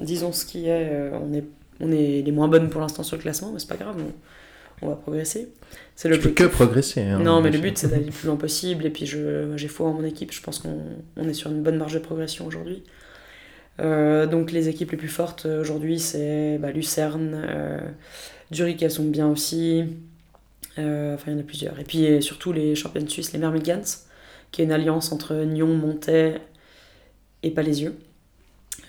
disons 0.00 0.32
ce 0.32 0.44
qui 0.44 0.66
est, 0.68 0.88
euh, 0.92 1.10
on 1.22 1.32
est, 1.32 1.44
on 1.80 1.90
est 1.92 2.22
les 2.22 2.32
moins 2.32 2.48
bonnes 2.48 2.68
pour 2.70 2.80
l'instant 2.80 3.02
sur 3.02 3.16
le 3.16 3.22
classement, 3.22 3.50
mais 3.52 3.58
c'est 3.58 3.68
pas 3.68 3.76
grave, 3.76 3.96
on, 4.82 4.86
on 4.86 4.88
va 4.90 4.96
progresser. 4.96 5.48
C'est 5.94 6.08
tu 6.08 6.14
peux 6.18 6.28
l'objectif. 6.28 6.46
que 6.48 6.52
progresser. 6.52 7.02
hein, 7.02 7.18
Non, 7.20 7.40
mais 7.42 7.50
le 7.50 7.58
but, 7.58 7.76
c'est 7.78 7.88
d'aller 7.88 8.06
le 8.06 8.10
plus 8.12 8.26
loin 8.26 8.36
possible. 8.36 8.86
Et 8.86 8.90
puis, 8.90 9.04
je- 9.06 9.52
j'ai 9.56 9.68
foi 9.68 9.88
en 9.88 9.92
mon 9.92 10.04
équipe. 10.04 10.32
Je 10.32 10.40
pense 10.42 10.58
qu'on 10.58 10.78
on 11.16 11.28
est 11.28 11.34
sur 11.34 11.50
une 11.50 11.62
bonne 11.62 11.76
marge 11.76 11.92
de 11.94 11.98
progression 11.98 12.46
aujourd'hui. 12.46 12.82
Euh, 13.80 14.26
donc, 14.26 14.52
les 14.52 14.68
équipes 14.68 14.90
les 14.90 14.96
plus 14.96 15.08
fortes 15.08 15.46
euh, 15.46 15.60
aujourd'hui, 15.60 15.98
c'est 15.98 16.58
bah, 16.58 16.70
Lucerne, 16.70 17.30
euh, 17.34 17.78
Zurich, 18.52 18.82
elles 18.82 18.90
sont 18.90 19.04
bien 19.04 19.28
aussi. 19.28 19.84
Euh, 20.78 21.14
Enfin, 21.14 21.30
il 21.30 21.34
y 21.34 21.36
en 21.36 21.40
a 21.40 21.44
plusieurs. 21.44 21.78
Et 21.78 21.84
puis, 21.84 22.04
et 22.04 22.20
surtout, 22.20 22.52
les 22.52 22.74
championnes 22.74 23.08
suisses, 23.08 23.32
les 23.32 23.38
Mermigans, 23.38 23.82
qui 24.50 24.62
est 24.62 24.64
une 24.64 24.72
alliance 24.72 25.12
entre 25.12 25.34
Nyon, 25.34 25.74
Montais 25.74 26.40
et 27.42 27.50
Palaisieux. 27.50 27.96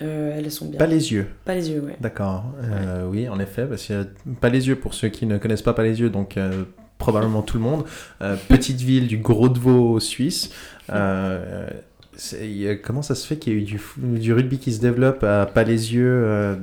Euh, 0.02 0.36
elles 0.38 0.52
sont 0.52 0.65
bien. 0.65 0.80
Pas 0.80 0.88
les 0.88 1.13
yeux. 1.13 1.28
Palaisieux, 1.45 1.82
ouais. 1.82 1.95
D'accord. 2.00 2.45
Euh, 2.63 3.08
Oui, 3.08 3.30
en 3.30 3.39
effet, 3.39 3.65
parce 3.65 3.86
que 3.86 4.08
pas 4.39 4.50
les 4.50 4.67
yeux 4.67 4.76
pour 4.76 4.93
ceux 4.93 5.10
qui 5.10 5.26
ne 5.26 5.38
connaissent 5.38 5.62
pas 5.62 5.74
yeux, 6.00 6.10
donc 6.10 6.38
euh, 6.38 6.63
probablement 6.97 7.41
tout 7.43 7.58
le 7.58 7.63
monde. 7.63 7.84
Euh, 8.21 8.36
petite 8.47 8.82
ville 8.82 9.08
du 9.08 9.17
Gros 9.17 9.50
de 9.50 9.60
Vaud 9.60 10.00
suisse. 10.00 10.52
Comment 10.88 13.02
ça 13.02 13.15
se 13.15 13.28
fait 13.28 13.38
qu'il 13.38 13.54
y 13.54 13.56
a 13.56 13.60
eu 13.60 13.63
du, 13.63 14.34
rugby 14.34 14.58
qui 14.58 14.74
se 14.74 14.82
développe 14.82 15.24
à 15.24 15.45
pas 15.45 15.63
les 15.63 15.93
yeux 15.93 16.58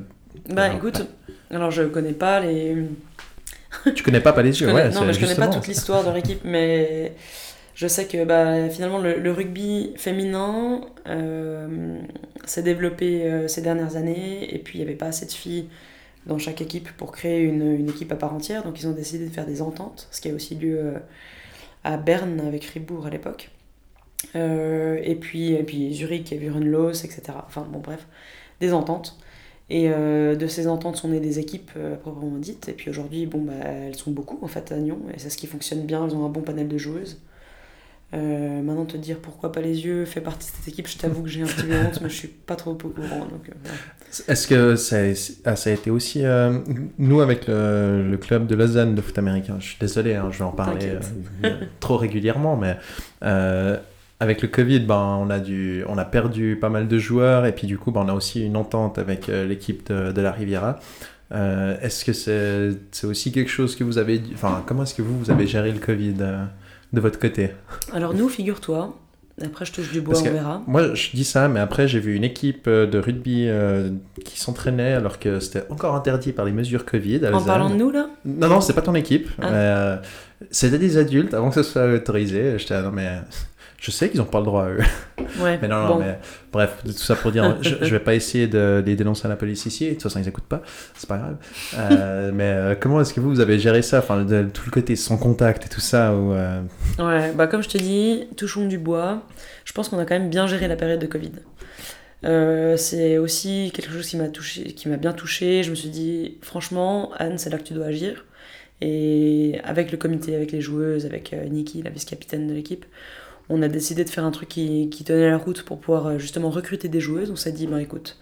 Bah, 0.50 0.64
Alors, 0.64 0.76
écoute, 0.76 1.06
alors 1.50 1.70
je 1.70 1.84
connais 1.84 2.12
pas 2.12 2.40
les. 2.40 2.76
Tu 3.94 4.02
connais 4.02 4.20
pas 4.20 4.32
yeux, 4.60 4.66
connais- 4.66 4.88
ouais. 4.88 4.90
non, 4.90 5.04
mais 5.04 5.12
je 5.12 5.20
connais 5.20 5.34
pas 5.34 5.42
justement. 5.42 5.60
toute 5.60 5.68
l'histoire 5.68 6.00
de 6.00 6.06
leur 6.06 6.16
équipe, 6.16 6.40
mais 6.42 7.12
je 7.78 7.86
sais 7.86 8.08
que 8.08 8.24
bah, 8.24 8.68
finalement 8.70 8.98
le, 8.98 9.30
rugby 9.30 9.92
féminin 9.94 10.80
euh, 11.06 12.00
s'est 12.44 12.64
développé 12.64 13.22
euh, 13.22 13.46
ces 13.46 13.62
dernières 13.62 13.94
années, 13.94 14.52
et 14.52 14.58
puis 14.58 14.78
il 14.78 14.82
n'y 14.82 14.88
avait 14.88 14.96
pas 14.96 15.06
assez 15.06 15.26
de 15.26 15.30
filles 15.30 15.68
dans 16.26 16.38
chaque 16.38 16.60
équipe 16.60 16.90
pour 16.96 17.12
créer 17.12 17.40
une, 17.40 17.88
équipe 17.88 18.10
à 18.10 18.16
part 18.16 18.34
entière, 18.34 18.64
donc 18.64 18.80
ils 18.80 18.88
ont 18.88 18.92
décidé 18.92 19.28
de 19.28 19.32
faire 19.32 19.46
des 19.46 19.62
ententes, 19.62 20.08
ce 20.10 20.20
qui 20.20 20.28
a 20.28 20.34
aussi 20.34 20.56
lieu 20.56 20.76
euh, 20.76 20.98
à 21.84 21.98
Berne 21.98 22.40
avec 22.40 22.66
Fribourg 22.66 23.06
à 23.06 23.10
l'époque. 23.10 23.50
Et, 24.34 25.16
puis, 25.20 25.52
et 25.52 25.62
puis 25.62 25.94
Zurich 25.94 26.32
et 26.32 26.36
Vurenlos, 26.36 27.04
etc. 27.04 27.22
Enfin 27.46 27.64
bon, 27.70 27.78
bref, 27.78 28.08
des 28.60 28.72
ententes. 28.72 29.16
Et 29.70 29.88
de 29.88 30.46
ces 30.48 30.66
ententes 30.66 30.96
sont 30.96 31.08
nées 31.08 31.20
des 31.20 31.38
équipes 31.38 31.70
proprement 32.00 32.36
dites. 32.36 32.68
Et 32.68 32.72
puis 32.72 32.90
aujourd'hui, 32.90 33.26
bon, 33.26 33.42
bah, 33.42 33.52
elles 33.64 33.94
sont 33.94 34.10
beaucoup 34.10 34.38
en 34.42 34.48
fait 34.48 34.72
à 34.72 34.76
Nyon. 34.76 34.98
Et 35.14 35.20
c'est 35.20 35.30
ce 35.30 35.38
qui 35.38 35.46
fonctionne 35.46 35.82
bien. 35.86 36.04
Elles 36.04 36.16
ont 36.16 36.26
un 36.26 36.28
bon 36.28 36.42
panel 36.42 36.66
de 36.66 36.78
joueuses. 36.78 37.18
Euh, 38.14 38.62
maintenant, 38.62 38.86
te 38.86 38.96
dire 38.96 39.18
pourquoi 39.18 39.52
pas 39.52 39.60
les 39.60 39.84
yeux 39.84 40.06
fait 40.06 40.22
partie 40.22 40.50
de 40.50 40.56
cette 40.56 40.68
équipe, 40.68 40.88
je 40.88 40.96
t'avoue 40.96 41.22
que 41.22 41.28
j'ai 41.28 41.42
un 41.42 41.46
petit 41.46 41.66
peu 41.66 41.74
honte, 41.74 42.00
mais 42.00 42.08
je 42.08 42.14
suis 42.14 42.28
pas 42.28 42.56
trop 42.56 42.70
au 42.70 42.74
courant. 42.74 43.26
Donc, 43.30 43.50
euh. 43.50 43.70
Est-ce 44.28 44.46
que 44.46 44.76
ça, 44.76 44.96
ah, 45.44 45.56
ça 45.56 45.68
a 45.68 45.72
été 45.74 45.90
aussi. 45.90 46.24
euh, 46.24 46.58
nous, 46.96 47.20
avec 47.20 47.46
le, 47.46 48.08
le 48.10 48.16
club 48.16 48.46
de 48.46 48.54
Lausanne 48.54 48.94
de 48.94 49.02
foot 49.02 49.18
américain, 49.18 49.56
je 49.60 49.66
suis 49.66 49.76
désolé, 49.78 50.14
hein, 50.14 50.28
je 50.30 50.38
vais 50.38 50.44
en 50.44 50.52
parler 50.52 50.94
euh, 51.44 51.56
trop 51.80 51.98
régulièrement, 51.98 52.56
mais 52.56 52.78
avec 54.20 54.40
le 54.40 54.48
Covid, 54.48 54.80
ben, 54.80 55.18
on, 55.20 55.28
a 55.28 55.38
dû, 55.38 55.84
on 55.86 55.98
a 55.98 56.06
perdu 56.06 56.56
pas 56.58 56.70
mal 56.70 56.88
de 56.88 56.98
joueurs, 56.98 57.44
et 57.44 57.52
puis 57.52 57.66
du 57.66 57.76
coup, 57.76 57.92
ben, 57.92 58.00
on 58.06 58.08
a 58.08 58.14
aussi 58.14 58.42
une 58.42 58.56
entente 58.56 58.98
avec 58.98 59.26
l'équipe 59.26 59.86
de, 59.92 60.12
de 60.12 60.20
la 60.22 60.32
Riviera. 60.32 60.80
Est-ce 61.30 62.06
que 62.06 62.14
c'est 62.14 62.70
c'est 62.90 63.06
aussi 63.06 63.32
quelque 63.32 63.50
chose 63.50 63.76
que 63.76 63.84
vous 63.84 63.98
avez. 63.98 64.22
Enfin, 64.32 64.64
comment 64.66 64.84
est-ce 64.84 64.94
que 64.94 65.02
vous, 65.02 65.18
vous 65.18 65.30
avez 65.30 65.46
géré 65.46 65.70
le 65.72 65.78
Covid 65.78 66.14
de 66.92 67.00
votre 67.00 67.18
côté 67.18 67.50
Alors, 67.92 68.14
nous, 68.14 68.28
figure-toi, 68.28 68.96
après 69.44 69.64
je 69.64 69.72
touche 69.72 69.92
du 69.92 70.00
bois, 70.00 70.14
Parce 70.14 70.26
on 70.26 70.32
verra. 70.32 70.62
Moi, 70.66 70.94
je 70.94 71.10
dis 71.12 71.24
ça, 71.24 71.48
mais 71.48 71.60
après, 71.60 71.86
j'ai 71.86 72.00
vu 72.00 72.14
une 72.14 72.24
équipe 72.24 72.66
euh, 72.66 72.86
de 72.86 72.98
rugby 72.98 73.44
euh, 73.46 73.90
qui 74.24 74.38
s'entraînait 74.40 74.94
alors 74.94 75.18
que 75.18 75.38
c'était 75.40 75.64
encore 75.70 75.94
interdit 75.94 76.32
par 76.32 76.44
les 76.44 76.52
mesures 76.52 76.84
Covid. 76.84 77.26
à 77.26 77.36
En 77.36 77.42
parlant 77.42 77.70
de 77.70 77.76
nous, 77.76 77.90
là? 77.90 78.08
Non, 78.24 78.48
non, 78.48 78.60
c'est 78.60 78.72
pas 78.72 78.82
ton 78.82 78.94
équipe. 78.94 79.28
Ah. 79.40 79.46
euh, 79.46 79.96
c'était 80.50 80.78
des 80.78 80.96
adultes 80.96 81.34
avant 81.34 81.50
que 81.50 81.62
ce 81.62 81.62
soit 81.62 81.86
autorisé. 81.86 82.58
J'étais, 82.58 82.74
ah 82.74 82.82
non, 82.82 82.90
mais 82.92 83.10
je 83.78 83.90
sais 83.90 84.10
qu'ils 84.10 84.20
ont 84.20 84.24
pas 84.26 84.38
le 84.40 84.44
droit, 84.44 84.68
eux. 84.68 84.78
Ouais, 85.40 85.58
Mais 85.60 85.68
non, 85.68 85.82
non, 85.82 85.88
bon. 85.94 85.98
mais 86.00 86.18
bref, 86.52 86.78
tout 86.84 86.90
ça 86.92 87.14
pour 87.14 87.30
dire, 87.30 87.58
je, 87.60 87.74
je 87.82 87.90
vais 87.90 88.00
pas 88.00 88.14
essayer 88.14 88.46
de 88.46 88.82
les 88.84 88.96
dénoncer 88.96 89.26
à 89.26 89.28
la 89.28 89.36
police 89.36 89.66
ici. 89.66 89.86
De 89.86 89.92
toute 89.92 90.02
façon, 90.04 90.18
ils 90.18 90.26
écoutent 90.26 90.44
pas. 90.48 90.62
C'est 90.94 91.08
pas 91.08 91.18
grave. 91.18 91.36
Euh, 91.76 92.30
mais 92.34 92.44
euh, 92.44 92.74
comment 92.78 93.00
est-ce 93.02 93.12
que 93.12 93.20
vous, 93.20 93.28
vous 93.28 93.40
avez 93.40 93.58
géré 93.58 93.82
ça? 93.82 93.98
Enfin, 93.98 94.24
de- 94.24 94.44
tout 94.52 94.62
le 94.64 94.70
côté 94.70 94.96
sans 94.96 95.18
contact 95.18 95.66
et 95.66 95.68
tout 95.68 95.80
ça 95.82 96.14
ou, 96.14 96.32
euh, 96.32 96.62
Ouais, 96.98 97.30
bah 97.32 97.46
comme 97.46 97.62
je 97.62 97.68
te 97.68 97.76
dis, 97.78 98.26
touchons 98.36 98.66
du 98.66 98.78
bois. 98.78 99.22
Je 99.66 99.72
pense 99.74 99.90
qu'on 99.90 99.98
a 99.98 100.06
quand 100.06 100.18
même 100.18 100.30
bien 100.30 100.46
géré 100.46 100.66
la 100.66 100.76
période 100.76 100.98
de 101.00 101.06
Covid. 101.06 101.32
C'est 102.76 103.18
aussi 103.18 103.70
quelque 103.74 103.92
chose 103.92 104.06
qui 104.08 104.16
m'a 104.16 104.28
touché, 104.28 104.64
qui 104.72 104.88
m'a 104.88 104.96
bien 104.96 105.12
touché. 105.12 105.62
Je 105.62 105.70
me 105.70 105.74
suis 105.74 105.90
dit, 105.90 106.38
franchement, 106.42 107.10
Anne, 107.18 107.38
c'est 107.38 107.50
là 107.50 107.58
que 107.58 107.64
tu 107.64 107.74
dois 107.74 107.86
agir. 107.86 108.24
Et 108.80 109.58
avec 109.64 109.90
le 109.92 109.98
comité, 109.98 110.34
avec 110.34 110.52
les 110.52 110.60
joueuses, 110.60 111.04
avec 111.06 111.34
Nikki, 111.50 111.82
la 111.82 111.90
vice-capitaine 111.90 112.46
de 112.46 112.54
l'équipe, 112.54 112.86
on 113.48 113.62
a 113.62 113.68
décidé 113.68 114.04
de 114.04 114.10
faire 114.10 114.24
un 114.24 114.30
truc 114.30 114.48
qui, 114.48 114.90
qui 114.90 115.04
tenait 115.04 115.30
la 115.30 115.38
route 115.38 115.62
pour 115.62 115.78
pouvoir 115.78 116.06
euh, 116.06 116.18
justement 116.18 116.50
recruter 116.50 116.88
des 116.88 117.00
joueuses. 117.00 117.30
On 117.30 117.36
s'est 117.36 117.52
dit, 117.52 117.66
ben 117.66 117.78
écoute, 117.78 118.18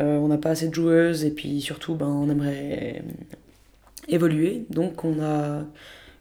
euh, 0.00 0.18
on 0.18 0.28
n'a 0.28 0.38
pas 0.38 0.50
assez 0.50 0.68
de 0.68 0.74
joueuses 0.74 1.24
et 1.24 1.30
puis 1.30 1.60
surtout, 1.60 1.94
ben, 1.94 2.06
on 2.06 2.30
aimerait 2.30 3.02
évoluer. 4.08 4.66
Donc 4.70 5.04
on 5.04 5.22
a 5.22 5.64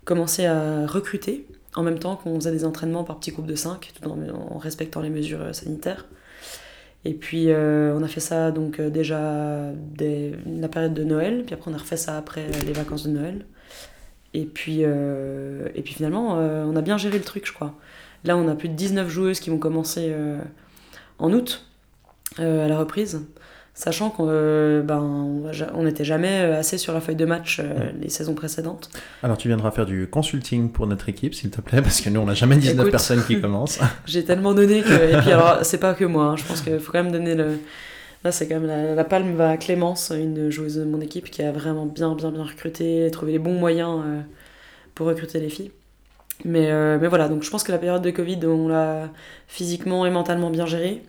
commencé 0.06 0.46
à 0.46 0.88
recruter 0.88 1.48
en 1.76 1.84
même 1.84 2.00
temps 2.00 2.16
qu'on 2.16 2.36
faisait 2.36 2.52
des 2.52 2.66
entraînements 2.66 3.04
par 3.04 3.20
petits 3.20 3.32
groupes 3.32 3.48
de 3.48 3.56
5, 3.56 3.92
tout 4.02 4.10
en, 4.10 4.58
respectant 4.58 5.02
les 5.02 5.10
mesures 5.10 5.42
euh, 5.42 5.54
sanitaires. 5.54 6.06
Et 7.04 7.14
puis 7.14 7.50
euh, 7.50 7.98
on 7.98 8.04
a 8.04 8.08
fait 8.08 8.20
ça 8.20 8.52
donc 8.52 8.80
euh, 8.80 8.92
déjà 8.92 9.72
dès 9.76 10.34
la 10.46 10.68
période 10.68 10.94
de 10.94 11.04
Noël, 11.04 11.44
puis 11.46 11.56
après 11.56 11.72
on 11.72 11.74
a 11.74 11.78
refait 11.78 11.98
ça 11.98 12.18
après 12.18 12.42
euh, 12.42 12.64
les 12.66 12.74
vacances 12.74 13.04
de 13.04 13.12
Noël. 13.12 13.46
Et 14.34 14.46
puis, 14.46 14.80
euh, 14.82 15.68
et 15.76 15.82
puis 15.82 15.94
finalement, 15.94 16.40
euh, 16.40 16.64
on 16.66 16.76
a 16.76 16.82
bien 16.82 16.98
géré 16.98 17.18
le 17.18 17.24
truc, 17.24 17.46
je 17.46 17.54
crois. 17.54 17.76
Là, 18.24 18.38
on 18.38 18.48
a 18.48 18.56
plus 18.56 18.70
de 18.70 18.76
19 18.76 19.10
joueuses 19.10 19.40
qui 19.40 19.50
vont 19.50 19.58
commencer 19.58 20.08
euh, 20.12 20.40
en 21.20 21.32
août 21.34 21.66
euh, 22.40 22.66
à 22.66 22.68
la 22.68 22.78
reprise, 22.78 23.22
sachant 23.74 24.10
qu'on 24.10 24.28
euh, 24.30 24.82
ben, 24.84 25.00
on 25.74 25.84
n'était 25.84 26.04
jamais 26.04 26.40
assez 26.42 26.78
sur 26.78 26.94
la 26.94 27.02
feuille 27.02 27.16
de 27.16 27.26
match 27.26 27.60
euh, 27.60 27.90
les 28.00 28.10
saisons 28.10 28.36
précédentes. 28.36 28.90
Alors, 29.24 29.38
tu 29.38 29.48
viendras 29.48 29.72
faire 29.72 29.86
du 29.86 30.08
consulting 30.08 30.70
pour 30.70 30.88
notre 30.88 31.10
équipe, 31.10 31.34
s'il 31.34 31.50
te 31.50 31.62
plaît, 31.62 31.82
parce 31.82 32.00
que 32.02 32.10
nous, 32.10 32.20
on 32.20 32.26
n'a 32.26 32.34
jamais 32.34 32.56
19 32.58 32.76
Écoute. 32.80 32.92
personnes 32.92 33.24
qui 33.26 33.42
commencent. 33.42 33.80
J'ai 34.06 34.24
tellement 34.24 34.54
donné 34.54 34.82
que. 34.82 34.94
Et 34.94 35.18
puis 35.22 35.32
alors, 35.32 35.60
c'est 35.64 35.80
pas 35.80 35.94
que 35.94 36.06
moi, 36.06 36.26
hein, 36.26 36.36
je 36.38 36.44
pense 36.46 36.62
qu'il 36.62 36.80
faut 36.80 36.92
quand 36.92 37.04
même 37.04 37.12
donner 37.12 37.36
le. 37.36 37.58
Là, 38.24 38.32
c'est 38.32 38.48
quand 38.48 38.60
même 38.60 38.68
la, 38.68 38.94
la 38.94 39.04
palme 39.04 39.34
va 39.36 39.50
à 39.50 39.58
Clémence, 39.58 40.12
une 40.16 40.52
joueuse 40.52 40.76
de 40.76 40.84
mon 40.84 41.02
équipe 41.02 41.32
qui 41.32 41.42
a 41.42 41.52
vraiment 41.52 41.88
bien, 41.88 42.14
bien, 42.14 42.30
bien 42.30 42.44
recruté, 42.44 43.10
trouvé 43.12 43.32
les 43.32 43.40
bons 43.40 43.56
moyens 43.56 44.00
euh, 44.06 44.22
pour 44.94 45.08
recruter 45.08 45.40
les 45.40 45.50
filles. 45.50 45.72
Mais, 46.46 46.72
euh, 46.72 46.98
mais 47.00 47.08
voilà, 47.08 47.28
donc 47.28 47.44
je 47.44 47.50
pense 47.50 47.64
que 47.64 47.72
la 47.72 47.78
période 47.78 48.02
de 48.02 48.12
Covid, 48.12 48.40
on 48.46 48.68
l'a 48.68 49.10
physiquement 49.48 50.06
et 50.06 50.12
mentalement 50.12 50.50
bien 50.50 50.66
gérée. 50.66 51.04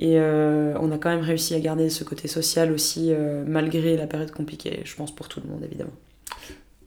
Et 0.00 0.18
euh, 0.18 0.74
on 0.80 0.92
a 0.92 0.98
quand 0.98 1.08
même 1.08 1.22
réussi 1.22 1.54
à 1.54 1.60
garder 1.60 1.90
ce 1.90 2.04
côté 2.04 2.28
social 2.28 2.70
aussi, 2.70 3.08
euh, 3.10 3.44
malgré 3.46 3.96
la 3.96 4.06
période 4.06 4.30
compliquée, 4.30 4.82
je 4.84 4.94
pense, 4.94 5.12
pour 5.12 5.28
tout 5.28 5.40
le 5.44 5.50
monde, 5.50 5.64
évidemment. 5.64 5.90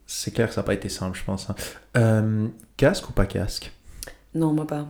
C'est 0.08 0.32
clair 0.32 0.48
que 0.48 0.54
ça 0.54 0.62
n'a 0.62 0.66
pas 0.66 0.74
été 0.74 0.88
simple, 0.88 1.18
je 1.18 1.24
pense. 1.24 1.48
hein. 1.96 2.50
Casque 2.78 3.10
ou 3.10 3.14
pas 3.14 3.26
casque? 3.26 3.72
Non, 4.34 4.54
moi 4.54 4.66
pas. 4.66 4.88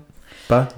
Pas? 0.47 0.69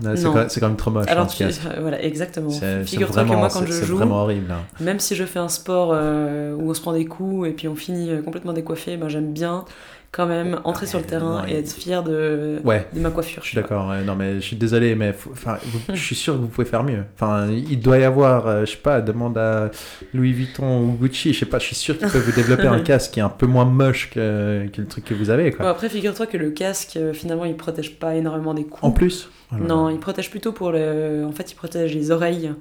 C'est 0.48 0.60
quand, 0.60 0.68
même 0.68 0.78
trop 0.78 0.92
moche. 0.92 1.08
Alors, 1.08 1.26
hein, 1.26 1.28
tu... 1.28 1.44
voilà, 1.82 2.02
exactement. 2.02 2.50
Figure-toi 2.86 3.24
que 3.24 3.30
moi, 3.30 3.50
quand 3.50 3.66
je 3.66 3.72
c'est 3.72 3.86
joue, 3.86 3.98
vraiment 3.98 4.22
horrible. 4.24 4.52
hein. 4.52 4.64
Même 4.80 5.00
si 5.00 5.16
je 5.16 5.26
fais 5.26 5.40
un 5.40 5.50
sport 5.50 5.90
où 5.90 6.70
on 6.70 6.74
se 6.74 6.82
prend 6.82 6.94
des 6.94 7.06
coups 7.06 7.50
et 7.50 7.52
puis 7.52 7.68
on 7.68 7.76
finit 7.76 8.22
complètement 8.24 8.54
décoiffé, 8.54 8.96
ben 8.96 9.10
j'aime 9.10 9.34
bien 9.34 9.66
quand 10.14 10.28
même 10.28 10.60
entrer 10.64 10.86
Ah, 10.86 10.90
sur 10.90 11.00
le 11.00 11.06
terrain 11.06 11.42
non, 11.42 11.48
et 11.48 11.56
être 11.58 11.72
fier 11.74 12.04
de, 12.04 12.60
Ouais. 12.64 12.86
de 12.94 13.00
ma 13.00 13.10
coiffure. 13.10 13.42
Je 13.44 13.48
suis 13.50 13.56
d'accord, 13.56 13.90
ouais, 13.90 14.04
non 14.04 14.16
mais 14.16 14.36
je 14.36 14.40
suis 14.42 14.56
désolé, 14.56 14.94
mais 14.96 15.12
faut- 15.12 15.32
vous- 15.34 15.80
je 15.94 16.02
suis 16.02 16.16
sûr 16.16 16.36
que 16.36 16.40
vous 16.40 16.48
pouvez 16.48 16.66
faire 16.68 16.84
mieux. 16.84 17.04
Enfin, 17.16 17.48
il 17.50 17.80
doit 17.82 17.98
y 17.98 18.04
avoir, 18.04 18.46
euh, 18.48 18.62
je 18.66 18.72
sais 18.72 18.78
pas, 18.78 19.02
demande 19.02 19.38
à 19.40 19.72
Louis 20.14 20.32
Vuitton 20.32 20.82
ou 20.84 20.92
Gucci, 21.02 21.34
je 21.34 21.40
sais 21.40 21.46
pas, 21.48 21.58
je 21.60 21.66
suis 21.66 21.76
sûr 21.76 21.98
qu'ils 21.98 22.08
peuvent 22.08 22.22
vous 22.24 22.32
développer 22.32 22.68
un 22.68 22.80
casque 22.84 23.12
qui 23.12 23.20
est 23.20 23.24
un 23.24 23.30
peu 23.30 23.48
moins 23.48 23.66
moche 23.66 24.12
que, 24.12 24.68
que 24.72 24.82
le 24.82 24.88
truc 24.88 25.04
que 25.06 25.14
vous 25.16 25.30
avez, 25.32 25.50
Bon, 25.52 25.66
après, 25.68 25.90
figure-toi 25.90 26.28
que 26.28 26.38
le 26.38 26.52
casque, 26.52 26.96
euh, 26.98 27.12
finalement, 27.14 27.46
il 27.46 27.58
protège 27.58 27.96
pas 27.98 28.16
énormément 28.16 28.54
des 28.54 28.64
coups. 28.66 28.84
En 28.84 28.92
plus. 28.92 29.30
Non, 29.52 29.90
il 29.90 30.00
protège 30.00 30.30
plutôt 30.32 30.52
pour 30.52 30.72
le. 30.72 31.26
En 31.28 31.32
fait, 31.32 31.52
il 31.52 31.56
protège 31.56 31.94
les 31.94 32.10
oreilles. 32.12 32.52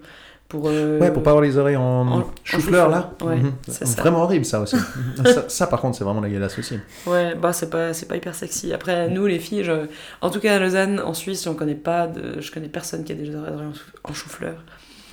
Pour, 0.53 0.69
euh, 0.69 0.99
Ouais, 0.99 1.11
pour 1.11 1.23
pas 1.23 1.31
avoir 1.31 1.43
les 1.43 1.57
oreilles 1.57 1.77
en, 1.77 2.07
en- 2.07 2.31
chou-fleur, 2.45 2.91
là. 2.91 3.11
ouais, 3.25 3.37
Mhm. 3.37 3.53
c'est 3.69 3.87
ça. 3.87 4.03
Vraiment 4.03 4.23
horrible, 4.25 4.45
ça 4.45 4.61
aussi. 4.61 4.77
ça, 5.25 5.49
ça, 5.49 5.67
par 5.67 5.81
contre, 5.81 5.97
c'est 5.97 6.05
vraiment 6.05 6.21
la 6.21 6.29
galasse 6.29 6.59
aussi. 6.59 6.79
Ouais, 7.07 7.35
bah 7.35 7.55
c'est 7.55 7.71
pas, 7.71 7.95
c'est 7.95 8.05
pas 8.05 8.17
hyper 8.17 8.35
sexy. 8.35 8.71
Après, 8.75 9.09
nous 9.09 9.25
les 9.27 9.39
filles, 9.39 9.65
je- 9.65 9.87
en 10.21 10.29
tout 10.29 10.41
cas 10.41 10.57
à 10.57 10.59
Lausanne, 10.59 11.01
en 11.01 11.15
Suisse, 11.15 11.45
j'en 11.45 11.55
connais 11.55 11.75
pas, 11.75 12.07
de... 12.07 12.39
je 12.43 12.53
connais 12.53 12.69
personne 12.69 13.03
qui 13.03 13.13
a 13.13 13.15
des 13.15 13.35
oreilles 13.35 13.55
en 13.55 13.73
chou- 13.73 13.81
en 14.05 14.13
chou-fleur. 14.13 14.57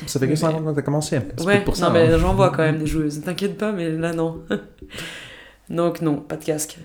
Ça 0.08 0.20
fait 0.20 0.26
que 0.26 0.32
Mais- 0.32 0.36
5 0.36 0.56
ans 0.56 0.62
que 0.64 0.76
t'as 0.76 0.82
commencé. 0.82 1.20
Ouais, 1.46 1.62
pour 1.62 1.78
ça. 1.78 1.88
non, 1.88 1.94
mais 1.94 2.12
hein. 2.14 2.18
j'en 2.20 2.34
vois 2.34 2.50
quand 2.50 2.64
même 2.64 2.80
des 2.80 2.86
joueuses. 2.88 3.22
T'inquiète 3.22 3.58
pas, 3.58 3.72
mais 3.72 3.90
là 3.92 4.12
non. 4.12 4.42
Donc 5.70 6.02
non, 6.02 6.18
pas 6.18 6.36
de 6.36 6.44
casque. 6.44 6.78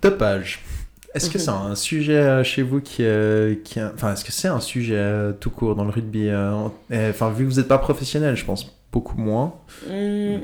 Dopage. 0.00 0.62
Est-ce 1.14 1.28
que 1.30 1.38
Mhm. 1.38 1.44
c'est 1.44 1.50
un 1.50 1.74
sujet 1.74 2.16
euh, 2.16 2.42
chez 2.44 2.62
vous 2.62 2.80
qui, 2.80 3.04
euh, 3.04 3.54
qui 3.64 3.80
enfin, 3.82 4.12
est-ce 4.14 4.24
que 4.24 4.32
c'est 4.32 4.48
un 4.48 4.60
sujet 4.60 4.96
euh, 4.96 5.32
tout 5.32 5.50
court 5.50 5.74
dans 5.74 5.84
le 5.84 5.90
rugby 5.90 6.28
euh, 6.28 6.52
Enfin, 7.10 7.30
vu 7.30 7.44
que 7.46 7.50
vous 7.50 7.56
n'êtes 7.58 7.68
pas 7.68 7.78
professionnel, 7.78 8.34
je 8.36 8.44
pense 8.44 8.74
beaucoup 8.92 9.18
moins. 9.18 9.54
Hmm, 9.88 10.38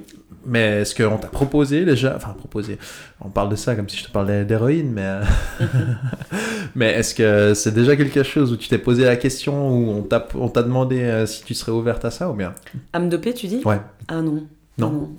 Mais 0.47 0.81
est-ce 0.83 0.95
qu'on 0.95 1.17
t'a 1.19 1.29
proposé 1.29 1.85
déjà 1.85 2.15
Enfin, 2.17 2.35
proposé. 2.37 2.79
On 3.21 3.29
parle 3.31 3.49
de 3.51 3.57
ça 3.57 3.75
comme 3.77 3.89
si 3.89 3.97
je 3.99 4.05
te 4.05 4.11
parlais 4.11 4.45
d'héroïne, 4.45 4.91
mais. 4.93 5.21
mais 6.75 6.93
est-ce 6.93 7.15
que 7.15 7.55
c'est 7.55 7.73
déjà 7.75 7.97
quelque 7.97 8.23
chose 8.23 8.53
où 8.53 8.57
tu 8.57 8.69
t'es 8.69 8.79
posé 8.79 9.05
la 9.05 9.17
question, 9.17 9.71
où 9.71 9.91
on 9.91 10.03
t'a, 10.03 10.27
on 10.35 10.49
t'a 10.49 10.63
demandé 10.63 11.25
si 11.27 11.45
tu 11.45 11.55
serais 11.55 11.73
ouverte 11.73 12.05
à 12.05 12.11
ça 12.11 12.31
ou 12.31 12.35
bien? 12.35 12.55
À 12.93 12.99
me 12.99 13.09
doper, 13.09 13.35
tu 13.35 13.47
dis? 13.47 13.61
Ouais. 13.65 13.81
Ah 14.09 14.21
non. 14.23 14.45
Non? 14.79 14.91
non. 14.91 15.11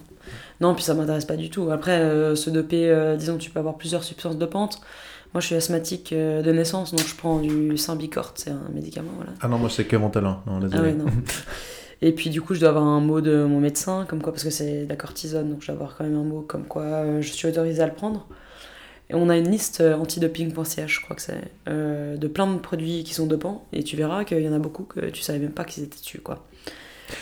Non, 0.61 0.75
puis 0.75 0.83
ça 0.83 0.93
m'intéresse 0.93 1.25
pas 1.25 1.37
du 1.37 1.49
tout. 1.49 1.69
Après, 1.71 1.99
euh, 1.99 2.35
se 2.35 2.49
doper, 2.49 2.89
euh, 2.89 3.15
disons, 3.15 3.37
tu 3.37 3.49
peux 3.49 3.59
avoir 3.59 3.75
plusieurs 3.77 4.03
substances 4.03 4.37
dopantes. 4.37 4.81
Moi, 5.33 5.41
je 5.41 5.47
suis 5.47 5.55
asthmatique 5.55 6.11
euh, 6.11 6.41
de 6.41 6.51
naissance, 6.51 6.91
donc 6.91 7.05
je 7.07 7.15
prends 7.15 7.39
du 7.39 7.77
Symbicort, 7.77 8.33
c'est 8.35 8.49
un 8.49 8.67
médicament, 8.73 9.11
voilà. 9.15 9.31
Ah 9.41 9.47
non, 9.47 9.59
moi 9.59 9.69
c'est 9.69 9.85
que 9.85 9.95
mon 9.95 10.09
talent. 10.09 10.41
Non, 10.47 10.59
Ah 10.71 10.81
ouais, 10.81 10.93
non. 10.93 11.05
Et 12.01 12.13
puis 12.13 12.29
du 12.29 12.41
coup, 12.41 12.53
je 12.53 12.61
dois 12.61 12.69
avoir 12.69 12.85
un 12.85 13.01
mot 13.01 13.19
de 13.19 13.43
mon 13.43 13.59
médecin, 13.59 14.05
comme 14.07 14.21
quoi, 14.21 14.31
parce 14.31 14.43
que 14.43 14.49
c'est 14.49 14.85
de 14.85 14.89
la 14.89 14.95
cortisone, 14.95 15.49
donc 15.49 15.61
je 15.61 15.67
dois 15.67 15.75
avoir 15.75 15.97
quand 15.97 16.05
même 16.05 16.15
un 16.15 16.23
mot 16.23 16.41
comme 16.41 16.65
quoi 16.65 16.83
euh, 16.83 17.21
je 17.21 17.31
suis 17.31 17.47
autorisée 17.47 17.81
à 17.81 17.87
le 17.87 17.93
prendre. 17.93 18.27
Et 19.09 19.15
on 19.15 19.27
a 19.27 19.37
une 19.37 19.49
liste 19.49 19.81
euh, 19.81 19.95
antidoping.ch, 19.95 20.95
je 20.95 21.01
crois 21.01 21.15
que 21.15 21.21
c'est, 21.21 21.41
euh, 21.67 22.15
de 22.15 22.27
plein 22.27 22.47
de 22.53 22.59
produits 22.59 23.03
qui 23.03 23.13
sont 23.13 23.25
dopants, 23.25 23.67
et 23.73 23.83
tu 23.83 23.97
verras 23.97 24.23
qu'il 24.23 24.39
y 24.39 24.47
en 24.47 24.53
a 24.53 24.59
beaucoup 24.59 24.83
que 24.83 25.09
tu 25.09 25.21
savais 25.21 25.39
même 25.39 25.51
pas 25.51 25.65
qu'ils 25.65 25.83
étaient 25.83 25.99
dessus, 25.99 26.19
quoi. 26.19 26.45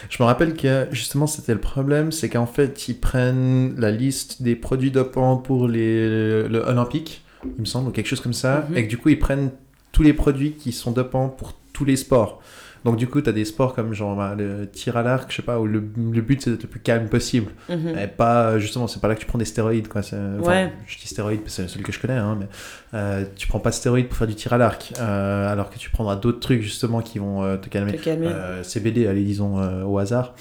Je 0.09 0.21
me 0.21 0.27
rappelle 0.27 0.53
que 0.53 0.85
justement 0.91 1.27
c'était 1.27 1.53
le 1.53 1.61
problème, 1.61 2.11
c'est 2.11 2.27
qu'en 2.27 2.45
fait 2.45 2.89
ils 2.89 2.99
prennent 2.99 3.73
la 3.79 3.89
liste 3.89 4.41
des 4.41 4.57
produits 4.57 4.91
dopants 4.91 5.37
pour 5.37 5.69
les, 5.69 6.43
le 6.45 6.59
olympique, 6.59 7.23
il 7.55 7.61
me 7.61 7.65
semble, 7.65 7.89
ou 7.89 7.91
quelque 7.91 8.07
chose 8.07 8.21
comme 8.21 8.33
ça, 8.33 8.65
Mhm. 8.69 8.77
et 8.77 8.83
que 8.85 8.89
du 8.89 8.97
coup 8.97 9.09
ils 9.09 9.19
prennent 9.19 9.51
tous 9.91 10.03
les 10.03 10.13
produits 10.13 10.51
qui 10.53 10.71
sont 10.71 10.91
dopants 10.91 11.29
pour 11.29 11.53
tous 11.73 11.85
les 11.85 11.95
sports. 11.95 12.41
Donc 12.85 12.95
du 12.95 13.07
coup 13.07 13.19
tu 13.21 13.27
as 13.29 13.33
des 13.33 13.43
sports 13.43 13.73
comme 13.73 13.93
genre 13.93 14.15
bah, 14.15 14.33
le 14.37 14.69
tir 14.69 14.95
à 14.95 15.01
l'arc, 15.03 15.29
je 15.31 15.37
sais 15.37 15.41
pas, 15.41 15.59
où 15.59 15.65
le, 15.65 15.79
le 15.97 16.21
but 16.21 16.41
c'est 16.41 16.51
d'être 16.51 16.63
le 16.63 16.69
plus 16.69 16.79
calme 16.79 17.09
possible. 17.09 17.51
Mhm. 17.69 17.97
Et 17.97 18.07
pas, 18.07 18.59
justement, 18.59 18.87
c'est 18.87 19.01
pas 19.01 19.07
là 19.09 19.15
que 19.15 19.19
tu 19.19 19.25
prends 19.25 19.39
des 19.39 19.45
stéroïdes, 19.45 19.87
quoi. 19.87 20.01
enfin, 20.01 20.37
Ouais. 20.39 20.71
Je 20.85 20.97
dis 20.99 21.07
stéroïdes 21.07 21.41
c'est 21.47 21.67
seul 21.67 21.81
que 21.81 21.91
je 21.91 21.99
connais, 21.99 22.13
hein, 22.13 22.37
mais 22.39 22.47
euh, 22.93 23.25
tu 23.35 23.47
prends 23.47 23.59
pas 23.59 23.71
de 23.71 23.75
stéroïdes 23.75 24.07
pour 24.07 24.17
faire 24.17 24.27
du 24.27 24.35
tir 24.35 24.53
à 24.53 24.57
l'arc, 24.57 24.93
euh, 24.99 25.51
alors 25.51 25.69
que 25.69 25.77
tu 25.77 25.89
prendras 25.89 26.15
d'autres 26.15 26.39
trucs, 26.39 26.61
justement, 26.61 27.01
qui 27.01 27.17
vont 27.19 27.43
euh, 27.43 27.57
te 27.57 27.67
calmer. 27.67 27.93
Te 27.93 28.03
calmer. 28.03 28.27
Euh, 28.27 28.63
CBD, 28.63 29.07
allez, 29.07 29.23
disons 29.23 29.59
euh, 29.59 29.83
au 29.83 29.97
hasard. 29.97 30.35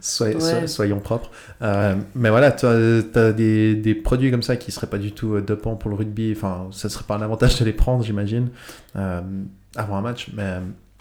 Soy- 0.00 0.34
Ouais. 0.34 0.40
so- 0.40 0.66
soyons 0.66 1.00
propres. 1.00 1.30
Euh, 1.62 1.94
mais 2.14 2.30
voilà, 2.30 2.52
tu 2.52 2.66
as, 2.66 3.32
des, 3.32 3.74
des 3.74 3.94
produits 3.94 4.30
comme 4.30 4.42
ça 4.42 4.56
qui 4.56 4.70
seraient 4.72 4.86
pas 4.86 4.98
du 4.98 5.12
tout 5.12 5.34
euh, 5.34 5.40
dopants 5.40 5.76
pour 5.76 5.90
le 5.90 5.96
rugby. 5.96 6.32
Enfin, 6.36 6.68
ça 6.72 6.88
serait 6.88 7.04
pas 7.04 7.16
un 7.16 7.22
avantage 7.22 7.58
de 7.58 7.64
les 7.64 7.72
prendre, 7.72 8.04
j'imagine, 8.04 8.50
euh, 8.96 9.20
avant 9.76 9.96
un 9.96 10.02
match. 10.02 10.28
Mais 10.34 10.58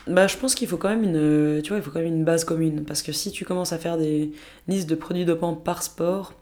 Bah, 0.08 0.28
je 0.28 0.38
pense 0.38 0.56
qu'il 0.56 0.68
faut 0.68 0.78
quand 0.78 0.90
même 0.90 1.04
une, 1.04 1.62
tu 1.62 1.70
vois, 1.70 1.78
il 1.78 1.84
faut 1.84 1.92
quand 1.92 2.00
même 2.00 2.08
une 2.14 2.24
base 2.24 2.46
commune, 2.46 2.84
parce 2.86 3.02
que 3.02 3.12
si 3.12 3.32
tu 3.32 3.44
commences 3.46 3.74
à 3.74 3.78
faire 3.78 3.98
des 3.98 4.32
listes 4.68 4.90
de 4.90 4.96
produits 4.96 5.26
dopants 5.26 5.54
par 5.54 5.84
sport, 5.84 6.34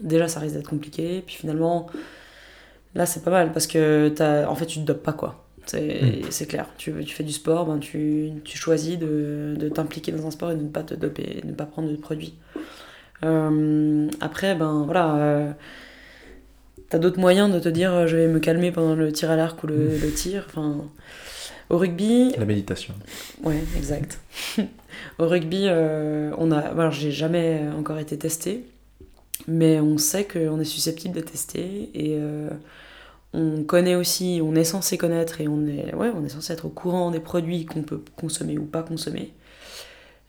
déjà 0.00 0.26
ça 0.28 0.40
risque 0.40 0.56
d'être 0.56 0.68
compliqué, 0.68 1.22
puis 1.24 1.36
finalement, 1.36 1.86
là 2.94 3.06
c'est 3.06 3.22
pas 3.22 3.30
mal, 3.30 3.52
parce 3.52 3.66
que 3.66 4.12
en 4.46 4.54
fait 4.54 4.66
tu 4.66 4.80
te 4.80 4.84
dopes 4.84 5.02
pas 5.02 5.12
quoi. 5.12 5.44
C'est, 5.70 6.22
c'est 6.30 6.46
clair, 6.46 6.66
tu, 6.78 6.92
tu 7.04 7.14
fais 7.14 7.22
du 7.22 7.32
sport, 7.32 7.64
ben, 7.64 7.78
tu, 7.78 8.32
tu 8.42 8.58
choisis 8.58 8.98
de, 8.98 9.54
de 9.56 9.68
t'impliquer 9.68 10.10
dans 10.10 10.26
un 10.26 10.32
sport 10.32 10.50
et 10.50 10.56
de 10.56 10.62
ne 10.62 10.68
pas 10.68 10.82
te 10.82 10.94
doper, 10.94 11.42
de 11.44 11.46
ne 11.46 11.52
pas 11.52 11.64
prendre 11.64 11.88
de 11.88 11.94
produits. 11.94 12.34
Euh, 13.24 14.08
après, 14.20 14.56
ben 14.56 14.82
voilà, 14.84 15.14
euh, 15.14 15.52
t'as 16.88 16.98
d'autres 16.98 17.20
moyens 17.20 17.52
de 17.52 17.60
te 17.60 17.68
dire 17.68 17.92
euh, 17.94 18.06
je 18.08 18.16
vais 18.16 18.26
me 18.26 18.40
calmer 18.40 18.72
pendant 18.72 18.96
le 18.96 19.12
tir 19.12 19.30
à 19.30 19.36
l'arc 19.36 19.62
ou 19.62 19.68
le, 19.68 19.96
le 19.96 20.12
tir. 20.12 20.44
Enfin, 20.48 20.78
au 21.68 21.78
rugby, 21.78 22.34
la 22.36 22.46
méditation. 22.46 22.94
Ouais, 23.44 23.62
exact. 23.76 24.18
Au 25.20 25.28
rugby, 25.28 25.66
euh, 25.68 26.32
on 26.36 26.50
a, 26.50 26.58
alors 26.58 26.90
j'ai 26.90 27.12
jamais 27.12 27.60
encore 27.78 27.98
été 27.98 28.18
testé, 28.18 28.64
mais 29.46 29.78
on 29.78 29.98
sait 29.98 30.24
qu'on 30.24 30.58
est 30.58 30.64
susceptible 30.64 31.14
de 31.14 31.20
tester 31.20 31.90
et 31.94 32.18
on 33.32 33.62
connaît 33.64 33.94
aussi, 33.94 34.40
on 34.42 34.54
est 34.54 34.64
censé 34.64 34.98
connaître 34.98 35.40
et 35.40 35.48
on 35.48 35.66
est, 35.66 35.94
ouais, 35.94 36.10
on 36.14 36.24
est 36.24 36.28
censé 36.30 36.52
être 36.52 36.66
au 36.66 36.70
courant 36.70 37.10
des 37.10 37.20
produits 37.20 37.64
qu'on 37.66 37.82
peut 37.82 38.00
consommer 38.16 38.58
ou 38.58 38.64
pas 38.64 38.82
consommer. 38.82 39.32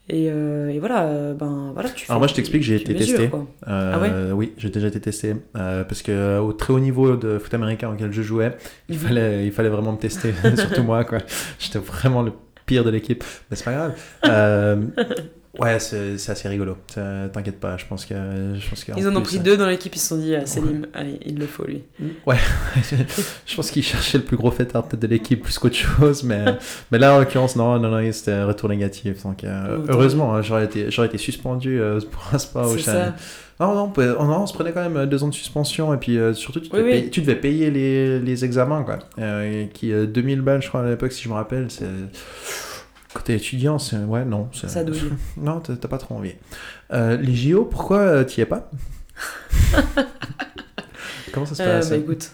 Et, 0.09 0.29
euh, 0.29 0.69
et 0.69 0.79
voilà, 0.79 1.03
euh, 1.03 1.33
ben 1.33 1.71
voilà, 1.73 1.89
tu. 1.89 2.05
Alors 2.09 2.19
moi, 2.19 2.27
je 2.27 2.33
t'explique, 2.33 2.63
j'ai 2.63 2.75
été 2.75 2.93
mesures, 2.93 3.17
testé. 3.17 3.35
Euh, 3.67 3.91
Ah 3.93 3.99
ouais? 3.99 4.31
Oui, 4.33 4.53
j'ai 4.57 4.69
déjà 4.69 4.87
été 4.87 4.99
testé. 4.99 5.35
Parce 5.53 6.01
que 6.01 6.39
au 6.39 6.51
très 6.53 6.73
haut 6.73 6.79
niveau 6.79 7.15
de 7.15 7.37
foot 7.39 7.53
américain 7.53 7.89
auquel 7.93 8.11
je 8.11 8.21
jouais, 8.21 8.51
il 8.89 8.95
Mhm. 8.95 9.01
fallait, 9.01 9.45
il 9.45 9.51
fallait 9.51 9.69
vraiment 9.69 9.93
me 9.93 9.97
tester, 9.97 10.33
surtout 10.57 10.83
moi. 10.83 11.05
quoi. 11.05 11.19
J'étais 11.59 11.79
vraiment 11.79 12.23
le 12.23 12.33
pire 12.65 12.83
de 12.83 12.89
l'équipe. 12.89 13.23
Mais 13.49 13.55
c'est 13.55 13.63
pas 13.65 13.73
grave. 13.73 13.93
Ouais, 15.59 15.79
c'est 15.79 16.15
assez 16.29 16.47
rigolo. 16.47 16.77
T'inquiète 17.33 17.59
pas, 17.59 17.75
je 17.77 17.85
pense 17.85 18.05
que. 18.05 18.13
Je 18.57 18.69
pense 18.69 18.85
qu'en 18.85 18.93
Ils 18.95 19.07
en 19.07 19.15
ont 19.15 19.21
pris 19.21 19.39
deux 19.39 19.57
dans 19.57 19.67
l'équipe, 19.67 19.93
ils 19.93 19.99
se 19.99 20.07
sont 20.07 20.17
dit, 20.17 20.33
ah, 20.33 20.45
Selim, 20.45 20.87
allez, 20.93 21.19
il 21.25 21.37
le 21.37 21.45
faut 21.45 21.65
lui. 21.65 21.83
Ouais, 22.25 22.37
je 23.45 23.55
pense 23.55 23.69
qu'il 23.69 23.83
cherchait 23.83 24.17
le 24.17 24.23
plus 24.23 24.37
gros 24.37 24.51
fêtard 24.51 24.87
peut-être 24.87 25.01
de 25.01 25.07
l'équipe 25.07 25.43
plus 25.43 25.59
qu'autre 25.59 25.75
chose, 25.75 26.23
mais, 26.23 26.45
mais 26.91 26.99
là 26.99 27.15
en 27.15 27.19
l'occurrence, 27.19 27.55
non, 27.57 27.77
non, 27.79 27.89
non, 27.89 28.11
c'était 28.13 28.31
un 28.31 28.45
retour 28.45 28.69
négatif. 28.69 29.23
Donc, 29.23 29.43
euh, 29.43 29.77
Oh, 29.81 29.85
heureusement, 29.89 30.33
hein, 30.35 30.41
j'aurais 30.41 30.65
été, 30.65 30.89
j'aurais 30.89 31.07
été 31.07 31.17
suspendu 31.17 31.79
euh, 31.81 31.99
pour 32.09 32.23
un 32.33 32.37
C'est 32.37 32.77
je- 32.77 32.83
ça. 32.83 33.15
Non, 33.59 33.75
non, 33.75 33.93
on, 34.17 34.47
se 34.47 34.53
prenait 34.53 34.71
quand 34.71 34.89
même 34.89 35.05
deux 35.05 35.23
ans 35.23 35.27
de 35.27 35.33
suspension 35.35 35.93
et 35.93 35.97
puis 35.97 36.17
euh, 36.17 36.33
surtout 36.33 36.61
tu 36.61 36.69
devais, 36.69 36.81
Oui, 36.81 36.89
oui. 36.89 36.97
payer, 36.97 37.09
tu 37.11 37.21
devais 37.21 37.35
payer 37.35 37.69
les, 37.69 38.19
les 38.19 38.43
examens, 38.45 38.81
quoi. 38.81 38.97
Euh, 39.19 39.65
qui, 39.71 39.91
euh, 39.93 40.07
2000 40.07 40.41
balles, 40.41 40.63
je 40.63 40.69
crois, 40.69 40.81
à 40.81 40.89
l'époque, 40.89 41.11
si 41.11 41.21
je 41.21 41.29
me 41.29 41.35
rappelle, 41.35 41.69
c'est. 41.69 41.85
Côté 43.13 43.36
étudiant, 43.36 43.78
c'est. 43.78 43.97
Ouais, 43.97 44.24
non. 44.26 44.47
c'est- 44.54 44.69
Ça 44.69 44.84
douille. 44.84 45.02
Non, 45.38 45.60
t'as 45.60 45.76
pas 45.88 45.97
trop 45.97 46.15
envie. 46.15 46.34
Euh, 46.93 47.17
les 47.17 47.36
JO, 47.36 47.65
pourquoi 47.65 47.97
euh, 48.00 48.24
t'y 48.24 48.41
es 48.41 48.45
pas 48.45 48.69
Comment 51.34 51.45
ça 51.45 51.56
se 51.56 51.62
Euh, 51.62 51.78
passe 51.80 51.89
bah 51.89 51.97
écoute, 51.97 52.32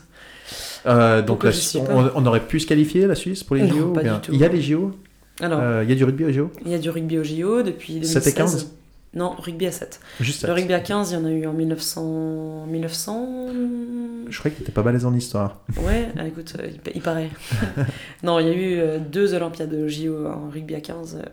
Euh, 0.86 1.22
donc 1.22 1.44
la 1.44 1.52
on, 1.90 2.12
on 2.16 2.26
aurait 2.26 2.40
pu 2.46 2.60
se 2.60 2.68
qualifier 2.68 3.08
la 3.08 3.16
Suisse 3.16 3.44
pour 3.44 3.56
les 3.56 3.63
Non, 3.63 3.70
JO 3.76 3.86
ou 3.90 3.94
pas 3.94 4.04
bien- 4.04 4.16
du 4.16 4.22
tout. 4.22 4.32
Il 4.34 4.40
y 4.40 4.46
a 4.46 4.48
les 4.48 4.62
JO 4.62 4.92
alors, 5.42 5.60
Euh, 5.62 5.84
Il 5.84 5.90
y 5.90 5.94
a 5.94 5.96
du 5.96 6.04
rugby 6.04 6.26
aux 6.26 6.32
JO 6.32 6.52
il 6.66 6.72
y 6.72 6.74
a 6.76 6.80
du 6.80 6.90
rugby 6.90 7.18
au 7.20 7.24
JO 7.24 7.62
depuis 7.62 7.94
2016. 7.94 8.24
7 8.24 8.28
et 8.28 8.36
15 8.38 8.72
Non, 9.13 9.34
rugby 9.38 9.65
à 9.67 9.72
7. 9.72 10.00
Juste 10.20 10.46
Le 10.46 10.54
rugby 10.54 10.74
à 10.74 10.80
15, 10.80 11.12
il 11.12 11.13
y 11.15 11.17
en 11.17 11.26
a 11.26 11.32
eu 11.32 11.48
en 11.48 11.54
1900. 11.54 12.65
1900 12.67 13.48
Je 14.30 14.39
crois 14.39 14.52
que 14.52 14.58
t'étais 14.58 14.72
pas 14.72 14.84
balèze 14.84 15.06
en 15.06 15.13
histoire. 15.13 15.62
Ouais, 15.82 16.10
ah, 16.17 16.28
écoute, 16.28 16.54
euh, 16.60 16.67
il, 16.72 16.80
pa- 16.80 16.91
il 16.93 17.02
paraît. 17.02 17.30
non, 18.24 18.39
il 18.39 18.48
y 18.48 18.50
a 18.50 18.54
eu 18.54 18.78
euh, 18.80 19.00
deux 19.00 19.34
Olympiades 19.34 19.74
au 19.74 19.88
JO 19.88 20.26
en 20.28 20.50
rugby 20.50 20.76
à 20.76 20.82
15 20.82 21.15
euh, 21.24 21.30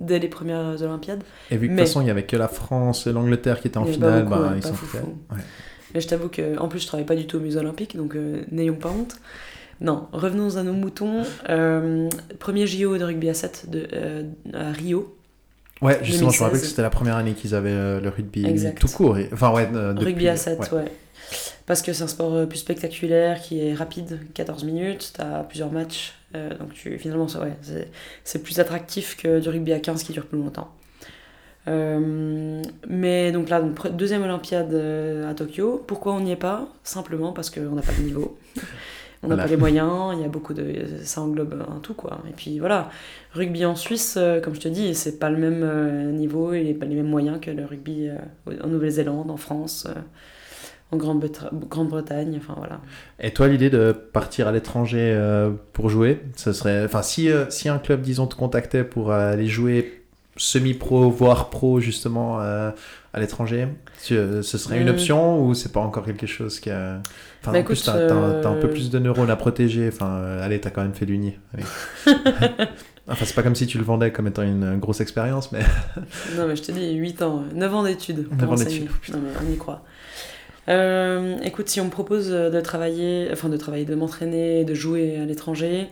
dès 0.00 0.18
les 0.18 0.28
premières 0.28 0.80
Olympiades. 0.82 1.22
Et 1.50 1.56
vu 1.56 1.66
que 1.66 1.72
de 1.72 1.76
Mais- 1.76 1.82
toute 1.82 1.88
façon 1.88 2.00
il 2.00 2.06
y 2.06 2.10
avait 2.10 2.24
que 2.24 2.36
la 2.36 2.48
France 2.48 3.06
et 3.06 3.12
l'Angleterre 3.12 3.60
qui 3.60 3.68
étaient 3.68 3.78
en 3.78 3.84
finale, 3.86 4.24
beaucoup, 4.24 4.40
bah, 4.40 4.52
ils 4.56 4.62
foutaient. 4.62 5.04
Ouais. 5.04 5.40
Mais 5.94 6.00
je 6.00 6.08
t'avoue 6.08 6.28
que, 6.28 6.58
en 6.58 6.68
plus, 6.68 6.80
je 6.80 6.86
travaille 6.86 7.06
pas 7.06 7.16
du 7.16 7.26
tout 7.26 7.36
aux 7.38 7.40
Musées 7.40 7.58
Olympiques, 7.58 7.96
donc 7.96 8.14
euh, 8.16 8.42
n'ayons 8.50 8.76
pas 8.76 8.90
honte. 8.90 9.16
Non, 9.80 10.06
revenons 10.12 10.56
à 10.56 10.62
nos 10.62 10.72
moutons. 10.72 11.22
Euh, 11.50 12.08
premier 12.38 12.66
JO 12.66 12.96
de 12.98 13.04
rugby 13.04 13.28
à 13.28 13.34
7 13.34 13.66
de, 13.68 13.86
euh, 13.92 14.22
à 14.54 14.72
Rio. 14.72 15.15
Ouais, 15.82 15.98
justement, 16.02 16.30
je 16.30 16.36
me 16.36 16.38
2016. 16.38 16.40
rappelle 16.42 16.60
que 16.60 16.66
c'était 16.66 16.82
la 16.82 16.90
première 16.90 17.16
année 17.16 17.32
qu'ils 17.34 17.54
avaient 17.54 17.70
euh, 17.70 18.00
le 18.00 18.08
rugby 18.08 18.46
Exact. 18.46 18.78
tout 18.78 18.88
court. 18.88 19.18
et- 19.18 19.28
Enfin, 19.32 19.52
ouais, 19.52 19.68
euh, 19.74 19.92
depuis- 19.92 20.06
rugby 20.06 20.28
à 20.28 20.36
7, 20.36 20.58
ouais. 20.58 20.78
ouais. 20.78 20.84
Parce 21.66 21.82
que 21.82 21.92
c'est 21.92 22.04
un 22.04 22.08
sport 22.08 22.32
euh, 22.34 22.46
plus 22.46 22.58
spectaculaire, 22.58 23.40
qui 23.42 23.60
est 23.60 23.74
rapide, 23.74 24.20
14 24.34 24.64
minutes, 24.64 25.12
t'as 25.16 25.42
plusieurs 25.42 25.72
matchs, 25.72 26.14
euh, 26.34 26.56
donc 26.58 26.72
tu, 26.72 26.98
finalement, 26.98 27.28
c'est 27.28 27.38
ouais, 27.38 27.56
c'est- 27.62 27.88
c'est 28.24 28.42
plus 28.42 28.58
attractif 28.60 29.16
que 29.16 29.40
du 29.40 29.48
rugby 29.48 29.72
à 29.72 29.80
15 29.80 30.02
qui 30.04 30.12
dure 30.12 30.26
plus 30.26 30.38
longtemps. 30.38 30.70
Euh, 31.68 32.62
mais 32.88 33.32
donc 33.32 33.48
là, 33.48 33.60
donc, 33.60 33.88
deuxième 33.96 34.22
Olympiade 34.22 34.72
à 35.28 35.34
Tokyo. 35.34 35.82
Pourquoi 35.86 36.12
on 36.14 36.20
n'y 36.20 36.30
est 36.30 36.36
pas? 36.36 36.68
Simplement 36.84 37.32
parce 37.32 37.50
qu'on 37.50 37.72
n'a 37.74 37.82
pas 37.82 37.92
de 37.92 38.02
niveau. 38.02 38.38
On 39.26 39.30
n'a 39.30 39.34
Voilà. 39.34 39.42
pas 39.42 39.48
les 39.50 39.56
moyens, 39.56 40.14
il 40.14 40.22
y 40.22 40.24
a 40.24 40.28
beaucoup 40.28 40.54
de. 40.54 40.64
Ça 41.02 41.20
englobe 41.20 41.62
un 41.68 41.80
tout, 41.80 41.94
quoi. 41.94 42.20
Et 42.28 42.32
puis 42.32 42.58
voilà, 42.60 42.88
rugby 43.32 43.64
en 43.64 43.74
Suisse, 43.74 44.14
euh, 44.16 44.40
comme 44.40 44.54
je 44.54 44.60
te 44.60 44.68
dis, 44.68 44.94
c'est 44.94 45.18
pas 45.18 45.30
le 45.30 45.36
même 45.36 45.62
euh, 45.64 46.12
niveau 46.12 46.52
et 46.52 46.72
pas 46.74 46.86
les 46.86 46.94
mêmes 46.94 47.08
moyens 47.08 47.38
que 47.40 47.50
le 47.50 47.64
rugby 47.64 48.08
euh, 48.08 48.16
en 48.62 48.68
Nouvelle-Zélande, 48.68 49.30
en 49.30 49.36
France, 49.36 49.88
en 50.92 50.96
Grande-Breta- 50.96 51.50
Grande-Bretagne, 51.68 52.36
enfin 52.38 52.54
voilà. 52.56 52.80
Et 53.18 53.32
toi, 53.32 53.48
l'idée 53.48 53.68
de 53.70 53.90
partir 53.92 54.46
à 54.46 54.52
l'étranger 54.52 55.18
pour 55.72 55.88
jouer, 55.90 56.20
ce 56.36 56.52
serait. 56.52 56.84
Enfin, 56.84 57.02
si, 57.02 57.28
si 57.48 57.68
un 57.68 57.78
club, 57.78 58.02
disons, 58.02 58.26
te 58.28 58.36
contactait 58.36 58.84
pour 58.84 59.10
aller 59.12 59.48
jouer 59.48 60.04
semi-pro, 60.36 61.10
voire 61.10 61.50
pro, 61.50 61.80
justement, 61.80 62.40
euh, 62.40 62.70
à 63.12 63.20
l'étranger, 63.20 63.68
euh, 64.12 64.42
ce 64.42 64.58
serait 64.58 64.80
une 64.80 64.88
Euh. 64.88 64.92
option 64.92 65.44
ou 65.44 65.54
c'est 65.54 65.72
pas 65.72 65.80
encore 65.80 66.04
quelque 66.04 66.26
chose 66.26 66.60
qui 66.60 66.70
a. 66.70 67.00
Enfin, 67.42 67.52
Bah, 67.52 67.60
en 67.60 67.62
plus, 67.64 67.74
écoute, 67.74 67.82
t'as, 67.86 68.06
t'as- 68.08 68.40
t'as 68.42 68.48
un 68.50 68.56
peu 68.60 68.68
plus 68.68 68.90
de 68.90 68.98
neurones 68.98 69.30
à 69.30 69.36
protéger. 69.36 69.88
Enfin, 69.88 70.38
allez, 70.40 70.60
t'as 70.60 70.70
quand 70.70 70.82
même 70.82 70.94
fait 70.94 71.06
l'uni. 71.06 71.34
enfin, 73.08 73.24
c'est 73.24 73.34
pas 73.34 73.42
comme 73.42 73.54
si 73.54 73.66
tu 73.66 73.78
le 73.78 73.84
vendais 73.84 74.10
comme 74.12 74.26
étant 74.26 74.42
une 74.42 74.78
grosse 74.78 75.00
expérience, 75.00 75.52
mais. 75.52 75.60
Non, 76.36 76.46
mais 76.46 76.56
je 76.56 76.62
te 76.62 76.72
dis, 76.72 76.94
8 76.94 77.22
ans, 77.22 77.44
9 77.54 77.74
ans 77.74 77.82
d'études. 77.82 78.28
pour 78.28 78.36
Neuf 78.36 78.48
ans 78.50 78.52
enseigner. 78.54 78.80
d'études. 78.80 79.14
Non, 79.14 79.20
mais 79.22 79.30
on 79.48 79.52
y 79.52 79.56
croit. 79.56 79.82
Euh, 80.68 81.36
écoute, 81.44 81.68
si 81.68 81.80
on 81.80 81.84
me 81.84 81.90
propose 81.90 82.28
de 82.28 82.60
travailler, 82.60 83.28
enfin 83.32 83.48
de 83.48 83.56
travailler, 83.56 83.84
de 83.84 83.94
m'entraîner, 83.94 84.64
de 84.64 84.74
jouer 84.74 85.16
à 85.18 85.24
l'étranger, 85.24 85.86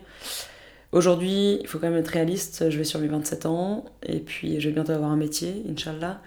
aujourd'hui, 0.94 1.58
il 1.60 1.66
faut 1.66 1.78
quand 1.78 1.90
même 1.90 1.98
être 1.98 2.08
réaliste. 2.08 2.70
Je 2.70 2.78
vais 2.78 2.84
sur 2.84 3.00
mes 3.00 3.08
27 3.08 3.46
ans 3.46 3.84
et 4.06 4.20
puis 4.20 4.60
je 4.60 4.68
vais 4.68 4.74
bientôt 4.74 4.92
avoir 4.92 5.10
un 5.10 5.16
métier, 5.16 5.62
Inch'Allah. 5.70 6.20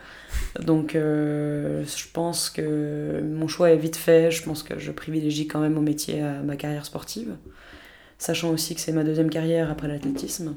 Donc, 0.59 0.95
euh, 0.95 1.83
je 1.85 2.05
pense 2.13 2.49
que 2.49 3.21
mon 3.23 3.47
choix 3.47 3.71
est 3.71 3.77
vite 3.77 3.95
fait. 3.95 4.29
Je 4.29 4.43
pense 4.43 4.61
que 4.63 4.77
je 4.77 4.91
privilégie 4.91 5.47
quand 5.47 5.59
même 5.59 5.73
mon 5.73 5.81
métier 5.81 6.21
à 6.21 6.43
ma 6.43 6.55
carrière 6.55 6.85
sportive, 6.85 7.35
sachant 8.17 8.51
aussi 8.51 8.75
que 8.75 8.81
c'est 8.81 8.91
ma 8.91 9.03
deuxième 9.03 9.29
carrière 9.29 9.71
après 9.71 9.87
l'athlétisme. 9.87 10.55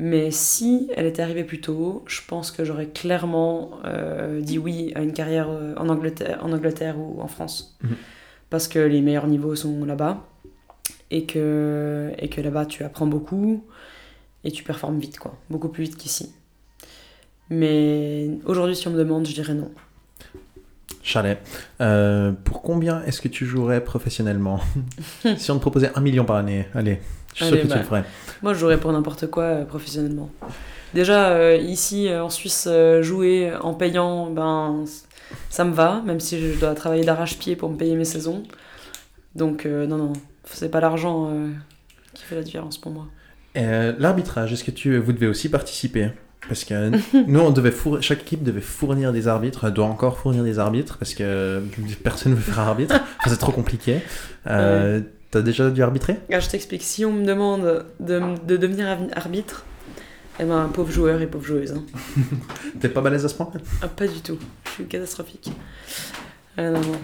Mais 0.00 0.30
si 0.30 0.90
elle 0.94 1.06
était 1.06 1.22
arrivée 1.22 1.42
plus 1.42 1.60
tôt, 1.60 2.04
je 2.06 2.20
pense 2.26 2.52
que 2.52 2.64
j'aurais 2.64 2.86
clairement 2.86 3.80
euh, 3.84 4.40
dit 4.40 4.58
oui 4.58 4.92
à 4.94 5.02
une 5.02 5.12
carrière 5.12 5.48
euh, 5.50 5.74
en 5.76 5.88
Angleterre, 5.88 6.38
en 6.42 6.52
Angleterre 6.52 6.96
ou 6.98 7.20
en 7.20 7.28
France. 7.28 7.76
Mhm. 7.82 7.96
Parce 8.50 8.68
que 8.68 8.78
les 8.78 9.00
meilleurs 9.00 9.26
niveaux 9.26 9.56
sont 9.56 9.84
là-bas. 9.84 10.24
Et 11.10 11.24
que, 11.24 12.12
et 12.18 12.28
que 12.28 12.40
là-bas, 12.40 12.66
tu 12.66 12.84
apprends 12.84 13.06
beaucoup 13.06 13.64
et 14.44 14.50
tu 14.50 14.62
performes 14.62 14.98
vite, 14.98 15.18
quoi. 15.18 15.34
Beaucoup 15.50 15.68
plus 15.68 15.84
vite 15.84 15.96
qu'ici. 15.96 16.32
Mais 17.50 18.30
aujourd'hui, 18.44 18.76
si 18.76 18.86
on 18.88 18.90
me 18.90 18.98
demande, 18.98 19.26
je 19.26 19.32
dirais 19.32 19.54
non. 19.54 19.70
Chalet, 21.02 21.38
euh, 21.80 22.32
pour 22.44 22.60
combien 22.60 23.02
est-ce 23.04 23.20
que 23.20 23.28
tu 23.28 23.46
jouerais 23.46 23.82
professionnellement 23.82 24.60
Si 25.36 25.50
on 25.50 25.54
te 25.54 25.60
proposait 25.60 25.90
un 25.94 26.00
million 26.00 26.24
par 26.24 26.36
année, 26.36 26.66
allez, 26.74 27.00
je 27.34 27.44
suis 27.44 27.46
sûr 27.46 27.56
que 27.56 27.62
tu 27.62 27.68
bah. 27.68 27.76
le 27.76 27.82
ferais. 27.82 28.04
Moi, 28.42 28.52
je 28.52 28.58
jouerais 28.58 28.78
pour 28.78 28.92
n'importe 28.92 29.26
quoi 29.28 29.44
euh, 29.44 29.64
professionnellement. 29.64 30.30
Déjà, 30.92 31.30
euh, 31.30 31.56
ici, 31.56 32.08
en 32.12 32.28
Suisse, 32.30 32.68
jouer 33.00 33.52
en 33.60 33.74
payant, 33.74 34.30
ben, 34.30 34.84
ça 35.48 35.64
me 35.64 35.72
va, 35.72 36.02
même 36.04 36.20
si 36.20 36.38
je 36.38 36.58
dois 36.58 36.74
travailler 36.74 37.04
d'arrache-pied 37.04 37.56
pour 37.56 37.70
me 37.70 37.76
payer 37.76 37.94
mes 37.96 38.04
saisons. 38.04 38.42
Donc, 39.34 39.64
non, 39.66 39.96
non, 39.96 40.12
c'est 40.52 40.70
pas 40.70 40.80
l'argent 40.80 41.28
euh, 41.30 41.48
qui 42.14 42.24
fait 42.24 42.34
la 42.34 42.42
différence 42.42 42.78
pour 42.78 42.92
moi. 42.92 43.06
Euh, 43.56 43.94
L'arbitrage, 43.98 44.52
est-ce 44.52 44.64
que 44.64 44.70
tu, 44.70 44.96
vous 44.98 45.12
devez 45.12 45.26
aussi 45.26 45.48
participer? 45.48 46.10
Parce 46.46 46.64
que 46.64 46.90
nous, 47.26 47.40
on 47.40 47.50
devait 47.50 47.74
chaque 48.00 48.22
équipe 48.22 48.42
devait 48.42 48.60
fournir 48.60 49.12
des 49.12 49.26
arbitres, 49.28 49.64
elle 49.66 49.72
doit 49.72 49.86
encore 49.86 50.18
fournir 50.18 50.44
des 50.44 50.58
arbitres 50.58 50.96
parce 50.98 51.14
que 51.14 51.62
personne 52.04 52.32
ne 52.32 52.36
veut 52.36 52.42
faire 52.42 52.60
arbitre. 52.60 52.94
Enfin, 52.94 53.30
c'est 53.30 53.36
trop 53.38 53.52
compliqué. 53.52 54.00
Euh, 54.46 55.00
T'as 55.30 55.42
déjà 55.42 55.68
dû 55.68 55.82
arbitrer? 55.82 56.16
Ah, 56.32 56.40
je 56.40 56.48
t'explique, 56.48 56.82
si 56.82 57.04
on 57.04 57.12
me 57.12 57.26
demande 57.26 57.84
de, 58.00 58.22
de 58.46 58.56
devenir 58.56 58.86
arbi- 58.86 59.12
arbitre, 59.14 59.66
eh 60.40 60.44
ben, 60.44 60.70
pauvre 60.72 60.90
joueur 60.90 61.20
et 61.20 61.26
pauvre 61.26 61.44
joueuse. 61.44 61.72
hein. 61.72 61.82
T'es 62.80 62.88
pas 62.88 63.02
balèze 63.02 63.26
à 63.26 63.28
ce 63.28 63.34
point? 63.34 63.50
Ah, 63.82 63.88
pas 63.88 64.06
du 64.06 64.20
tout. 64.22 64.38
Je 64.64 64.70
suis 64.70 64.84
catastrophique. 64.86 65.50
Ah, 66.56 66.70
non, 66.70 66.80
non. 66.80 66.98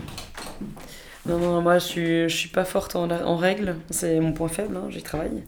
Non, 1.27 1.39
non, 1.39 1.63
moi 1.63 1.79
je 1.79 1.85
suis, 1.85 2.29
je 2.29 2.37
suis 2.37 2.49
pas 2.51 2.65
forte 2.67 2.97
en, 2.97 3.11
en 3.11 3.37
règle, 3.37 3.77
c'est 3.91 4.21
mon 4.21 4.33
point 4.33 4.49
faible, 4.49 4.77
hein, 4.77 4.89
j'y 4.91 5.03
travaille. 5.03 5.43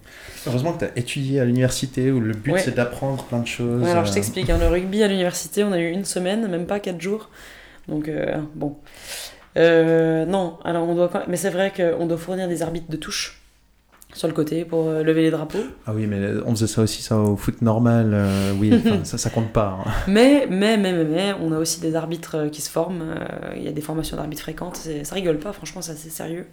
Heureusement 0.46 0.72
que 0.72 0.80
t'as 0.86 0.90
étudié 0.96 1.38
à 1.40 1.44
l'université 1.44 2.10
où 2.10 2.18
le 2.20 2.32
but 2.32 2.52
Ouais. 2.52 2.60
c'est 2.60 2.74
d'apprendre 2.74 3.22
plein 3.24 3.40
de 3.40 3.46
choses. 3.46 3.82
Ouais, 3.82 3.90
alors 3.90 4.06
je 4.06 4.10
euh, 4.10 4.14
t'explique, 4.14 4.48
hein, 4.48 4.56
le 4.58 4.68
rugby 4.68 5.02
à 5.02 5.08
l'université, 5.08 5.64
on 5.64 5.72
a 5.72 5.78
eu 5.78 5.90
une 5.90 6.06
semaine, 6.06 6.48
même 6.48 6.66
pas 6.66 6.80
quatre 6.80 7.00
jours. 7.00 7.28
Donc, 7.88 8.08
euh, 8.08 8.36
bon. 8.54 8.76
Euh, 9.58 10.24
non, 10.24 10.58
alors 10.64 10.88
on 10.88 10.94
doit. 10.94 11.08
quand- 11.08 11.22
Mais 11.28 11.36
c'est 11.36 11.50
vrai 11.50 11.72
qu'on 11.74 12.06
doit 12.06 12.18
fournir 12.18 12.48
des 12.48 12.62
arbitres 12.62 12.90
de 12.90 12.96
touche 12.96 13.42
sur 14.16 14.28
le 14.28 14.34
côté 14.34 14.64
pour 14.64 14.88
euh, 14.88 15.02
lever 15.02 15.22
les 15.22 15.30
drapeaux. 15.30 15.62
Ah 15.86 15.92
oui, 15.94 16.06
mais 16.06 16.18
on 16.46 16.50
faisait 16.52 16.66
ça 16.66 16.82
aussi 16.82 17.02
ça 17.02 17.18
au 17.18 17.36
foot 17.36 17.60
normal. 17.62 18.10
euh, 18.14 18.52
oui, 18.58 18.72
ça, 19.04 19.18
ça 19.18 19.30
compte 19.30 19.52
pas. 19.52 19.78
hein. 19.86 19.90
Mais, 20.08 20.46
mais, 20.50 20.76
mais, 20.78 20.92
mais, 20.92 21.04
mais, 21.04 21.32
on 21.42 21.52
a 21.52 21.58
aussi 21.58 21.80
des 21.80 21.94
arbitres 21.94 22.36
euh, 22.36 22.48
qui 22.48 22.62
se 22.62 22.70
forment. 22.70 23.02
euh, 23.02 23.54
Il 23.56 23.62
y 23.62 23.68
a 23.68 23.72
des 23.72 23.80
formations 23.82 24.16
d'arbitres 24.16 24.42
fréquentes. 24.42 24.76
Ça 25.02 25.14
rigole 25.14 25.38
pas, 25.38 25.52
franchement, 25.52 25.82
c'est 25.82 25.92
assez 25.92 26.10
sérieux. 26.10 26.46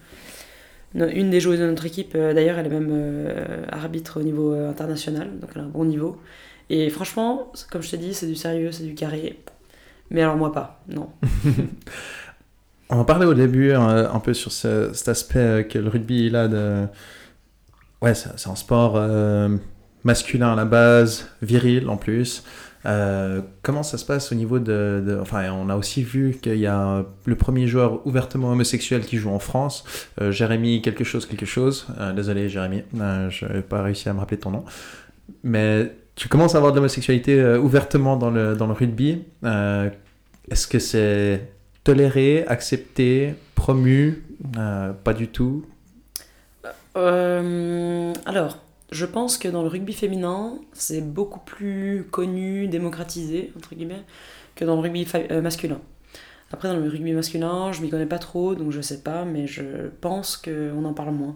Une 0.95 1.31
des 1.31 1.39
joueuses 1.39 1.59
de 1.59 1.65
notre 1.65 1.85
équipe, 1.87 2.13
euh, 2.15 2.33
d'ailleurs, 2.35 2.59
elle 2.59 2.67
est 2.67 2.69
même 2.69 2.89
euh, 2.91 3.63
arbitre 3.71 4.19
au 4.19 4.23
niveau 4.23 4.53
euh, 4.53 4.69
international, 4.69 5.27
donc 5.39 5.49
elle 5.55 5.61
a 5.61 5.63
un 5.65 5.69
bon 5.69 5.85
niveau. 5.85 6.21
Et 6.69 6.89
franchement, 6.91 7.51
comme 7.71 7.81
je 7.81 7.89
te 7.91 7.95
dis, 7.95 8.13
c'est 8.13 8.27
du 8.27 8.35
sérieux, 8.35 8.71
c'est 8.71 8.83
du 8.83 8.93
carré. 8.93 9.39
Mais 10.11 10.21
alors 10.21 10.37
moi 10.37 10.51
pas, 10.51 10.83
non. 10.89 11.09
On 12.89 12.97
en 12.99 13.05
parlait 13.05 13.25
au 13.25 13.33
début 13.33 13.71
euh, 13.71 14.07
un 14.11 14.19
peu 14.19 14.33
sur 14.35 14.51
ce- 14.51 14.91
cet 14.93 15.07
aspect 15.07 15.39
euh, 15.39 15.63
que 15.63 15.79
le 15.79 15.89
rugby 15.89 16.27
il 16.27 16.35
a 16.35 16.47
de. 16.47 16.85
Ouais, 18.03 18.13
c'est 18.15 18.49
un 18.49 18.55
sport 18.55 18.95
euh, 18.97 19.47
masculin 20.03 20.51
à 20.51 20.55
la 20.57 20.65
base, 20.65 21.29
viril 21.41 21.87
en 21.87 21.95
plus. 21.95 22.43
Euh, 22.85 23.39
comment 23.61 23.81
ça 23.81 23.97
se 23.97 24.03
passe 24.03 24.33
au 24.33 24.35
niveau 24.35 24.59
de, 24.59 25.17
Enfin, 25.21 25.49
on 25.53 25.69
a 25.69 25.77
aussi 25.77 26.03
vu 26.03 26.37
qu'il 26.41 26.57
y 26.57 26.67
a 26.67 27.05
le 27.23 27.35
premier 27.35 27.65
joueur 27.65 28.05
ouvertement 28.05 28.51
homosexuel 28.51 29.05
qui 29.05 29.15
joue 29.15 29.29
en 29.29 29.39
France, 29.39 29.85
euh, 30.19 30.33
Jérémy 30.33 30.81
quelque 30.81 31.05
chose 31.05 31.25
quelque 31.25 31.45
chose. 31.45 31.87
Désolé 32.13 32.49
Jérémy, 32.49 32.83
je 32.93 33.45
n'ai 33.45 33.61
pas 33.61 33.81
réussi 33.81 34.09
à 34.09 34.13
me 34.13 34.19
rappeler 34.19 34.37
ton 34.37 34.51
nom. 34.51 34.65
Mais 35.45 35.89
tu 36.15 36.27
commences 36.27 36.55
à 36.55 36.57
avoir 36.57 36.73
de 36.73 36.79
l'homosexualité 36.79 37.55
ouvertement 37.55 38.17
dans 38.17 38.31
le, 38.31 38.57
dans 38.57 38.67
le 38.67 38.73
rugby. 38.73 39.23
Est-ce 40.51 40.67
que 40.67 40.79
c'est 40.79 41.53
toléré, 41.85 42.43
accepté, 42.47 43.35
promu? 43.55 44.25
Pas 45.05 45.13
du 45.13 45.29
tout. 45.29 45.65
Euh, 46.95 48.13
alors, 48.25 48.59
je 48.91 49.05
pense 49.05 49.37
que 49.37 49.47
dans 49.47 49.61
le 49.61 49.67
rugby 49.67 49.93
féminin, 49.93 50.59
c'est 50.73 51.01
beaucoup 51.01 51.39
plus 51.39 52.07
connu, 52.11 52.67
démocratisé, 52.67 53.51
entre 53.57 53.75
guillemets, 53.75 54.03
que 54.55 54.65
dans 54.65 54.75
le 54.75 54.81
rugby 54.81 55.07
euh, 55.15 55.41
masculin. 55.41 55.79
Après, 56.51 56.67
dans 56.67 56.77
le 56.77 56.87
rugby 56.87 57.13
masculin, 57.13 57.71
je 57.71 57.81
m'y 57.81 57.89
connais 57.89 58.05
pas 58.05 58.19
trop, 58.19 58.53
donc 58.55 58.71
je 58.71 58.81
sais 58.81 59.01
pas, 59.01 59.25
mais 59.25 59.47
je 59.47 59.89
pense 60.01 60.37
qu'on 60.37 60.85
en 60.85 60.93
parle 60.93 61.11
moins. 61.11 61.35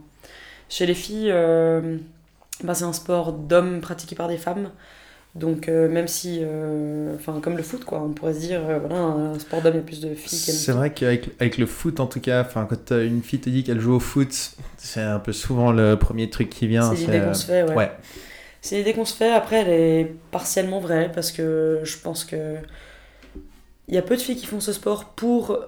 Chez 0.69 0.85
les 0.85 0.93
filles, 0.93 1.31
euh, 1.31 1.97
bah, 2.63 2.75
c'est 2.75 2.83
un 2.83 2.93
sport 2.93 3.33
d'hommes 3.33 3.81
pratiqué 3.81 4.15
par 4.15 4.27
des 4.27 4.37
femmes. 4.37 4.71
Donc, 5.37 5.69
euh, 5.69 5.87
même 5.87 6.07
si, 6.07 6.39
euh, 6.41 7.13
enfin, 7.15 7.39
comme 7.41 7.57
le 7.57 7.63
foot, 7.63 7.85
quoi, 7.85 8.01
on 8.01 8.09
pourrait 8.09 8.33
se 8.33 8.39
dire, 8.39 8.61
euh, 8.67 8.79
voilà, 8.79 8.95
un 8.95 9.37
sport 9.37 9.61
d'hommes, 9.61 9.75
il 9.75 9.77
y 9.77 9.79
a 9.79 9.83
plus 9.83 9.99
de 10.01 10.15
filles 10.15 10.39
C'est 10.39 10.71
vrai 10.71 10.91
qu'avec 10.91 11.29
avec 11.39 11.59
le 11.59 11.67
foot, 11.67 11.99
en 11.99 12.07
tout 12.07 12.19
cas, 12.19 12.41
enfin, 12.41 12.67
quand 12.67 12.95
une 12.95 13.21
fille 13.21 13.39
te 13.39 13.49
dit 13.49 13.63
qu'elle 13.63 13.79
joue 13.79 13.93
au 13.93 13.99
foot, 13.99 14.33
c'est 14.77 15.01
un 15.01 15.19
peu 15.19 15.33
souvent 15.33 15.71
le 15.71 15.95
premier 15.95 16.31
truc 16.31 16.49
qui 16.49 16.65
vient. 16.65 16.91
C'est 16.95 17.05
l'idée 17.05 17.19
qu'on 17.19 17.35
se 17.35 17.45
fait, 17.45 17.63
ouais. 17.63 17.75
ouais. 17.75 17.91
C'est 18.61 18.77
l'idée 18.77 18.93
qu'on 18.93 19.05
se 19.05 19.13
fait. 19.13 19.31
Après, 19.31 19.57
elle 19.57 19.69
est 19.69 20.15
partiellement 20.31 20.79
vraie 20.79 21.11
parce 21.13 21.31
que 21.31 21.81
je 21.83 21.97
pense 21.97 22.25
que 22.25 22.55
il 23.87 23.93
y 23.93 23.97
a 23.99 24.01
peu 24.01 24.15
de 24.17 24.21
filles 24.21 24.37
qui 24.37 24.47
font 24.47 24.59
ce 24.59 24.73
sport 24.73 25.13
pour 25.13 25.59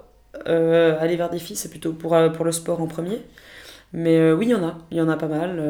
aller 0.46 1.16
vers 1.16 1.30
des 1.30 1.38
filles. 1.38 1.56
C'est 1.56 1.70
plutôt 1.70 1.94
pour, 1.94 2.18
pour 2.34 2.44
le 2.44 2.52
sport 2.52 2.82
en 2.82 2.88
premier. 2.88 3.22
Mais 3.94 4.32
oui, 4.32 4.48
il 4.48 4.52
y 4.52 4.56
en 4.56 4.68
a. 4.68 4.80
Il 4.90 4.98
y 4.98 5.02
en 5.02 5.10
a 5.10 5.16
pas 5.16 5.28
mal. 5.28 5.62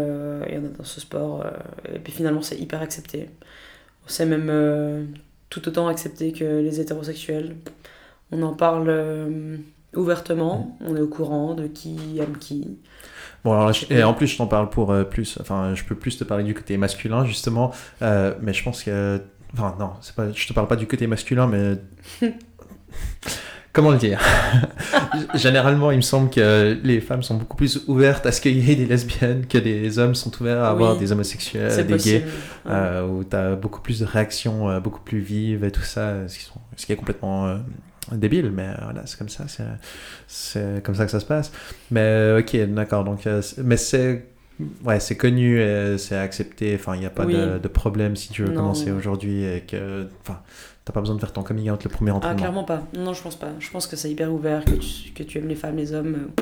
Il 0.48 0.56
y 0.56 0.58
en 0.58 0.64
a 0.64 0.70
dans 0.70 0.86
ce 0.86 1.02
sport. 1.02 1.46
et 1.94 2.00
puis 2.00 2.14
finalement, 2.14 2.42
c'est 2.42 2.58
hyper 2.58 2.82
accepté. 2.82 3.28
C'est 4.10 4.26
même 4.26 4.50
euh, 4.50 5.06
tout 5.50 5.68
autant 5.68 5.88
accepté 5.88 6.32
que 6.34 6.44
les 6.62 6.80
hétérosexuels. 6.82 7.56
On 8.32 8.42
en 8.42 8.54
parle 8.54 8.88
euh, 8.90 9.58
ouvertement. 9.96 10.78
On 10.82 10.96
est 10.96 11.02
au 11.02 11.08
courant 11.08 11.54
de 11.54 11.68
qui 11.68 11.98
aime 12.20 12.38
qui. 12.38 12.78
Bon, 13.44 13.54
alors, 13.54 13.72
je- 13.74 13.86
et 13.94 14.04
en 14.04 14.14
plus, 14.14 14.28
je 14.28 14.38
t'en 14.38 14.48
parle 14.48 14.70
pour 14.70 14.92
euh, 14.92 15.04
plus. 15.04 15.38
Enfin, 15.40 15.74
je 15.76 15.84
peux 15.84 15.96
plus 15.96 16.18
te 16.18 16.24
parler 16.24 16.44
du 16.44 16.54
côté 16.54 16.76
masculin, 16.78 17.24
justement. 17.26 17.72
mais 18.02 18.54
je 18.54 18.64
pense 18.64 18.84
que. 18.84 19.22
Enfin, 19.54 19.76
non, 19.80 19.92
pas, 20.16 20.32
je 20.32 20.48
te 20.48 20.54
parle 20.54 20.68
pas 20.68 20.76
du 20.76 20.88
côté 20.88 21.08
masculin, 21.08 21.48
mais. 21.48 21.78
comment 23.74 23.92
le 23.92 23.98
dire? 23.98 24.20
Généralement, 25.36 25.92
il 25.92 25.98
me 25.98 26.02
semble 26.02 26.30
que 26.30 26.78
les 26.84 27.02
femmes 27.02 27.24
sont 27.24 27.36
beaucoup 27.36 27.58
plus 27.58 27.84
ouvertes 27.88 28.26
à 28.26 28.32
ce 28.32 28.42
qu'il 28.42 28.58
y 28.58 28.72
ait 28.72 28.76
des 28.76 28.86
lesbiennes 28.86 29.46
que 29.48 29.58
les 29.58 30.00
hommes 30.00 30.16
sont 30.16 30.32
ouverts 30.42 30.64
à 30.64 30.70
avoir 30.70 30.94
Oui. 30.94 31.00
des 31.00 31.12
homosexuels, 31.12 31.76
des 31.86 31.94
possible. 31.94 32.20
gays, 32.20 32.24
Ouais. 32.66 32.72
euh, 32.72 33.08
où 33.08 33.24
tu 33.24 33.36
as 33.36 33.56
beaucoup 33.56 33.82
plus 33.82 34.00
de 34.00 34.06
réactions, 34.06 34.70
euh, 34.70 34.80
beaucoup 34.80 35.02
plus 35.02 35.20
vives 35.20 35.64
et 35.64 35.72
tout 35.72 35.82
ça, 35.82 36.28
ce 36.28 36.38
qui, 36.38 36.44
sont- 36.46 36.60
ce 36.76 36.86
qui 36.86 36.92
est 36.94 36.96
complètement 36.96 37.48
euh, 37.48 37.58
débile, 38.12 38.52
mais 38.52 38.70
voilà, 38.84 39.04
c'est 39.06 39.18
comme 39.18 39.30
ça, 39.30 39.46
c'est- 40.28 40.84
comme 40.84 40.96
ça 40.96 41.06
que 41.06 41.12
ça 41.12 41.20
se 41.20 41.26
passe. 41.26 41.52
Mais 41.92 42.38
ok, 42.40 42.56
d'accord, 42.74 43.04
donc, 43.04 43.28
mais 43.64 43.78
c'est. 43.78 44.26
Ouais, 44.84 45.00
c'est 45.00 45.16
connu, 45.16 45.64
c'est 45.98 46.18
accepté, 46.18 46.76
enfin, 46.78 46.94
il 46.96 47.00
n'y 47.00 47.06
a 47.06 47.10
pas 47.10 47.24
Oui. 47.26 47.34
de, 47.34 47.60
de 47.60 47.68
problème 47.70 48.18
si 48.18 48.28
tu 48.28 48.44
veux 48.44 48.50
Non. 48.50 48.56
commencer 48.62 48.92
aujourd'hui 48.92 49.46
et 49.46 49.62
que. 49.62 50.08
Enfin, 50.22 50.40
t'as 50.90 50.94
pas 50.94 51.02
besoin 51.02 51.14
de 51.16 51.20
faire 51.20 51.32
ton 51.34 51.44
coming 51.44 51.70
out 51.70 51.84
le 51.84 51.90
premier 51.92 52.10
Ah, 52.10 52.16
entraînement. 52.16 52.38
clairement 52.40 52.64
pas. 52.64 52.82
Non, 52.98 53.14
je 53.14 53.22
pense 53.22 53.36
pas. 53.36 53.50
Je 53.60 53.70
pense 53.70 53.86
que 53.86 53.96
c'est 53.96 54.10
hyper 54.10 54.34
ouvert, 54.34 54.66
que 54.66 54.72
tu, 54.72 55.12
que 55.14 55.22
tu 55.22 55.38
aimes 55.38 55.48
les 55.48 55.54
femmes, 55.56 55.76
les 55.78 55.94
hommes. 55.94 56.16
euh, 56.40 56.42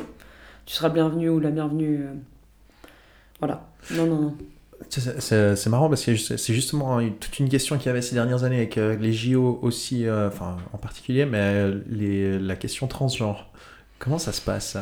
Tu 0.65 0.73
seras 0.73 0.87
bienvenu 0.87 1.27
ou 1.29 1.39
la 1.41 1.51
bienvenue. 1.51 1.99
euh, 2.03 2.13
Voilà. 3.39 3.67
Non, 3.91 4.05
non, 4.05 4.21
non. 4.21 4.35
C'est 4.89 5.67
marrant 5.67 5.89
parce 5.89 6.05
que 6.05 6.15
c'est 6.15 6.53
justement 6.53 6.99
toute 7.19 7.39
une 7.39 7.49
question 7.49 7.77
qu'il 7.77 7.87
y 7.87 7.89
avait 7.89 8.01
ces 8.01 8.15
dernières 8.15 8.45
années 8.45 8.57
avec 8.57 8.77
euh, 8.77 8.95
les 8.95 9.11
JO 9.11 9.59
aussi, 9.61 10.05
euh, 10.05 10.29
enfin 10.29 10.55
en 10.71 10.77
particulier, 10.77 11.25
mais 11.25 11.69
les, 11.89 12.39
la 12.39 12.55
question 12.55 12.87
transgenre. 12.87 13.49
Comment 13.99 14.17
ça 14.19 14.31
se 14.31 14.39
passe 14.41 14.77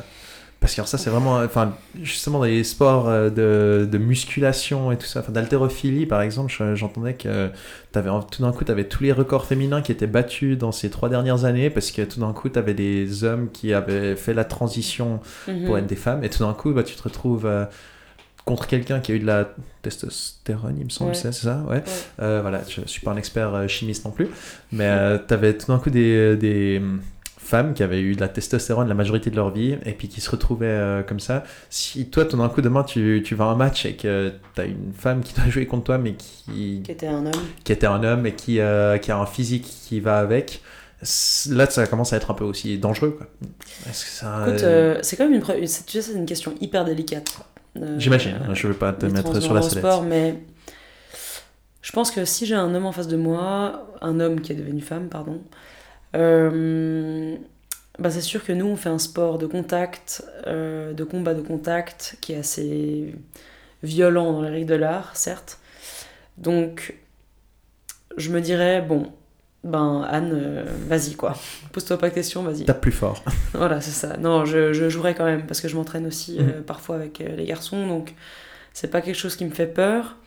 Parce 0.65 0.73
que 0.73 0.81
alors, 0.81 0.87
ça 0.87 0.97
c'est 0.97 1.11
vraiment, 1.11 1.35
enfin 1.43 1.75
justement 2.01 2.39
dans 2.39 2.45
les 2.45 2.63
sports 2.63 3.07
euh, 3.07 3.29
de, 3.29 3.85
de 3.85 3.97
musculation 3.99 4.91
et 4.91 4.97
tout 4.97 5.05
ça, 5.05 5.19
enfin 5.19 5.31
d'haltérophilie 5.31 6.07
par 6.07 6.23
exemple, 6.23 6.51
je- 6.51 6.73
j'entendais 6.73 7.13
que 7.13 7.51
avais, 7.93 8.09
tout 8.31 8.41
d'un 8.41 8.51
coup 8.51 8.63
tu 8.65 8.71
avais 8.71 8.85
tous 8.85 9.03
les 9.03 9.11
records 9.11 9.45
féminins 9.45 9.83
qui 9.83 9.91
étaient 9.91 10.07
battus 10.07 10.57
dans 10.57 10.71
ces 10.71 10.89
trois 10.89 11.07
dernières 11.07 11.45
années 11.45 11.69
parce 11.69 11.91
que 11.91 12.01
tout 12.01 12.19
d'un 12.19 12.33
coup 12.33 12.49
tu 12.49 12.57
avais 12.57 12.73
des 12.73 13.23
hommes 13.23 13.49
qui 13.51 13.73
avaient 13.73 14.15
fait 14.15 14.33
la 14.33 14.43
transition 14.43 15.19
Mhm. 15.47 15.65
pour 15.65 15.77
être 15.77 15.85
des 15.85 15.95
femmes. 15.95 16.23
Et 16.23 16.29
tout 16.31 16.39
d'un 16.43 16.53
coup, 16.53 16.71
bah, 16.71 16.81
tu 16.81 16.95
te 16.95 17.03
retrouves 17.03 17.45
euh, 17.45 17.65
contre 18.43 18.65
quelqu'un 18.65 18.99
qui 18.99 19.11
a 19.11 19.15
eu 19.15 19.19
de 19.19 19.25
la 19.27 19.47
testostérone, 19.83 20.75
il 20.79 20.85
me 20.85 20.89
semble, 20.89 21.11
Ouais. 21.11 21.15
c'est 21.15 21.31
ça 21.31 21.63
Ouais. 21.69 21.75
Ouais. 21.75 21.83
Euh, 22.21 22.39
voilà, 22.41 22.61
je 22.67 22.81
suis 22.87 23.01
pas 23.01 23.11
un 23.11 23.17
expert 23.17 23.67
chimiste 23.69 24.03
non 24.05 24.11
plus, 24.11 24.27
mais 24.71 24.87
euh, 24.87 25.17
tu 25.27 25.33
avais 25.33 25.53
tout 25.55 25.67
d'un 25.67 25.77
coup 25.79 25.89
des, 25.91 26.35
des 26.35 26.81
femmes 27.45 27.73
qui 27.73 27.83
avaient 27.83 28.01
eu 28.01 28.15
de 28.15 28.21
la 28.21 28.27
testostérone 28.27 28.87
la 28.87 28.93
majorité 28.93 29.29
de 29.29 29.35
leur 29.35 29.51
vie 29.51 29.77
et 29.85 29.91
puis 29.93 30.07
qui 30.07 30.21
se 30.21 30.29
retrouvaient 30.29 30.65
euh, 30.67 31.03
comme 31.03 31.19
ça. 31.19 31.43
Si 31.69 32.09
toi, 32.09 32.25
tout 32.25 32.37
d'un 32.37 32.49
coup, 32.49 32.61
demain, 32.61 32.83
tu, 32.83 33.21
tu 33.25 33.35
vas 33.35 33.45
à 33.45 33.47
un 33.49 33.55
match 33.55 33.85
et 33.85 33.95
que 33.95 34.33
tu 34.55 34.61
as 34.61 34.65
une 34.65 34.93
femme 34.93 35.21
qui 35.21 35.33
doit 35.33 35.45
jouer 35.49 35.65
contre 35.65 35.85
toi, 35.85 35.97
mais 35.97 36.13
qui, 36.13 36.81
Qui 36.83 36.91
était 36.91 37.07
un 37.07 37.25
homme. 37.25 37.31
qui 37.63 37.71
était 37.71 37.87
un 37.87 38.03
homme 38.03 38.25
et 38.25 38.33
qui, 38.33 38.59
euh, 38.59 38.97
qui 38.97 39.11
a 39.11 39.17
un 39.17 39.25
physique 39.25 39.65
qui 39.87 39.99
va 39.99 40.19
avec, 40.19 40.61
là, 41.49 41.69
ça 41.69 41.87
commence 41.87 42.13
à 42.13 42.17
être 42.17 42.31
un 42.31 42.33
peu 42.33 42.43
aussi 42.43 42.77
dangereux. 42.77 43.11
quoi. 43.11 43.27
Est-ce 43.89 44.05
que 44.05 44.11
ça, 44.11 44.45
Écoute, 44.47 44.63
euh, 44.63 44.99
c'est 45.01 45.15
quand 45.15 45.27
même 45.27 45.33
une, 45.33 45.43
tu 45.43 45.67
sais, 45.67 46.01
c'est 46.01 46.13
une 46.13 46.25
question 46.25 46.53
hyper 46.61 46.85
délicate. 46.85 47.31
Euh, 47.77 47.99
J'imagine, 47.99 48.35
euh, 48.49 48.55
je 48.55 48.67
veux 48.67 48.73
pas 48.73 48.93
te 48.93 49.05
mettre 49.05 49.41
sur 49.41 49.53
la 49.53 49.61
sellette. 49.61 49.85
mais 50.07 50.39
je 51.81 51.91
pense 51.91 52.11
que 52.11 52.25
si 52.25 52.45
j'ai 52.45 52.55
un 52.55 52.73
homme 52.73 52.85
en 52.85 52.91
face 52.91 53.07
de 53.07 53.17
moi, 53.17 53.87
un 54.01 54.19
homme 54.19 54.41
qui 54.41 54.53
est 54.53 54.55
devenu 54.55 54.81
femme, 54.81 55.09
pardon, 55.09 55.41
euh, 56.15 57.35
bah 57.99 58.09
c'est 58.09 58.21
sûr 58.21 58.43
que 58.43 58.51
nous, 58.51 58.65
on 58.65 58.75
fait 58.75 58.89
un 58.89 58.99
sport 58.99 59.37
de 59.37 59.45
contact, 59.45 60.23
euh, 60.47 60.93
de 60.93 61.03
combat 61.03 61.33
de 61.33 61.41
contact, 61.41 62.17
qui 62.21 62.33
est 62.33 62.37
assez 62.37 63.15
violent 63.83 64.33
dans 64.33 64.41
les 64.41 64.49
règles 64.49 64.69
de 64.69 64.75
l'art, 64.75 65.15
certes. 65.15 65.59
Donc, 66.37 66.95
je 68.17 68.31
me 68.31 68.41
dirais, 68.41 68.81
bon, 68.81 69.11
ben 69.63 70.05
Anne, 70.09 70.31
euh, 70.33 70.65
vas-y 70.87 71.15
quoi, 71.15 71.35
pose-toi 71.71 71.97
pas 71.97 72.09
de 72.09 72.13
questions, 72.13 72.43
vas-y. 72.43 72.65
Tape 72.65 72.81
plus 72.81 72.91
fort. 72.91 73.23
Voilà, 73.53 73.79
c'est 73.79 73.91
ça. 73.91 74.17
Non, 74.17 74.43
je, 74.45 74.73
je 74.73 74.89
jouerai 74.89 75.15
quand 75.15 75.25
même 75.25 75.45
parce 75.47 75.61
que 75.61 75.69
je 75.69 75.75
m'entraîne 75.75 76.05
aussi 76.05 76.37
euh, 76.39 76.61
parfois 76.61 76.97
avec 76.97 77.19
les 77.19 77.45
garçons, 77.45 77.87
donc 77.87 78.13
c'est 78.73 78.91
pas 78.91 79.01
quelque 79.01 79.17
chose 79.17 79.37
qui 79.37 79.45
me 79.45 79.51
fait 79.51 79.67
peur. 79.67 80.17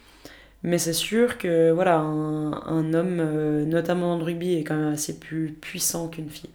Mais 0.64 0.78
c'est 0.78 0.92
sûr 0.92 1.38
que 1.38 1.70
voilà, 1.70 1.98
un, 1.98 2.52
un 2.52 2.92
homme, 2.94 3.18
euh, 3.20 3.64
notamment 3.64 4.12
dans 4.14 4.18
le 4.18 4.24
rugby, 4.24 4.54
est 4.54 4.64
quand 4.64 4.76
même 4.76 4.92
assez 4.92 5.18
plus 5.18 5.56
puissant 5.61 6.09
qu'une 6.09 6.28
fille. 6.30 6.50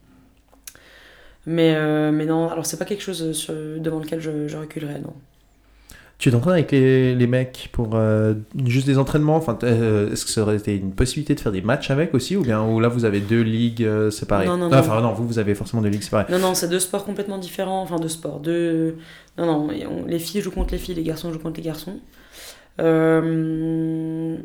Mais, 1.45 1.73
euh, 1.75 2.11
mais 2.11 2.25
non, 2.25 2.49
alors 2.49 2.65
c'est 2.65 2.77
pas 2.77 2.85
quelque 2.85 3.03
chose 3.03 3.31
sur- 3.33 3.53
devant 3.53 3.99
lequel 3.99 4.19
je, 4.21 4.47
je 4.47 4.57
reculerai, 4.57 4.99
non. 4.99 5.13
Tu 6.19 6.31
t'entraînes 6.31 6.53
avec 6.53 6.71
les, 6.71 7.15
les 7.15 7.27
mecs 7.27 7.67
pour 7.73 7.95
euh, 7.95 8.33
juste 8.65 8.85
des 8.87 8.97
entraînements? 8.97 9.35
Enfin, 9.35 9.57
euh, 9.63 10.09
Est-ce 10.11 10.23
que 10.25 10.31
ça 10.31 10.41
aurait 10.43 10.55
été 10.55 10.75
une 10.77 10.91
possibilité 10.93 11.35
de 11.35 11.39
faire 11.41 11.51
des 11.51 11.61
matchs 11.61 11.91
avec 11.91 12.13
aussi 12.13 12.37
Ou 12.37 12.43
bien 12.43 12.63
ou 12.63 12.79
là 12.79 12.87
vous 12.87 13.03
avez 13.03 13.19
deux 13.19 13.41
ligues 13.41 13.83
euh, 13.83 14.09
séparées? 14.09 14.45
Non, 14.45 14.55
non, 14.55 14.69
Ah, 14.71 14.75
non. 14.75 14.81
Enfin 14.81 15.01
non, 15.01 15.11
vous 15.11 15.27
vous 15.27 15.39
avez 15.39 15.53
forcément 15.53 15.81
deux 15.81 15.89
ligues 15.89 16.03
séparées. 16.03 16.31
Non, 16.31 16.39
non, 16.39 16.53
c'est 16.53 16.69
deux 16.69 16.79
sports 16.79 17.03
complètement 17.03 17.37
différents. 17.39 17.81
Enfin, 17.81 17.97
deux 17.99 18.07
sports. 18.09 18.39
Deux... 18.39 18.95
Non, 19.37 19.45
non, 19.45 19.67
on- 19.89 20.05
les 20.05 20.19
filles 20.19 20.41
jouent 20.41 20.51
contre 20.51 20.71
les 20.73 20.77
filles, 20.79 20.95
les 20.95 21.03
garçons 21.03 21.33
jouent 21.33 21.39
contre 21.39 21.57
les 21.57 21.63
garçons. 21.65 21.97
Euh, 22.79 24.37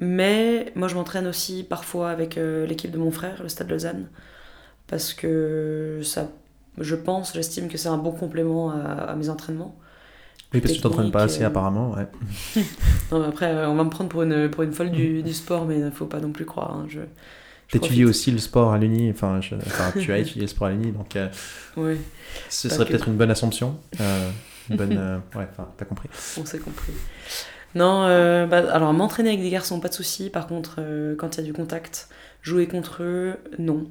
Mais 0.00 0.72
moi, 0.74 0.88
je 0.88 0.94
m'entraîne 0.94 1.26
aussi 1.26 1.64
parfois 1.64 2.10
avec 2.10 2.36
euh, 2.38 2.66
l'équipe 2.66 2.90
de 2.90 2.98
mon 2.98 3.10
frère, 3.10 3.42
le 3.42 3.48
Stade 3.48 3.70
Lausanne. 3.70 4.08
Parce 4.86 5.14
que 5.14 6.00
ça, 6.04 6.30
je 6.78 6.94
pense, 6.96 7.34
j'estime 7.34 7.68
que 7.68 7.78
c'est 7.78 7.88
un 7.88 7.98
bon 7.98 8.12
complément 8.12 8.70
à, 8.70 8.76
à 9.12 9.16
mes 9.16 9.28
entraînements. 9.30 9.76
Oui, 10.52 10.60
parce 10.60 10.72
que 10.72 10.76
tu 10.78 10.82
t'entraînes 10.82 11.10
pas 11.10 11.24
assez 11.24 11.42
euh, 11.42 11.48
apparemment. 11.48 11.92
Ouais. 11.92 12.06
Non, 13.12 13.20
mais 13.20 13.26
après, 13.28 13.66
on 13.66 13.74
va 13.74 13.84
me 13.84 13.90
prendre 13.90 14.10
pour 14.10 14.22
une, 14.22 14.48
pour 14.50 14.62
une 14.62 14.72
folle 14.72 14.90
du, 14.90 15.22
du 15.22 15.32
sport, 15.32 15.66
mais 15.66 15.76
il 15.78 15.84
ne 15.84 15.90
faut 15.90 16.06
pas 16.06 16.20
non 16.20 16.32
plus 16.32 16.44
croire. 16.44 16.72
hein, 16.74 16.86
Je, 16.88 17.00
T'étudies 17.70 18.04
profite. 18.04 18.08
aussi 18.10 18.30
le 18.30 18.38
sport 18.38 18.72
à 18.72 18.78
l'Uni, 18.78 19.10
enfin, 19.10 19.40
je- 19.40 19.54
enfin, 19.56 19.92
tu 19.98 20.12
as 20.12 20.18
étudié 20.20 20.42
le 20.42 20.46
sport 20.48 20.68
à 20.68 20.70
l'Uni, 20.70 20.92
donc 20.92 21.16
euh, 21.16 21.28
Ouais, 21.76 21.98
ce 22.48 22.68
serait 22.68 22.84
que. 22.84 22.90
peut-être 22.90 23.08
une 23.08 23.16
bonne 23.16 23.30
assumption. 23.30 23.78
euh, 24.00 24.30
une 24.70 24.76
bonne, 24.76 25.22
ouais, 25.36 25.46
enfin, 25.50 25.68
t'as 25.76 25.84
compris. 25.84 26.08
on 26.36 26.44
s'est 26.44 26.58
compris. 26.58 26.92
Non, 27.74 28.04
euh, 28.04 28.46
bah, 28.46 28.72
alors 28.72 28.92
m'entraîner 28.92 29.30
avec 29.30 29.42
des 29.42 29.50
garçons, 29.50 29.80
pas 29.80 29.88
de 29.88 29.94
souci. 29.94 30.30
Par 30.30 30.46
contre, 30.46 30.76
euh, 30.78 31.16
quand 31.16 31.36
il 31.36 31.40
y 31.40 31.42
a 31.42 31.46
du 31.46 31.52
contact, 31.52 32.08
jouer 32.42 32.66
contre 32.68 33.02
eux, 33.02 33.36
non. 33.58 33.86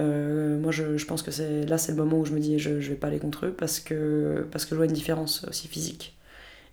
Euh, 0.00 0.58
moi, 0.58 0.72
je, 0.72 1.04
pense 1.04 1.22
que 1.22 1.30
c'est 1.30 1.66
là, 1.66 1.78
c'est 1.78 1.92
le 1.92 1.98
moment 1.98 2.18
où 2.18 2.24
je 2.24 2.32
me 2.32 2.40
dis, 2.40 2.58
je, 2.58 2.70
vais 2.70 2.94
pas 2.94 3.08
aller 3.08 3.18
contre 3.18 3.46
eux 3.46 3.52
parce 3.52 3.80
que, 3.80 4.46
parce 4.50 4.64
que 4.64 4.70
je 4.70 4.76
vois 4.76 4.86
une 4.86 4.92
différence 4.92 5.44
aussi 5.48 5.68
physique 5.68 6.16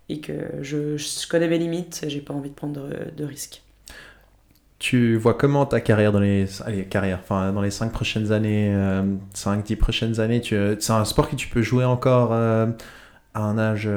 et 0.08 0.20
que 0.20 0.32
je, 0.62 0.96
connais 1.28 1.48
mes 1.48 1.58
limites 1.58 2.02
et 2.04 2.10
j'ai 2.10 2.20
pas 2.20 2.34
envie 2.34 2.50
de 2.50 2.54
prendre 2.54 2.88
de, 3.16 3.24
risques. 3.24 3.62
Tu 4.78 5.16
vois 5.16 5.34
comment 5.34 5.66
ta 5.66 5.80
carrière 5.80 6.12
dans 6.12 6.20
les, 6.20 6.62
allez, 6.62 6.84
carrière, 6.84 7.20
dans 7.28 7.60
les 7.60 7.70
5 7.70 7.92
prochaines 7.92 8.32
années, 8.32 8.74
5-10 9.34 9.76
prochaines 9.76 10.20
années, 10.20 10.42
c'est 10.42 10.92
un 10.92 11.04
sport 11.04 11.28
que 11.28 11.36
tu 11.36 11.48
peux 11.48 11.62
jouer 11.62 11.84
encore 11.84 12.32
à 12.32 12.74
un 13.34 13.58
âge, 13.58 13.88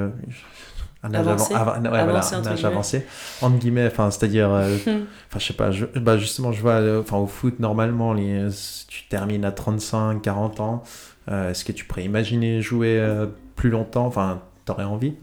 un 1.04 1.14
âge 1.14 1.20
Avancé. 1.28 1.54
avant- 1.54 1.74
ouais, 1.74 1.80
voilà, 1.89 2.01
Avancé, 2.20 2.36
un 2.36 2.45
âge 2.45 2.66
avancé, 2.66 3.06
entre 3.41 3.58
guillemets, 3.58 3.88
enfin, 3.88 4.10
c'est-à-dire, 4.12 4.51
euh, 4.54 4.76
enfin, 4.88 5.39
je 5.39 5.45
sais 5.45 5.54
pas, 5.54 5.72
je- 5.72 5.86
bah, 5.99 6.18
justement, 6.18 6.51
je 6.51 6.62
vois, 6.62 6.74
euh, 6.76 7.01
enfin, 7.01 7.18
au 7.18 7.28
foot, 7.28 7.60
normalement, 7.60 8.14
les, 8.14 8.47
tu 8.88 9.04
termines 9.10 9.45
à 9.45 9.51
35, 9.51 10.22
40 10.22 10.60
ans, 10.62 10.84
euh, 11.30 11.51
est-ce 11.51 11.66
que 11.66 11.72
tu 11.72 11.86
pourrais 11.86 12.04
imaginer 12.06 12.62
jouer 12.62 12.97
euh, 12.99 13.26
plus 13.56 13.70
longtemps, 13.70 14.06
enfin, 14.06 14.41
t'aurais 14.66 14.86
envie? 14.86 15.14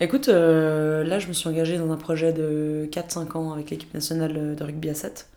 Écoute, 0.00 0.28
euh, 0.28 1.04
là, 1.04 1.18
je 1.18 1.28
me 1.28 1.32
suis 1.32 1.48
engagée 1.48 1.78
dans 1.78 1.90
un 1.90 1.96
projet 1.96 2.32
de 2.32 2.86
4-5 2.90 3.36
ans 3.36 3.52
avec 3.52 3.70
l'équipe 3.70 3.92
nationale 3.94 4.54
de 4.56 4.64
rugby 4.64 4.90
à 4.90 4.94
7. 4.94 5.28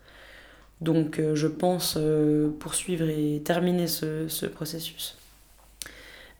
Donc, 0.82 1.20
euh, 1.20 1.36
je 1.36 1.48
pense 1.48 1.96
euh, 1.98 2.50
poursuivre 2.60 3.08
et 3.10 3.42
terminer 3.44 3.88
ce, 3.88 4.28
ce 4.30 4.46
processus. 4.46 5.18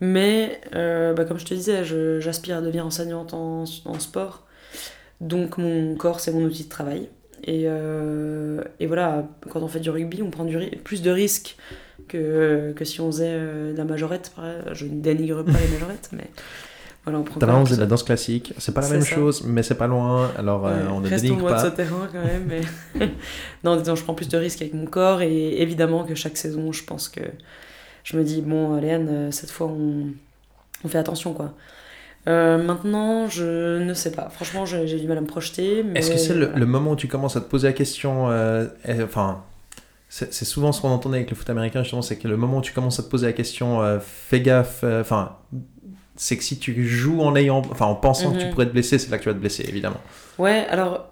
Mais, 0.02 0.62
euh, 0.76 1.14
bah, 1.14 1.26
comme 1.26 1.40
je 1.40 1.46
te 1.46 1.54
disais, 1.54 1.84
j'aspire 2.22 2.58
à 2.58 2.62
devenir 2.62 2.86
enseignante 2.86 3.34
en, 3.34 3.64
en 3.86 4.00
sport. 4.00 4.46
Donc, 5.22 5.58
mon 5.58 5.96
corps, 5.96 6.20
c'est 6.20 6.32
mon 6.32 6.42
outil 6.44 6.64
de 6.66 6.70
travail. 6.70 7.10
Et, 7.44 7.64
euh, 7.66 8.62
et 8.80 8.86
voilà, 8.88 9.28
quand 9.50 9.62
on 9.62 9.68
fait 9.68 9.80
du 9.80 9.90
rugby, 9.90 10.22
on 10.22 10.30
prend 10.30 10.46
du 10.46 10.58
plus 10.84 11.02
de 11.02 11.12
risques 11.12 11.58
que, 12.08 12.74
que 12.76 12.86
si 12.86 13.02
on 13.02 13.12
faisait 13.12 13.28
euh, 13.32 13.74
de 13.74 13.78
la 13.78 13.84
majorette. 13.86 14.32
Je 14.74 14.86
ne 14.86 15.02
dénigre 15.02 15.44
pas 15.44 15.52
les 15.52 15.68
majorettes, 15.74 16.10
mais 16.14 16.30
voilà, 17.04 17.20
on 17.20 17.24
prend 17.24 17.40
faisait 17.66 17.76
de 17.78 17.82
la 17.82 17.88
danse 17.88 18.04
classique, 18.04 18.54
c'est 18.58 18.74
pas 18.74 18.82
la 18.82 18.88
C'est 18.88 18.94
même 18.94 19.04
ça. 19.04 19.16
chose, 19.16 19.44
mais 19.46 19.64
c'est 19.64 19.76
pas 19.76 19.88
loin, 19.88 20.32
alors 20.38 20.68
euh, 20.68 20.72
Ouais, 20.86 20.92
on 20.92 21.00
ne 21.00 21.10
dénigre 21.10 21.40
loin 21.40 21.52
de 21.52 21.56
pas. 21.56 21.64
ce 21.64 21.68
terrain 21.70 22.10
quand 22.12 22.24
même. 22.24 22.46
Mais... 22.48 23.10
non, 23.64 23.78
disons, 23.78 23.96
je 23.96 24.04
prends 24.04 24.14
plus 24.14 24.28
de 24.30 24.38
risques 24.38 24.62
avec 24.62 24.74
mon 24.74 24.86
corps 24.86 25.22
et 25.22 25.62
évidemment 25.62 26.04
que 26.04 26.16
chaque 26.16 26.36
saison, 26.38 26.72
je 26.74 26.84
pense 26.84 27.08
que 27.10 27.22
je 28.04 28.18
me 28.18 28.24
dis, 28.24 28.42
bon, 28.42 28.76
Léane, 28.80 29.08
euh, 29.10 29.32
cette 29.32 29.52
fois, 29.52 29.68
on, 29.68 30.08
on 30.84 30.88
fait 30.88 30.98
attention 30.98 31.34
quoi. 31.34 31.54
Euh, 32.28 32.62
maintenant, 32.62 33.28
je 33.30 33.80
ne 33.80 33.94
sais 33.94 34.12
pas. 34.12 34.30
Franchement, 34.30 34.66
j'ai 34.66 35.00
du 35.00 35.08
mal 35.08 35.18
à 35.18 35.22
me 35.22 35.26
projeter. 35.26 35.84
mais 35.84 36.00
Est-ce 36.00 36.12
que 36.12 36.18
c'est 36.18 36.34
le, 36.34 36.66
moment 36.66 36.92
où 36.92 36.96
tu 36.96 37.08
commences 37.08 37.36
à 37.38 37.42
te 37.42 37.50
poser 37.50 37.68
la 37.68 37.74
question 37.74 38.30
euh, 38.30 38.68
Enfin, 39.04 39.44
c'est 40.10 40.46
souvent 40.46 40.72
ce 40.72 40.82
qu'on 40.82 40.90
entendait 40.90 41.18
avec 41.18 41.30
le 41.30 41.36
foot 41.36 41.50
américain, 41.50 41.82
justement, 41.82 42.02
c'est 42.02 42.18
que 42.18 42.28
le 42.28 42.36
moment 42.38 42.58
où 42.58 42.62
tu 42.62 42.74
commences 42.74 43.00
à 43.00 43.04
te 43.04 43.10
poser 43.10 43.28
la 43.28 43.34
question, 43.34 43.82
euh, 43.82 44.00
fais 44.02 44.42
gaffe, 44.42 44.84
enfin, 44.84 45.38
c'est 46.18 46.36
que 46.38 46.44
si 46.44 46.60
tu 46.60 46.86
joues 46.88 47.22
en 47.22 47.36
ayant, 47.36 47.62
enfin, 47.72 47.86
en 47.86 47.96
pensant 47.96 48.34
que 48.34 48.40
tu 48.40 48.46
Mhm. 48.46 48.52
pourrais 48.52 48.66
te 48.66 48.72
blesser, 48.74 49.00
c'est 49.00 49.10
là 49.10 49.18
que 49.18 49.24
tu 49.24 49.30
vas 49.30 49.36
te 49.36 49.40
blesser, 49.40 49.66
évidemment. 49.68 50.02
Ouais, 50.38 50.66
alors, 50.70 51.10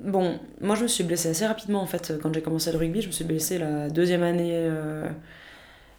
bon, 0.00 0.38
moi 0.60 0.76
je 0.76 0.82
me 0.84 0.88
suis 0.88 1.04
blessée 1.04 1.30
assez 1.30 1.46
rapidement 1.46 1.82
en 1.82 1.86
fait 1.86 2.12
quand 2.22 2.32
j'ai 2.32 2.42
commencé 2.42 2.70
le 2.70 2.78
rugby. 2.78 3.02
Je 3.02 3.08
me 3.08 3.12
suis 3.12 3.24
blessée 3.24 3.58
la 3.58 3.88
deuxième 3.90 4.22
année, 4.22 4.68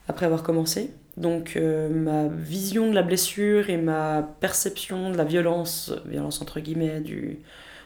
après 0.09 0.25
avoir 0.25 0.43
commencé. 0.43 0.91
Donc 1.17 1.55
euh, 1.55 1.89
ma 1.89 2.27
vision 2.27 2.89
de 2.89 2.95
la 2.95 3.03
blessure 3.03 3.69
et 3.69 3.77
ma 3.77 4.23
perception 4.41 5.11
de 5.11 5.17
la 5.17 5.23
violence, 5.25 5.93
violence 6.05 6.41
entre 6.41 6.59
guillemets, 6.59 7.01
du, 7.01 7.39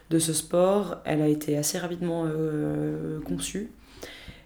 de 0.09 0.19
ce 0.19 0.33
sport, 0.33 0.97
elle 1.05 1.21
a 1.21 1.27
été 1.27 1.57
assez 1.57 1.77
rapidement 1.79 2.25
euh, 2.27 3.19
conçue. 3.21 3.71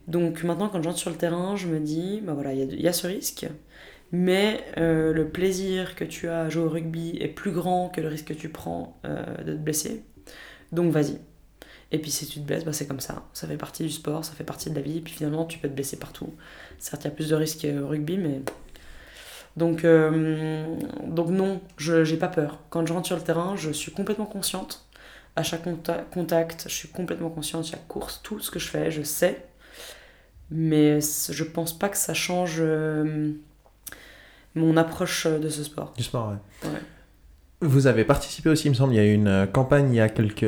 Donc 0.08 0.44
maintenant, 0.44 0.70
quand 0.70 0.82
j'entre 0.84 0.98
sur 1.00 1.10
le 1.12 1.18
terrain, 1.18 1.56
je 1.56 1.68
me 1.68 1.80
dis, 1.80 2.22
bah 2.26 2.34
voilà, 2.34 2.54
il 2.54 2.82
y, 2.82 2.88
a- 2.88 2.94
ce 2.94 3.08
risque, 3.08 3.48
mais 4.12 4.64
euh, 4.78 5.14
le 5.14 5.30
plaisir 5.30 5.96
que 5.96 6.06
tu 6.06 6.30
as 6.30 6.42
à 6.44 6.50
jouer 6.50 6.64
au 6.64 6.70
rugby 6.70 7.18
est 7.20 7.28
plus 7.30 7.52
grand 7.52 7.90
que 7.90 8.02
le 8.02 8.08
risque 8.10 8.28
que 8.30 8.34
tu 8.34 8.50
prends 8.50 9.00
de 9.04 9.54
te 9.54 9.58
blesser. 9.58 10.04
Donc 10.72 10.92
vas-y. 10.92 11.20
Et 11.92 12.00
puis 12.00 12.12
si 12.12 12.28
tu 12.28 12.40
te 12.42 12.46
blesses, 12.46 12.66
bah, 12.66 12.74
c'est 12.74 12.88
comme 12.88 13.00
ça. 13.00 13.24
Ça 13.34 13.48
fait 13.48 13.58
partie 13.58 13.84
du 13.84 13.90
sport, 13.90 14.26
ça 14.26 14.34
fait 14.34 14.44
partie 14.44 14.70
de 14.70 14.76
la 14.76 14.82
vie. 14.82 14.98
Et 14.98 15.02
puis 15.02 15.14
finalement, 15.14 15.46
tu 15.46 15.58
peux 15.60 15.70
te 15.70 15.74
blesser 15.74 15.98
partout. 15.98 16.34
Certes, 16.80 17.04
il 17.04 17.08
y 17.08 17.12
a 17.12 17.14
plus 17.14 17.30
de 17.30 17.36
risques 17.36 17.66
au 17.82 17.88
rugby, 17.88 18.18
mais. 18.18 18.42
Donc, 19.56 19.86
euh, 19.86 20.76
donc 21.06 21.30
non, 21.30 21.62
je 21.78 22.04
j'ai 22.04 22.18
pas 22.18 22.28
peur. 22.28 22.60
Quand 22.70 22.86
je 22.86 22.94
rentre 22.94 23.08
sur 23.08 23.16
le 23.16 23.24
terrain, 23.24 23.56
je 23.56 23.72
suis 23.72 23.92
complètement 23.92 24.26
consciente. 24.26 24.86
À 25.36 25.44
chaque 25.44 25.66
conta- 25.66 26.04
contact, 26.12 26.66
je 26.68 26.74
suis 26.74 26.90
complètement 26.90 27.30
consciente. 27.30 27.66
Chaque 27.66 27.88
course, 27.88 28.22
tout 28.24 28.40
ce 28.40 28.52
que 28.52 28.60
je 28.60 28.68
fais, 28.68 28.92
je 28.92 29.02
sais. 29.04 29.46
Mais 30.52 31.00
je 31.02 31.44
pense 31.44 31.78
pas 31.78 31.90
que 31.90 31.98
ça 31.98 32.14
change 32.14 32.58
euh, 32.60 33.32
mon 34.56 34.78
approche 34.78 35.26
de 35.28 35.50
ce 35.50 35.64
sport. 35.64 35.94
Du 35.98 36.04
sport, 36.04 36.30
ouais. 36.30 36.70
Ouais. 36.70 36.80
Vous 37.62 37.88
avez 37.88 38.04
participé 38.04 38.50
aussi, 38.50 38.68
il 38.68 38.70
me 38.70 38.76
semble, 38.76 38.94
il 38.94 38.98
y 38.98 39.00
a 39.00 39.06
eu 39.06 39.14
une 39.14 39.28
euh, 39.28 39.46
campagne 39.48 39.90
il 39.92 39.96
y 39.96 40.00
a 40.00 40.10
quelques... 40.10 40.46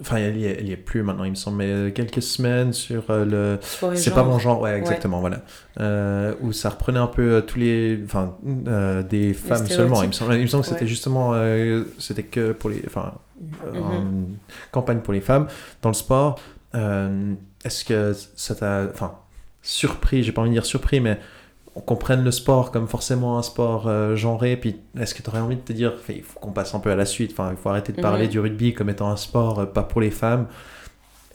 Enfin, 0.00 0.18
elle 0.18 0.36
y 0.36 0.44
est, 0.44 0.64
est 0.70 0.76
plus 0.76 1.02
maintenant, 1.02 1.24
il 1.24 1.30
me 1.30 1.34
semble, 1.36 1.56
mais 1.56 1.66
euh, 1.66 1.90
quelques 1.90 2.22
semaines 2.22 2.72
sur 2.72 3.10
euh, 3.10 3.24
le... 3.24 3.94
C'est 3.96 4.14
pas 4.14 4.22
mon 4.22 4.38
genre, 4.38 4.60
ouais, 4.60 4.78
exactement, 4.78 5.18
voilà. 5.18 5.42
Euh, 5.80 6.34
où 6.40 6.52
ça 6.52 6.70
reprenait 6.70 7.00
un 7.00 7.08
peu 7.08 7.42
tous 7.44 7.58
les... 7.58 7.98
Enfin, 8.04 8.36
euh, 8.68 9.02
des 9.02 9.34
femmes 9.34 9.66
seulement, 9.66 10.02
il 10.04 10.08
me 10.08 10.12
semble. 10.12 10.34
Il 10.36 10.42
me 10.42 10.46
semble 10.46 10.62
que 10.62 10.68
c'était 10.68 10.82
Ouais. 10.82 10.86
justement... 10.86 11.32
euh, 11.34 11.82
c'était 11.98 12.22
que 12.22 12.52
pour 12.52 12.70
les... 12.70 12.82
Enfin, 12.86 13.14
Mhm. 13.72 14.36
campagne 14.70 15.00
pour 15.00 15.12
les 15.12 15.20
femmes 15.20 15.48
dans 15.82 15.88
le 15.88 15.94
sport. 15.94 16.38
Est-ce 17.64 17.84
que 17.84 18.12
ça 18.36 18.54
t'a... 18.54 18.84
Enfin, 18.92 19.16
surpris, 19.62 20.22
j'ai 20.22 20.30
pas 20.30 20.42
envie 20.42 20.50
de 20.50 20.54
dire 20.54 20.64
surpris, 20.64 21.00
mais 21.00 21.18
on 21.74 21.80
comprenne 21.80 22.22
le 22.22 22.30
sport 22.30 22.70
comme 22.70 22.86
forcément 22.86 23.38
un 23.38 23.42
sport 23.42 23.88
euh, 23.88 24.14
genré, 24.16 24.56
puis 24.56 24.76
est-ce 25.00 25.14
que 25.14 25.22
tu 25.22 25.30
aurais 25.30 25.40
envie 25.40 25.56
de 25.56 25.60
te 25.62 25.72
dire, 25.72 25.94
il 26.10 26.22
faut 26.22 26.38
qu'on 26.38 26.52
passe 26.52 26.74
un 26.74 26.80
peu 26.80 26.90
à 26.90 26.96
la 26.96 27.06
suite, 27.06 27.32
enfin, 27.32 27.50
il 27.50 27.56
faut 27.56 27.70
arrêter 27.70 27.92
de 27.92 28.00
parler 28.02 28.24
Mhm. 28.26 28.30
du 28.30 28.40
rugby 28.40 28.74
comme 28.74 28.90
étant 28.90 29.10
un 29.10 29.16
sport 29.16 29.60
euh, 29.60 29.66
pas 29.66 29.82
pour 29.82 30.00
les 30.00 30.10
femmes. 30.10 30.46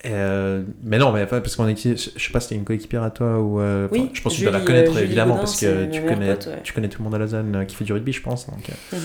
Euh, 0.06 0.62
mais 0.84 1.00
non, 1.00 1.12
mais 1.12 1.26
parce 1.26 1.56
qu'on 1.56 1.68
est, 1.68 1.76
je 1.76 1.96
sais 1.96 2.32
pas 2.32 2.40
si 2.40 2.50
c'était 2.50 2.56
une 2.56 2.64
coéquipière 2.66 3.02
à 3.02 3.10
toi 3.10 3.40
ou. 3.40 3.60
euh, 3.60 3.88
Oui, 3.92 4.12
je 4.14 4.22
pense 4.22 4.34
que 4.34 4.38
tu 4.38 4.44
dois 4.44 4.54
la 4.54 4.60
connaître 4.62 4.92
Julie 4.94 5.06
évidemment 5.06 5.38
parce 5.38 5.60
que 5.60 5.86
tu 5.92 6.02
connais, 6.04 6.36
pote, 6.36 6.46
ouais. 6.48 6.60
tu 6.64 6.72
connais 6.72 6.88
tout 6.88 7.00
le 7.00 7.06
monde 7.06 7.16
à 7.16 7.18
Lausanne 7.18 7.56
euh, 7.56 7.66
qui 7.66 7.76
fait 7.76 7.84
du 7.84 7.94
rugby, 7.94 8.14
je 8.14 8.22
pense. 8.22 8.48
Donc, 8.48 8.70
euh, 8.94 8.98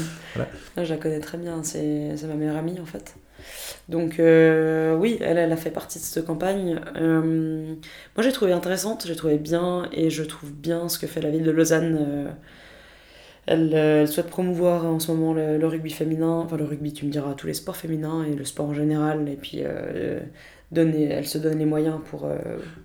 Là, 0.76 0.84
je 0.84 0.90
la 0.92 0.98
connais 0.98 1.18
très 1.20 1.38
bien, 1.38 1.62
c'est 1.64 2.14
ma 2.28 2.34
meilleure 2.34 2.56
amie 2.58 2.78
en 2.78 2.84
fait. 2.84 3.14
Donc 3.88 4.18
euh, 4.18 4.95
oui, 4.97 5.18
elle, 5.20 5.38
elle 5.38 5.53
a 5.53 5.57
fait 5.57 5.70
partie 5.70 5.99
de 5.99 6.05
cette 6.05 6.24
campagne. 6.24 6.80
Euh, 6.97 7.74
moi 8.16 8.22
j'ai 8.24 8.32
trouvé 8.32 8.53
intéressante, 8.53 9.05
j'ai 9.07 9.16
trouvé 9.16 9.38
bien 9.38 9.88
et 9.93 10.11
je 10.11 10.22
trouve 10.22 10.53
bien 10.53 10.88
ce 10.88 10.99
que 10.99 11.07
fait 11.07 11.20
la 11.20 11.30
ville 11.30 11.43
de 11.45 11.51
Lausanne. 11.51 11.99
Euh, 12.01 12.30
elle, 13.47 13.74
elle 13.74 14.09
souhaite 14.09 14.28
promouvoir 14.28 14.86
en 14.86 15.01
ce 15.01 15.11
moment 15.11 15.34
le, 15.34 15.59
le 15.59 15.66
rugby 15.66 15.90
féminin, 15.90 16.43
enfin 16.45 16.57
le 16.57 16.64
rugby 16.64 16.93
tu 16.93 17.07
me 17.07 17.11
diras, 17.11 17.34
tous 17.34 17.49
les 17.49 17.55
sports 17.55 17.76
féminins 17.76 18.24
et 18.24 18.34
le 18.36 18.45
sport 18.45 18.66
en 18.66 18.74
général. 18.74 19.28
Et 19.28 19.36
puis 19.36 19.62
donner, 20.70 21.09
elle 21.11 21.26
se 21.26 21.38
donne 21.38 21.59
les 21.59 21.66
moyens 21.66 21.97
pour, 22.09 22.26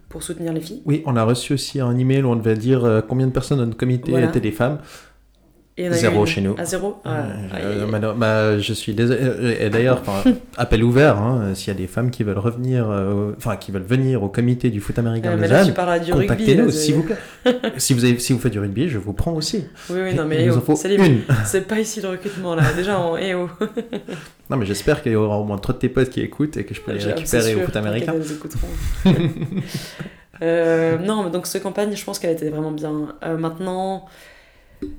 pour 0.10 0.24
soutenir 0.24 0.51
les 0.53 0.60
filles. 0.62 0.82
Oui, 0.86 1.03
on 1.05 1.16
a 1.16 1.24
reçu 1.24 1.53
aussi 1.53 1.80
un 1.80 1.95
email 1.97 2.24
où 2.24 2.30
on 2.30 2.36
devait 2.36 2.55
dire 2.55 3.03
combien 3.08 3.28
de 3.28 3.32
personnes 3.32 3.60
dans 3.60 3.66
notre 3.66 3.78
comité 3.78 4.12
Voilà. 4.12 4.28
étaient 4.28 4.39
des 4.41 4.51
femmes. 4.51 4.80
Et 5.80 5.91
Zéro 5.91 6.25
chez 6.25 6.41
nous. 6.41 6.55
À 6.57 6.65
zéro 6.65 6.95
Ah, 7.05 7.25
Euh, 7.53 7.84
aïe. 7.84 7.88
malheure- 7.88 8.15
bah, 8.15 8.57
je 8.57 8.73
suis 8.73 8.95
désolé. 8.95 9.19
Et 9.59 9.69
d'ailleurs, 9.69 10.01
appel 10.57 10.84
ouvert, 10.84 11.17
hein, 11.19 11.53
s'il 11.53 11.67
y 11.67 11.75
a 11.75 11.80
des 11.80 11.86
femmes 11.86 12.09
qui 12.09 12.23
veulent 12.23 12.39
revenir, 12.39 12.89
euh, 12.89 13.34
enfin, 13.38 13.57
qui 13.57 13.71
veulent 13.71 13.84
venir 13.84 14.23
au 14.23 14.28
comité 14.28 14.71
du 14.71 14.82
foot 14.82 14.97
américain 14.97 15.34
Euh, 15.34 15.36
de 15.38 15.41
Lausanne, 15.43 15.73
contactez-nous, 16.11 16.71
s'il 16.71 16.95
vous 16.95 17.03
plaît. 17.03 17.17
si, 17.78 17.93
vous 17.93 18.05
avez, 18.05 18.17
si 18.17 18.34
vous 18.34 18.39
faites 18.39 18.53
du 18.53 18.59
rugby, 18.59 18.89
je 18.89 18.97
vous 18.97 19.13
prends 19.13 19.34
aussi. 19.34 19.65
Oui, 19.91 19.99
oui, 20.03 20.15
non 20.15 20.25
mais 20.25 20.49
oh, 20.49 20.75
c'est 21.45 21.67
pas 21.67 21.80
ici 21.80 22.01
le 22.01 22.09
recrutement 22.09 22.55
là, 22.55 22.63
déjà 22.75 22.99
en 22.99 23.15
eh 23.15 23.36
oh. 23.36 23.47
Non, 24.49 24.57
mais 24.57 24.65
j'espère 24.65 25.03
qu'il 25.03 25.11
y 25.11 25.15
aura 25.15 25.38
au 25.38 25.43
moins 25.43 25.59
trois 25.59 25.75
de 25.75 25.80
tes 25.80 25.89
potes 25.89 26.09
qui 26.09 26.21
écoutent 26.21 26.57
et 26.57 26.63
que 26.63 26.73
je 26.73 26.82
peux 26.82 26.91
les 26.91 27.03
récupérer 27.03 27.53
au 27.55 27.59
foot 27.59 27.75
américain. 27.75 28.15
Euh, 30.41 30.97
non, 30.99 31.23
mais 31.23 31.30
donc 31.32 31.47
cette 31.47 31.63
campagne, 31.63 31.95
je 31.95 32.03
pense 32.03 32.19
qu'elle 32.19 32.32
était 32.32 32.49
vraiment 32.49 32.71
bien. 32.71 33.15
Maintenant, 33.38 34.05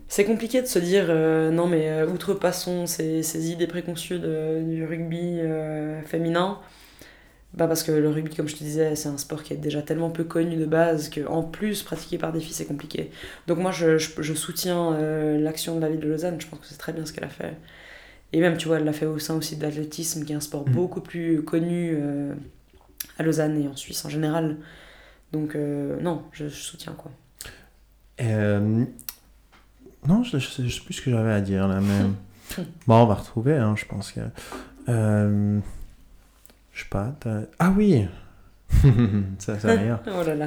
c'est 0.09 0.25
compliqué 0.25 0.63
de 0.63 0.67
se 0.67 0.79
dire 0.79 1.07
euh, 1.09 1.51
non, 1.51 1.67
mais 1.67 1.89
euh, 1.89 2.07
outrepassons 2.09 2.87
ces, 2.87 3.23
ces 3.23 3.51
idées 3.51 3.67
préconçues 3.67 4.19
de- 4.19 4.63
du 4.67 4.85
rugby 4.85 5.39
euh, 5.41 6.01
féminin. 6.03 6.59
Bah 7.55 7.67
parce 7.67 7.83
que 7.83 7.93
le 7.93 8.09
rugby, 8.11 8.35
comme 8.37 8.49
je 8.49 8.57
te 8.57 8.65
disais, 8.65 8.95
c'est 8.95 9.09
un 9.09 9.17
sport 9.19 9.43
qui 9.43 9.55
est 9.55 9.57
déjà 9.57 9.81
tellement 9.83 10.11
peu 10.11 10.25
connu 10.25 10.57
de 10.57 10.67
base 10.67 11.11
qu'en 11.11 11.43
plus, 11.43 11.83
pratiquer 11.83 12.19
par 12.19 12.33
des 12.33 12.41
filles, 12.41 12.53
c'est 12.55 12.67
compliqué. 12.67 13.11
Donc 13.47 13.59
moi, 13.59 13.71
je, 13.73 13.99
je- 13.99 14.21
je 14.21 14.35
soutiens 14.35 14.97
l'action 15.39 15.77
de 15.77 15.81
la 15.81 15.89
ville 15.89 16.01
de 16.01 16.09
Lausanne. 16.09 16.41
Je 16.41 16.47
pense 16.47 16.59
que 16.61 16.67
c'est 16.67 16.77
très 16.79 16.93
bien 16.93 17.07
ce 17.07 17.13
qu'elle 17.13 17.25
a 17.25 17.29
fait. 17.29 17.57
Et 18.35 18.41
même, 18.41 18.57
tu 18.59 18.69
vois, 18.69 18.79
elle 18.79 18.85
l'a 18.85 18.93
fait 18.93 19.07
au 19.07 19.19
sein 19.19 19.35
aussi 19.37 19.57
de 19.57 19.63
l'athlétisme, 19.63 20.25
qui 20.25 20.33
est 20.33 20.37
un 20.37 20.41
sport 20.41 20.67
Mhm. 20.69 20.75
beaucoup 20.75 21.01
plus 21.01 21.43
connu 21.43 21.97
à 23.19 23.23
Lausanne 23.23 23.63
et 23.63 23.69
en 23.69 23.77
Suisse 23.77 24.05
en 24.05 24.09
général. 24.11 24.57
Donc 25.33 25.55
non, 25.57 26.23
je, 26.33 26.49
je 26.49 26.55
soutiens 26.55 26.95
quoi. 26.95 27.11
Non, 30.07 30.23
je, 30.23 30.39
je, 30.39 30.47
sais, 30.49 30.63
je 30.69 30.75
sais 30.75 30.81
plus 30.85 30.95
ce 30.95 31.03
que 31.03 31.11
j'avais 31.11 31.33
à 31.33 31.41
dire 31.41 31.67
là, 31.69 31.81
mais. 31.81 32.65
bon, 32.87 33.03
on 33.03 33.07
va 33.07 33.15
retrouver, 33.15 33.57
hein, 33.57 33.75
je 33.77 33.85
pense 33.85 34.13
que. 34.13 34.21
Euh... 34.89 35.59
Je 36.73 36.83
sais 36.83 36.89
pas. 36.91 37.13
Ah 37.59 37.73
oui 37.77 38.07
Ça, 39.39 39.59
c'est 39.59 39.77
meilleur. 39.77 40.01
Oh 40.07 40.23
là 40.25 40.35
là. 40.35 40.47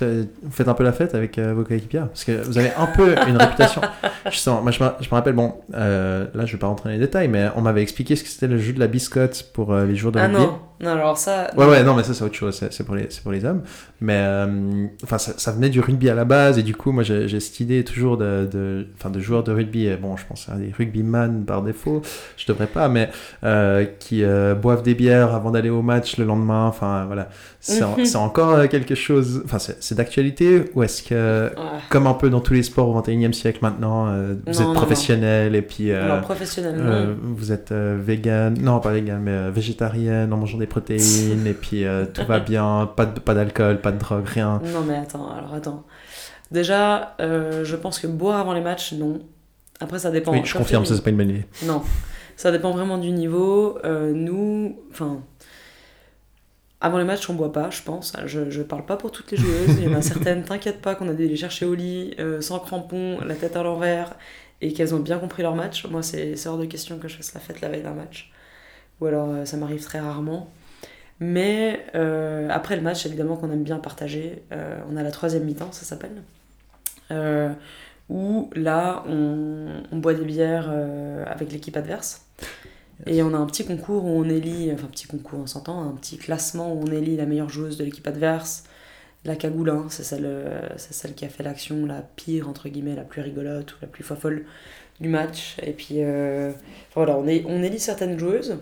Vous 0.00 0.50
faites 0.50 0.66
un 0.66 0.74
peu 0.74 0.82
la 0.82 0.92
fête 0.92 1.14
avec 1.14 1.38
euh, 1.38 1.54
vos 1.54 1.62
coéquipières? 1.62 2.08
Parce 2.08 2.24
que 2.24 2.42
vous 2.42 2.58
avez 2.58 2.72
un 2.76 2.86
peu 2.86 3.14
une 3.28 3.36
réputation. 3.36 3.80
Je, 4.28 4.36
sens, 4.36 4.60
moi, 4.62 4.72
je, 4.72 4.82
me, 4.82 4.90
je 5.00 5.06
me 5.06 5.14
rappelle, 5.14 5.34
bon, 5.34 5.54
euh, 5.74 6.26
là 6.34 6.44
je 6.44 6.52
vais 6.52 6.58
pas 6.58 6.66
rentrer 6.66 6.88
dans 6.88 6.94
les 6.94 6.98
détails, 6.98 7.28
mais 7.28 7.48
on 7.54 7.60
m'avait 7.60 7.82
expliqué 7.82 8.16
ce 8.16 8.24
que 8.24 8.28
c'était 8.28 8.48
le 8.48 8.58
jeu 8.58 8.72
de 8.72 8.80
la 8.80 8.88
biscotte 8.88 9.50
pour 9.52 9.72
euh, 9.72 9.86
les 9.86 9.94
jours 9.94 10.10
de 10.10 10.18
Ah 10.18 10.26
rugby. 10.26 10.40
non, 10.40 10.58
non 10.82 10.90
alors 10.90 11.16
ça. 11.16 11.50
Ouais, 11.56 11.66
ouais, 11.66 11.82
non, 11.84 11.94
mais 11.94 12.02
ça, 12.02 12.12
c'est 12.14 12.24
autre 12.24 12.34
chose, 12.34 12.60
c'est 12.70 12.84
pour, 12.84 12.94
les- 12.96 13.08
pour 13.22 13.32
les 13.32 13.44
hommes. 13.44 13.62
Mais, 14.00 14.16
euh, 14.18 14.86
enfin, 15.04 15.18
ça, 15.18 15.32
ça 15.36 15.52
venait 15.52 15.68
du 15.70 15.80
rugby 15.80 16.08
à 16.10 16.14
la 16.14 16.24
base, 16.24 16.58
et 16.58 16.62
du 16.62 16.74
coup, 16.74 16.90
moi, 16.92 17.02
j'ai 17.04 17.40
cette 17.40 17.60
idée 17.60 17.84
toujours 17.84 18.16
de, 18.16 18.48
de, 18.50 18.86
enfin, 18.98 19.10
de 19.10 19.20
joueurs 19.20 19.44
de 19.44 19.52
rugby, 19.52 19.86
et 19.86 19.96
bon, 19.96 20.16
je 20.16 20.26
pense 20.26 20.48
à 20.48 20.56
des 20.56 20.72
rugbyman 20.76 21.44
par 21.44 21.62
défaut, 21.62 22.02
je 22.36 22.46
devrais 22.46 22.66
pas, 22.66 22.88
mais 22.88 23.10
euh, 23.44 23.84
qui 24.00 24.24
euh, 24.24 24.54
boivent 24.54 24.82
des 24.82 24.94
bières 24.94 25.34
avant 25.34 25.50
d'aller 25.52 25.70
au 25.70 25.82
match 25.82 26.16
le 26.18 26.24
lendemain, 26.24 26.66
enfin, 26.66 27.04
voilà. 27.06 27.28
C'est 27.60 27.82
en- 27.84 27.96
encore 28.24 28.68
quelque 28.68 28.96
chose, 28.96 29.42
enfin, 29.44 29.58
c'est 29.58 29.94
d'actualité, 29.94 30.64
ou 30.74 30.82
est-ce 30.82 31.02
que, 31.04 31.50
comme 31.90 32.06
un 32.08 32.14
peu 32.14 32.28
dans 32.28 32.40
tous 32.40 32.54
les 32.54 32.62
sports 32.64 32.88
au 32.88 33.00
21e 33.00 33.32
siècle 33.32 33.60
maintenant, 33.62 34.06
vous 34.06 34.10
Non, 34.46 34.52
êtes 34.52 34.60
non, 34.60 34.74
professionnel, 34.74 35.54
et 35.54 35.62
puis... 35.62 35.92
alors 35.92 36.20
professionnel, 36.22 36.74
non. 36.76 37.16
vous 37.22 37.52
êtes 37.52 37.72
vegan, 37.72 38.54
non 38.60 38.80
pas 38.80 38.90
vegan, 38.92 39.20
mais 39.22 39.50
végétarienne 39.50 40.32
en 40.32 40.36
mangeant 40.36 40.58
des 40.58 40.66
protéines 40.72 41.46
et 41.46 41.52
puis 41.52 41.84
euh, 41.84 42.06
tout 42.06 42.24
va 42.24 42.40
bien, 42.40 42.90
pas 42.96 43.04
de 43.04 43.20
pas 43.20 43.34
d'alcool, 43.34 43.80
pas 43.80 43.92
de 43.92 43.98
drogue, 43.98 44.26
rien. 44.26 44.60
Non 44.72 44.80
mais 44.80 44.96
attends, 44.96 45.30
alors 45.30 45.52
attends. 45.52 45.84
Déjà, 46.50 47.14
euh, 47.20 47.62
je 47.64 47.76
pense 47.76 47.98
que 47.98 48.06
boire 48.06 48.40
avant 48.40 48.54
les 48.54 48.60
matchs, 48.60 48.94
non. 48.94 49.20
Après, 49.80 49.98
ça 49.98 50.10
dépend. 50.10 50.32
oui, 50.32 50.40
je 50.44 50.52
Comme 50.52 50.62
confirme, 50.62 50.86
ça 50.86 50.94
c'est 50.96 51.02
pas 51.02 51.10
une 51.10 51.16
bonne 51.16 51.30
idée. 51.30 51.46
Non, 51.64 51.82
ça 52.36 52.50
dépend 52.50 52.70
vraiment 52.70 52.96
du 52.98 53.10
niveau. 53.10 53.78
Euh, 53.84 54.12
nous, 54.14 54.78
enfin, 54.90 55.20
avant 56.80 56.98
les 56.98 57.04
matchs, 57.04 57.28
on 57.28 57.34
boit 57.34 57.52
pas, 57.52 57.68
je 57.70 57.82
pense. 57.82 58.14
Je, 58.24 58.50
je 58.50 58.62
parle 58.62 58.86
pas 58.86 58.96
pour 58.96 59.12
toutes 59.12 59.30
les 59.30 59.36
joueuses. 59.36 59.76
Il 59.78 59.84
y 59.84 59.94
en 59.94 59.98
a 59.98 60.02
certaines, 60.12 60.42
t'inquiète 60.42 60.80
pas, 60.80 60.94
qu'on 60.94 61.08
a 61.08 61.14
dû 61.14 61.26
les 61.26 61.36
chercher 61.36 61.66
au 61.66 61.74
lit, 61.74 62.14
sans 62.40 62.58
crampons, 62.60 63.18
la 63.26 63.34
tête 63.34 63.56
à 63.56 63.62
l'envers, 63.62 64.14
et 64.62 64.72
qu'elles 64.72 64.94
ont 64.94 65.00
bien 65.00 65.18
compris 65.18 65.42
leur 65.42 65.54
match. 65.54 65.86
Moi, 65.86 66.02
c'est 66.02 66.46
hors 66.46 66.58
de 66.58 66.64
question 66.64 66.98
que 66.98 67.08
je 67.08 67.16
fasse 67.16 67.34
la 67.34 67.40
fête 67.40 67.60
la 67.60 67.68
veille 67.68 67.82
d'un 67.82 67.94
match. 67.94 68.32
Ou 69.00 69.06
alors, 69.06 69.46
ça 69.46 69.56
m'arrive 69.58 69.82
très 69.82 70.00
rarement. 70.00 70.50
Mais 71.24 71.86
euh, 71.94 72.48
après 72.50 72.74
le 72.74 72.82
match, 72.82 73.06
évidemment 73.06 73.36
qu'on 73.36 73.52
aime 73.52 73.62
bien 73.62 73.78
partager. 73.78 74.42
Euh, 74.50 74.80
on 74.90 74.96
a 74.96 75.04
la 75.04 75.12
troisième 75.12 75.44
mi-temps, 75.44 75.70
ça 75.70 75.84
s'appelle. 75.84 76.20
Euh, 77.12 77.52
où 78.08 78.50
là, 78.56 79.04
on, 79.06 79.68
on 79.92 79.96
boit 79.98 80.14
des 80.14 80.24
bières 80.24 80.68
avec 81.24 81.52
l'équipe 81.52 81.76
adverse. 81.76 82.26
Et 83.06 83.22
on 83.22 83.34
a 83.34 83.36
un 83.36 83.46
petit 83.46 83.64
concours 83.64 84.04
où 84.04 84.08
on 84.08 84.28
élit, 84.28 84.72
enfin 84.72 84.88
petit 84.88 85.06
concours 85.06 85.38
on 85.38 85.46
s'entend, 85.46 85.88
un 85.88 85.92
petit 85.92 86.18
classement 86.18 86.72
où 86.72 86.82
on 86.82 86.90
élit 86.92 87.16
la 87.16 87.26
meilleure 87.26 87.50
joueuse 87.50 87.76
de 87.76 87.84
l'équipe 87.84 88.06
adverse. 88.08 88.64
La 89.24 89.36
cagoule, 89.36 89.70
hein, 89.70 89.86
c'est 89.90 90.02
celle, 90.02 90.28
celle 90.76 91.14
qui 91.14 91.24
a 91.24 91.28
fait 91.28 91.44
l'action 91.44 91.86
la 91.86 92.02
pire, 92.02 92.48
entre 92.48 92.68
guillemets, 92.68 92.96
la 92.96 93.04
plus 93.04 93.22
rigolote 93.22 93.74
ou 93.74 93.76
la 93.80 93.86
plus 93.86 94.02
folle 94.02 94.44
du 95.00 95.08
match. 95.08 95.56
Et 95.62 95.72
puis 95.72 96.00
voilà, 96.96 97.16
on, 97.16 97.28
est, 97.28 97.44
on 97.46 97.62
élit 97.62 97.78
certaines 97.78 98.18
joueuses. 98.18 98.56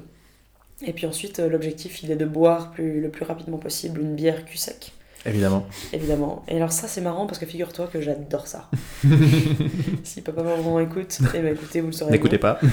Et 0.87 0.93
puis 0.93 1.07
ensuite, 1.07 1.41
euh, 1.41 1.49
l'objectif, 1.49 2.03
il 2.03 2.11
est 2.11 2.17
de 2.17 2.25
boire 2.25 2.71
plus, 2.71 3.01
le 3.01 3.11
plus 3.11 3.25
rapidement 3.25 3.59
possible 3.59 4.01
une 4.01 4.15
bière 4.15 4.45
cul 4.45 4.57
sec. 4.57 4.93
Évidemment. 5.27 5.67
évidemment. 5.93 6.43
Et 6.49 6.57
alors 6.57 6.73
ça 6.73 6.89
c'est 6.89 7.03
marrant 7.03 7.27
parce 7.27 7.39
que 7.39 7.45
figure-toi 7.45 7.89
que 7.89 8.01
j'adore 8.01 8.47
ça. 8.47 8.71
si 10.03 10.23
papa 10.23 10.43
maman 10.43 10.81
écoute, 10.81 11.19
eh 11.35 11.41
ben 11.41 11.53
écoutez, 11.55 11.83
vous 11.83 11.89
le 11.89 11.93
saurez. 11.93 12.13
N'écoutez 12.13 12.39
pas. 12.39 12.59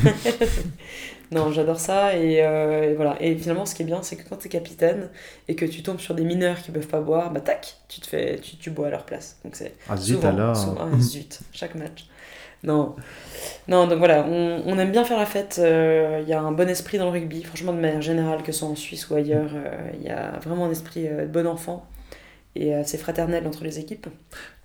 Non, 1.31 1.51
j'adore 1.51 1.77
ça 1.79 2.15
et, 2.15 2.41
euh, 2.41 2.91
et 2.91 2.93
voilà. 2.93 3.17
Et 3.21 3.35
finalement, 3.35 3.65
ce 3.65 3.75
qui 3.75 3.81
est 3.81 3.85
bien, 3.85 4.01
c'est 4.01 4.15
que 4.15 4.27
quand 4.29 4.37
t'es 4.37 4.47
capitaine 4.47 5.09
et 5.49 5.55
que 5.55 5.65
tu 5.65 5.83
tombes 5.83 5.99
sur 5.99 6.15
des 6.15 6.23
mineurs 6.23 6.61
qui 6.61 6.71
peuvent 6.71 6.87
pas 6.87 7.01
boire, 7.01 7.31
bah 7.33 7.41
tac, 7.41 7.75
tu 7.89 7.99
te 7.99 8.07
fais, 8.07 8.39
tu, 8.41 8.55
tu 8.55 8.69
bois 8.71 8.87
à 8.87 8.89
leur 8.91 9.03
place. 9.03 9.35
Donc 9.43 9.57
c'est 9.57 9.73
Ah 9.89 9.97
zut 9.97 10.15
souvent, 10.15 10.29
alors. 10.29 10.55
souvent- 10.55 10.87
ah, 10.93 10.99
zut, 11.01 11.39
chaque 11.51 11.75
match. 11.75 12.07
Non, 12.67 12.95
non. 13.67 13.87
Donc 13.87 13.97
voilà, 13.99 14.25
on, 14.27 14.61
on 14.65 14.77
aime 14.77 14.91
bien 14.91 15.03
faire 15.05 15.17
la 15.17 15.25
fête. 15.25 15.57
euh, 15.59 16.19
Il 16.23 16.29
y 16.29 16.33
a 16.33 16.41
un 16.41 16.51
bon 16.51 16.69
esprit 16.69 16.97
dans 16.97 17.05
le 17.05 17.11
rugby. 17.11 17.43
Franchement, 17.43 17.73
de 17.73 17.79
manière 17.79 18.01
générale, 18.01 18.43
que 18.43 18.51
ce 18.51 18.59
soit 18.59 18.67
en 18.67 18.75
Suisse 18.75 19.09
ou 19.09 19.15
ailleurs, 19.15 19.51
euh, 19.53 19.91
il 19.99 20.03
y 20.05 20.09
a 20.09 20.37
vraiment 20.43 20.65
un 20.65 20.71
esprit 20.71 21.07
euh, 21.07 21.21
de 21.23 21.31
bon 21.31 21.47
enfant 21.47 21.87
et 22.55 22.73
assez 22.73 22.97
fraternel 22.97 23.47
entre 23.47 23.63
les 23.63 23.79
équipes. 23.79 24.07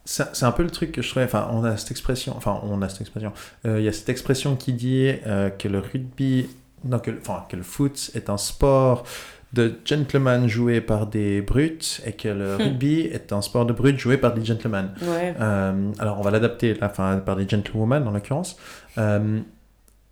C'est 0.04 0.42
un 0.42 0.52
peu 0.52 0.64
le 0.64 0.70
truc 0.70 0.90
que 0.90 1.00
je 1.00 1.08
trouvais. 1.10 1.24
Enfin, 1.26 1.48
on 1.52 1.62
a 1.62 1.76
cette 1.76 1.92
expression. 1.92 2.34
Enfin, 2.36 2.60
on 2.64 2.82
a 2.82 2.88
cette 2.88 3.02
expression. 3.02 3.32
Il 3.64 3.82
y 3.82 3.88
a 3.88 3.92
cette 3.92 4.08
expression 4.08 4.56
qui 4.56 4.72
dit 4.72 5.12
que 5.58 5.68
le 5.68 5.78
rugby. 5.78 6.48
Non, 6.84 7.00
enfin, 7.20 7.44
que 7.48 7.54
le 7.54 7.62
foot 7.62 8.10
est 8.16 8.28
un 8.28 8.36
sport 8.36 9.04
de 9.52 9.74
gentlemen 9.84 10.48
joué 10.48 10.80
par 10.80 11.06
des 11.06 11.42
brutes 11.42 12.00
et 12.06 12.12
que 12.12 12.28
le 12.28 12.56
Hmm. 12.56 12.62
rugby 12.62 13.00
est 13.00 13.32
un 13.32 13.42
sport 13.42 13.66
de 13.66 13.72
brutes 13.72 13.98
joué 13.98 14.16
par 14.16 14.32
des 14.32 14.44
gentlemen. 14.44 14.90
Ouais. 15.02 15.34
Euh, 15.40 15.90
alors, 15.98 16.18
on 16.18 16.22
va 16.22 16.30
l'adapter, 16.30 16.76
enfin, 16.80 17.18
par 17.18 17.36
des 17.36 17.46
gentlewomen 17.48 18.06
en 18.08 18.12
l'occurrence. 18.12 18.56
Euh, 18.98 19.40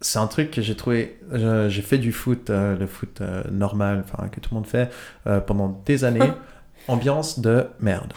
c'est 0.03 0.19
un 0.19 0.27
truc 0.27 0.51
que 0.51 0.63
j'ai 0.63 0.75
trouvé. 0.77 1.19
J'ai 1.69 1.83
fait 1.83 1.99
du 1.99 2.13
foot, 2.13 2.51
euh, 2.51 2.77
le 2.77 2.87
foot 2.87 3.23
normal, 3.51 4.05
enfin, 4.05 4.29
que 4.29 4.41
tout 4.41 4.51
le 4.53 4.57
monde 4.57 4.67
fait, 4.67 4.91
pendant 5.47 5.83
des 5.87 6.05
années. 6.05 6.31
Ambiance 6.89 7.39
de 7.41 7.67
merde. 7.81 8.13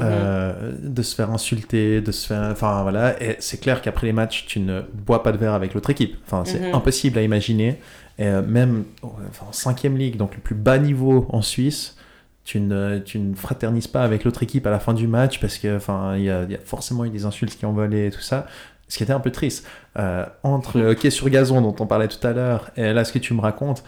Euh, 0.00 0.72
de 0.82 1.02
se 1.02 1.14
faire 1.14 1.30
insulter, 1.30 2.00
de 2.00 2.12
se 2.12 2.26
faire. 2.26 2.48
Enfin 2.52 2.82
voilà, 2.82 3.20
et 3.22 3.36
c'est 3.38 3.60
clair 3.60 3.80
qu'après 3.82 4.06
les 4.06 4.12
matchs, 4.12 4.46
tu 4.46 4.60
ne 4.60 4.82
bois 4.92 5.22
pas 5.22 5.32
de 5.32 5.38
verre 5.38 5.54
avec 5.54 5.74
l'autre 5.74 5.90
équipe. 5.90 6.16
Enfin, 6.26 6.42
c'est 6.44 6.60
Mhm. 6.60 6.74
impossible 6.74 7.18
à 7.18 7.22
imaginer. 7.22 7.80
Et 8.18 8.26
euh, 8.26 8.42
même 8.42 8.84
enfin, 9.02 9.46
en 9.48 9.52
cinquième 9.52 9.96
ligue, 9.96 10.16
donc 10.16 10.34
le 10.34 10.40
plus 10.40 10.54
bas 10.54 10.78
niveau 10.78 11.26
en 11.30 11.42
Suisse, 11.42 11.96
tu 12.44 12.60
ne, 12.60 12.98
tu 12.98 13.18
ne 13.18 13.34
fraternises 13.34 13.86
pas 13.86 14.02
avec 14.04 14.24
l'autre 14.24 14.42
équipe 14.42 14.66
à 14.66 14.70
la 14.70 14.78
fin 14.78 14.92
du 14.94 15.06
match 15.06 15.40
parce 15.40 15.58
que 15.58 15.76
enfin, 15.76 16.16
il 16.16 16.24
y 16.24 16.30
a, 16.30 16.44
y 16.44 16.54
a 16.54 16.58
forcément 16.64 17.04
eu 17.04 17.10
des 17.10 17.24
insultes 17.24 17.56
qui 17.56 17.64
ont 17.66 17.72
volé 17.72 18.06
et 18.06 18.10
tout 18.10 18.20
ça. 18.20 18.46
Ce 18.88 18.98
qui 18.98 19.02
était 19.02 19.14
un 19.14 19.20
peu 19.20 19.30
triste. 19.30 19.66
Euh, 19.98 20.26
entre 20.42 20.78
le 20.78 20.88
hockey 20.90 21.08
sur 21.10 21.28
gazon 21.30 21.62
dont 21.62 21.74
on 21.80 21.86
parlait 21.86 22.06
tout 22.08 22.24
à 22.26 22.32
l'heure 22.32 22.70
et 22.76 22.92
là 22.92 23.04
ce 23.04 23.12
que 23.12 23.18
tu 23.18 23.32
me 23.34 23.40
racontes, 23.40 23.82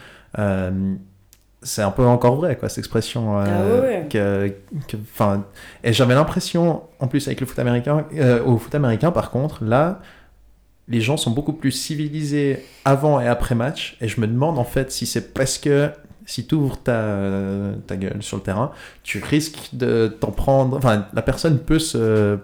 c'est 1.67 1.83
un 1.83 1.91
peu 1.91 2.05
encore 2.07 2.37
vrai 2.37 2.57
quoi 2.57 2.69
cette 2.69 2.79
expression. 2.79 3.39
euh, 3.41 3.45
Ah 3.47 3.65
ouais, 3.65 3.81
ouais. 3.89 4.07
que, 4.09 4.53
que- 4.89 4.97
enfin, 5.13 5.45
et 5.85 5.93
j'avais 5.93 6.15
l'impression, 6.15 6.83
en 7.01 7.09
plus 7.09 7.27
avec 7.27 7.41
le 7.41 7.47
foot 7.47 7.59
américain, 7.59 8.07
euh, 8.15 8.43
au 8.45 8.57
foot 8.59 8.75
américain 8.75 9.11
par 9.11 9.31
contre, 9.31 9.65
là, 9.65 10.01
les 10.89 11.01
gens 11.01 11.17
sont 11.17 11.33
beaucoup 11.33 11.53
plus 11.53 11.73
civilisés 11.73 12.65
avant 12.85 13.21
et 13.21 13.27
après 13.29 13.55
match, 13.55 13.97
et 14.01 14.09
je 14.09 14.21
me 14.21 14.27
demande 14.27 14.59
en 14.59 14.65
fait 14.65 14.93
si 14.93 15.05
c'est 15.07 15.35
parce 15.35 15.59
que 15.59 15.91
si 16.25 16.47
tu 16.47 16.55
ouvres 16.57 16.77
ta, 16.79 17.19
ta 17.87 17.97
gueule 17.97 18.23
sur 18.23 18.37
le 18.37 18.43
terrain, 18.43 18.73
tu 19.05 19.23
risques 19.23 19.69
de 19.73 20.09
t'en 20.09 20.31
prendre, 20.33 20.77
enfin, 20.77 21.07
la 21.13 21.23
personne 21.23 21.59
peut 21.59 21.79
se 21.79 22.39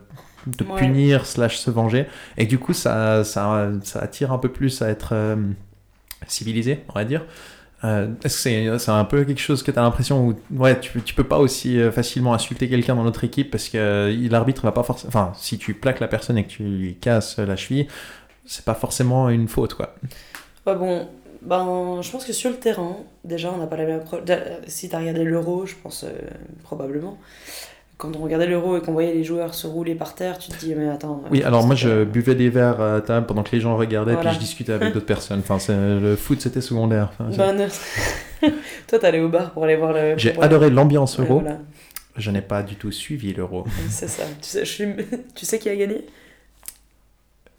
te 0.59 0.65
Ouais. 0.65 0.77
punir 0.81 1.25
slash 1.27 1.57
se 1.59 1.71
venger, 1.71 2.07
et 2.37 2.47
du 2.47 2.59
coup 2.59 2.73
ça, 2.73 3.23
ça, 3.23 3.71
ça 3.85 4.01
attire 4.01 4.33
un 4.33 4.39
peu 4.39 4.49
plus 4.51 4.83
à 4.83 4.89
être 4.89 5.11
euh, 5.13 5.37
civilisé, 6.27 6.85
on 6.89 6.93
va 6.95 7.05
dire. 7.05 7.25
Euh, 7.85 8.09
Est-ce 8.23 8.37
que 8.37 8.41
c'est 8.41 8.79
c'est 8.79 8.91
un 8.91 9.05
peu 9.05 9.25
quelque 9.25 9.41
chose 9.41 9.63
que 9.63 9.71
tu 9.71 9.79
as 9.79 9.83
l'impression 9.83 10.29
où 10.29 10.35
ouais, 10.57 10.79
tu, 10.79 11.03
tu 11.03 11.15
peux 11.15 11.25
pas 11.25 11.39
aussi 11.39 11.81
euh, 11.81 11.91
facilement 11.91 12.33
insulter 12.33 12.69
quelqu'un 12.69 12.95
dans 12.95 13.05
notre 13.05 13.25
équipe 13.25 13.51
parce 13.51 13.69
que 13.69 13.79
euh, 13.79 14.29
l'arbitre 14.31 14.63
va 14.63 14.73
pas 14.73 14.85
forcément. 14.85 15.09
Enfin, 15.09 15.33
si 15.37 15.59
tu 15.59 15.75
plaques 15.75 16.01
la 16.01 16.09
personne 16.09 16.39
et 16.39 16.45
que 16.45 16.51
tu 16.51 16.63
lui 16.63 16.95
casses 16.97 17.39
la 17.39 17.57
cheville, 17.57 17.89
c'est 18.45 18.65
pas 18.65 18.75
forcément 18.75 19.29
une 19.31 19.49
faute 19.49 19.75
quoi. 19.75 19.95
Bon, 20.65 21.09
ben, 21.43 22.01
je 22.03 22.11
pense 22.11 22.25
que 22.25 22.33
sur 22.33 22.51
le 22.51 22.57
terrain, 22.57 22.97
déjà, 23.25 23.53
on 23.53 23.59
n'a 23.59 23.67
pas 23.67 23.77
la 23.77 23.85
même 23.85 24.01
approche. 24.01 24.21
Si 24.67 24.89
tu 24.89 24.95
as 24.95 24.99
regardé 24.99 25.25
l'euro, 25.25 25.67
je 25.67 25.75
pense 25.75 26.05
euh, 26.05 26.13
probablement. 26.63 27.19
Quand 28.03 28.11
on 28.17 28.23
regardait 28.25 28.49
l'euro 28.49 28.77
et 28.77 28.81
qu'on 28.81 28.95
voyait 28.95 29.15
les 29.15 29.23
joueurs 29.23 29.55
se 29.55 29.69
rouler 29.69 29.95
par 29.95 30.17
terre, 30.17 30.37
tu 30.37 30.51
te 30.51 30.59
dis, 30.59 30.75
mais 30.75 30.89
attends. 30.89 31.23
Oui, 31.31 31.41
euh, 31.41 31.47
alors 31.47 31.65
moi 31.65 31.77
je 31.77 32.03
buvais 32.03 32.35
des 32.35 32.49
verres 32.51 32.81
à 32.81 33.01
table 33.01 33.27
pendant 33.27 33.45
que 33.45 33.53
les 33.53 33.61
gens 33.61 33.77
regardaient 33.77 34.15
Voilà. 34.15 34.31
puis 34.31 34.39
je 34.41 34.45
discutais 34.45 34.73
avec 34.73 34.93
d'autres 34.95 35.07
personnes. 35.07 35.41
Enfin, 35.49 35.59
le 35.71 36.17
foot 36.17 36.41
c'était 36.41 36.61
secondaire. 36.61 37.13
Enfin, 37.21 37.55
Ben, 37.55 37.71
Toi, 38.89 38.99
t'allais 38.99 39.21
au 39.21 39.29
bar 39.29 39.53
pour 39.53 39.63
aller 39.63 39.77
voir 39.77 39.93
le. 39.93 40.15
J'ai 40.19 40.37
adoré 40.43 40.69
l'ambiance 40.69 41.21
euro. 41.21 41.39
voilà, 41.43 41.59
Je 42.17 42.33
n'ai 42.33 42.43
pas 42.43 42.65
du 42.65 42.75
tout 42.75 42.91
suivi 42.91 43.33
l'euro. 43.35 43.65
c'est 43.89 44.09
ça. 44.09 44.25
Tu 44.43 44.49
sais, 44.49 44.65
je 44.65 44.73
suis- 44.73 44.97
tu 45.37 45.47
sais 45.47 45.61
qui 45.61 45.69
a 45.69 45.77
gagné? 45.77 46.05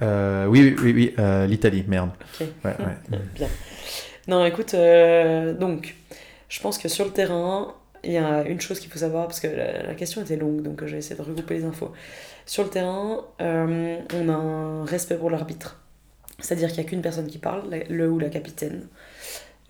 Euh, 0.01 0.45
oui, 0.47 0.59
oui, 0.61 0.75
oui, 0.83 0.91
oui, 0.93 1.13
euh, 1.19 1.47
l'Italie, 1.47 1.85
merde. 1.87 2.09
Ok. 2.41 2.47
Ouais, 2.65 2.75
ouais. 2.79 3.19
Bien. 3.33 3.47
Non, 4.27 4.45
écoute, 4.45 4.73
euh, 4.73 5.53
donc, 5.53 5.95
je 6.49 6.59
pense 6.59 6.77
que 6.77 6.89
sur 6.89 7.05
le 7.05 7.11
terrain, 7.11 7.73
il 8.03 8.11
y 8.13 8.17
a 8.17 8.43
une 8.43 8.59
chose 8.61 8.79
qu'il 8.79 8.91
faut 8.91 8.99
savoir, 8.99 9.27
parce 9.27 9.39
que 9.39 9.47
la, 9.47 9.83
la 9.83 9.93
question 9.95 10.21
était 10.21 10.35
longue, 10.35 10.61
donc 10.61 10.81
euh, 10.83 10.87
j'ai 10.87 10.97
essayé 10.97 11.15
de 11.15 11.21
regrouper 11.21 11.55
les 11.55 11.63
infos. 11.65 11.91
Sur 12.45 12.63
le 12.63 12.69
terrain, 12.69 13.23
euh, 13.41 13.97
on 14.15 14.29
a 14.29 14.33
un 14.33 14.85
respect 14.85 15.15
pour 15.15 15.29
l'arbitre. 15.29 15.79
C'est-à-dire 16.39 16.69
qu'il 16.69 16.79
n'y 16.81 16.87
a 16.87 16.89
qu'une 16.89 17.01
personne 17.01 17.27
qui 17.27 17.37
parle, 17.37 17.63
le 17.89 18.09
ou 18.09 18.19
la 18.19 18.29
capitaine. 18.29 18.87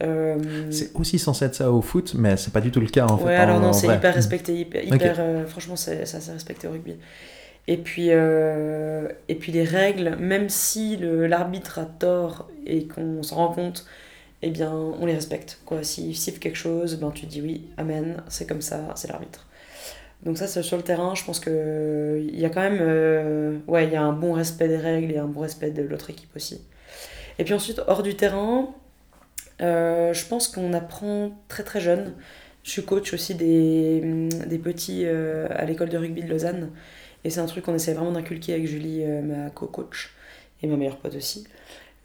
Euh, 0.01 0.37
C'est 0.71 0.91
aussi 0.95 1.19
censé 1.19 1.45
être 1.45 1.55
ça 1.55 1.71
au 1.71 1.81
foot, 1.81 2.15
mais 2.17 2.35
c'est 2.35 2.51
pas 2.51 2.61
du 2.61 2.71
tout 2.71 2.79
le 2.79 2.87
cas 2.87 3.05
en 3.05 3.17
fait. 3.17 3.25
ouais, 3.25 3.35
alors 3.35 3.57
en- 3.57 3.61
non, 3.61 3.73
c'est 3.73 3.87
hyper 3.95 4.13
respecté, 4.15 4.55
hyper, 4.55 4.83
hyper, 4.83 5.15
euh, 5.19 5.45
franchement, 5.45 5.75
c'est 5.75 6.05
ça, 6.05 6.19
c'est 6.19 6.31
respecté 6.31 6.67
au 6.67 6.71
rugby. 6.71 6.95
Et 7.67 7.77
puis, 7.77 8.07
euh, 8.09 9.07
et 9.29 9.35
puis 9.35 9.51
les 9.51 9.63
règles, 9.63 10.17
même 10.19 10.49
si 10.49 10.97
l'arbitre 10.99 11.79
a 11.79 11.85
tort 11.85 12.49
et 12.65 12.87
qu'on 12.87 13.23
s'en 13.23 13.35
rend 13.37 13.53
compte, 13.53 13.85
eh 14.43 14.49
bien, 14.49 14.73
on 14.73 15.05
les 15.05 15.15
respecte. 15.15 15.59
Quoi. 15.65 15.83
S'il 15.83 16.15
siffle 16.15 16.39
quelque 16.39 16.57
chose, 16.57 16.97
ben, 16.97 17.11
tu 17.11 17.25
dis 17.25 17.41
oui, 17.41 17.67
amen, 17.77 18.21
c'est 18.27 18.47
comme 18.47 18.61
ça, 18.61 18.89
c'est 18.95 19.07
l'arbitre. 19.07 19.47
Donc 20.23 20.37
ça, 20.37 20.47
sur 20.47 20.77
le 20.77 20.83
terrain, 20.83 21.15
je 21.15 21.23
pense 21.25 21.39
que 21.39 22.25
il 22.29 22.39
y 22.39 22.45
a 22.45 22.49
quand 22.49 22.61
même... 22.61 22.79
euh, 22.81 23.57
y 23.67 23.95
a 23.95 24.01
un 24.01 24.13
bon 24.13 24.33
respect 24.33 24.67
des 24.67 24.77
règles 24.77 25.11
et 25.11 25.17
un 25.17 25.27
bon 25.27 25.41
respect 25.41 25.71
de 25.71 25.81
l'autre 25.81 26.09
équipe 26.09 26.33
aussi. 26.35 26.61
Et 27.39 27.43
puis 27.43 27.53
ensuite, 27.53 27.81
hors 27.87 28.03
du 28.03 28.15
terrain, 28.15 28.69
euh, 29.61 30.13
je 30.13 30.25
pense 30.25 30.47
qu'on 30.47 30.73
apprend 30.73 31.31
très 31.47 31.63
très 31.63 31.81
jeune. 31.81 32.13
Je 32.63 32.71
suis 32.71 32.83
coach 32.83 33.13
aussi 33.13 33.35
des, 33.35 34.29
des 34.47 34.59
petits 34.59 35.03
euh, 35.05 35.47
à 35.49 35.65
l'école 35.65 35.89
de 35.89 35.97
rugby 35.97 36.23
de 36.23 36.29
Lausanne. 36.29 36.69
Et 37.25 37.29
c'est 37.29 37.39
un 37.39 37.45
truc 37.45 37.65
qu'on 37.65 37.75
essaie 37.75 37.93
vraiment 37.93 38.11
d'inculquer 38.13 38.53
avec 38.53 38.67
Julie, 38.67 39.05
ma 39.05 39.49
co-coach, 39.49 40.13
et 40.61 40.67
ma 40.67 40.75
meilleure 40.75 40.97
pote 40.97 41.15
aussi, 41.15 41.45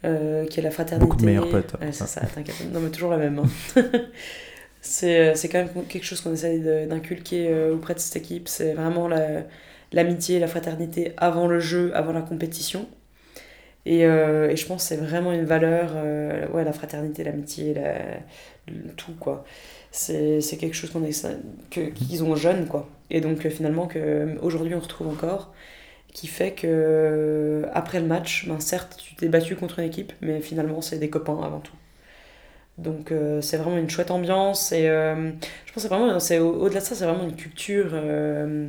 euh, 0.05 0.45
qui 0.45 0.59
est 0.59 0.63
la 0.63 0.71
fraternité. 0.71 1.05
Beaucoup 1.05 1.17
de 1.17 1.25
meilleures 1.25 1.49
potes. 1.49 1.73
Ouais, 1.81 1.91
c'est 1.91 2.07
ça, 2.07 2.21
t'inquiète. 2.21 2.55
Non, 2.71 2.79
mais 2.79 2.89
toujours 2.89 3.11
la 3.11 3.17
même. 3.17 3.39
hein. 3.39 3.81
c'est, 4.81 5.19
euh, 5.19 5.35
c'est 5.35 5.49
quand 5.49 5.59
même 5.59 5.85
quelque 5.87 6.05
chose 6.05 6.21
qu'on 6.21 6.33
essaie 6.33 6.59
de- 6.59 6.85
d'inculquer 6.87 7.47
euh, 7.49 7.73
auprès 7.75 7.93
de 7.95 7.99
cette 7.99 8.15
équipe. 8.15 8.47
C'est 8.47 8.73
vraiment 8.73 9.07
la- 9.07 9.43
l'amitié, 9.91 10.39
la 10.39 10.47
fraternité 10.47 11.13
avant 11.17 11.47
le 11.47 11.59
jeu, 11.59 11.91
avant 11.95 12.13
la 12.13 12.21
compétition. 12.21 12.87
Et, 13.85 14.05
euh, 14.05 14.49
et 14.49 14.55
je 14.55 14.65
pense 14.65 14.83
que 14.83 14.89
c'est 14.89 14.97
vraiment 15.01 15.31
une 15.31 15.45
valeur, 15.45 15.91
euh, 15.95 16.47
ouais, 16.49 16.63
la 16.63 16.73
fraternité, 16.73 17.23
l'amitié, 17.23 17.73
la- 17.73 18.19
le- 18.67 18.91
tout, 18.95 19.13
quoi. 19.19 19.45
C'est 19.91 20.41
c'est 20.41 20.57
quelque 20.57 20.75
chose 20.75 20.91
qu'on 20.91 21.03
essaie- 21.03 21.37
que- 21.71 21.89
qu'ils 21.89 22.23
ont 22.23 22.35
jeunes, 22.35 22.67
quoi. 22.67 22.87
Et 23.09 23.21
donc, 23.21 23.47
finalement, 23.49 23.87
que 23.87 24.37
aujourd'hui 24.41 24.75
on 24.75 24.79
retrouve 24.79 25.07
encore, 25.07 25.53
qui 26.13 26.27
fait 26.27 26.53
que, 26.53 26.67
euh, 26.67 27.65
après 27.73 27.99
le 27.99 28.07
match, 28.07 28.47
ben, 28.47 28.59
certes, 28.59 28.97
tu 28.97 29.15
t'es 29.15 29.29
battu 29.29 29.55
contre 29.55 29.79
une 29.79 29.85
équipe, 29.85 30.13
mais 30.21 30.41
finalement, 30.41 30.81
c'est 30.81 30.99
des 30.99 31.09
copains 31.09 31.39
avant 31.43 31.59
tout. 31.59 31.73
Donc, 32.77 33.11
euh, 33.11 33.41
c'est 33.41 33.57
vraiment 33.57 33.77
une 33.77 33.89
chouette 33.89 34.11
ambiance. 34.11 34.71
Et 34.71 34.87
euh, 34.89 35.31
je 35.65 35.73
pense 35.73 35.83
que 35.83 35.89
vraiment, 35.89 36.19
c'est, 36.19 36.39
au- 36.39 36.53
au-delà 36.61 36.79
de 36.79 36.85
ça, 36.85 36.95
c'est 36.95 37.05
vraiment 37.05 37.23
une 37.25 37.35
culture. 37.35 37.89
euh, 37.93 38.67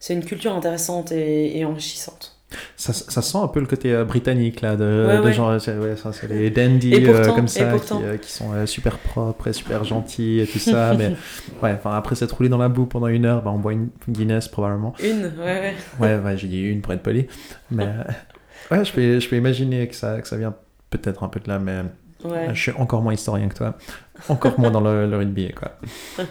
c'est 0.00 0.14
une 0.14 0.24
culture 0.24 0.54
intéressante 0.54 1.12
et 1.12 1.64
enrichissante. 1.64 2.31
Ça, 2.76 2.92
ça 2.92 3.22
sent 3.22 3.38
un 3.38 3.48
peu 3.48 3.60
le 3.60 3.66
côté 3.66 3.92
euh, 3.92 4.04
britannique 4.04 4.60
là, 4.60 4.76
de, 4.76 5.06
Ouais, 5.08 5.18
de 5.18 5.22
ouais. 5.22 5.32
genre, 5.32 5.60
c'est 5.60 5.76
ouais, 5.76 5.96
ça, 5.96 6.12
c'est 6.12 6.28
les 6.28 6.50
dandies 6.50 7.06
euh, 7.06 7.32
comme 7.32 7.48
ça, 7.48 7.78
qui, 7.78 7.92
euh, 7.94 8.16
qui 8.16 8.30
sont 8.32 8.66
super 8.66 8.98
propres 8.98 9.48
et 9.48 9.52
super 9.52 9.84
gentils 9.84 10.40
et 10.40 10.46
tout 10.46 10.58
ça. 10.58 10.94
mais 10.98 11.12
ouais, 11.62 11.78
après 11.84 12.14
s'être 12.14 12.36
roulé 12.36 12.48
dans 12.48 12.58
la 12.58 12.68
boue 12.68 12.86
pendant 12.86 13.08
une 13.08 13.24
heure, 13.24 13.42
bah, 13.42 13.50
on 13.54 13.58
boit 13.58 13.72
une 13.72 13.88
Guinness 14.08 14.48
probablement. 14.48 14.94
Une, 15.02 15.32
ouais, 15.38 15.74
ouais. 16.00 16.18
Ouais, 16.18 16.36
j'ai 16.36 16.48
dit 16.48 16.60
une 16.62 16.80
pour 16.80 16.92
être 16.92 17.02
poli. 17.02 17.26
Mais 17.70 17.88
ouais, 18.70 18.84
je 18.84 18.92
peux, 18.92 19.20
je 19.20 19.28
peux 19.28 19.36
imaginer 19.36 19.88
que 19.88 19.94
ça, 19.94 20.20
que 20.20 20.28
ça 20.28 20.36
vient 20.36 20.54
peut-être 20.90 21.22
un 21.22 21.28
peu 21.28 21.40
de 21.40 21.48
là, 21.48 21.58
mais 21.58 21.82
je 22.52 22.60
suis 22.60 22.72
encore 22.72 23.02
moins 23.02 23.14
historien 23.14 23.48
que 23.48 23.54
toi. 23.54 23.76
Encore 24.28 24.58
moins 24.60 24.70
dans 24.70 24.80
le, 24.80 25.08
le 25.08 25.16
rugby, 25.16 25.52
quoi. 25.52 25.72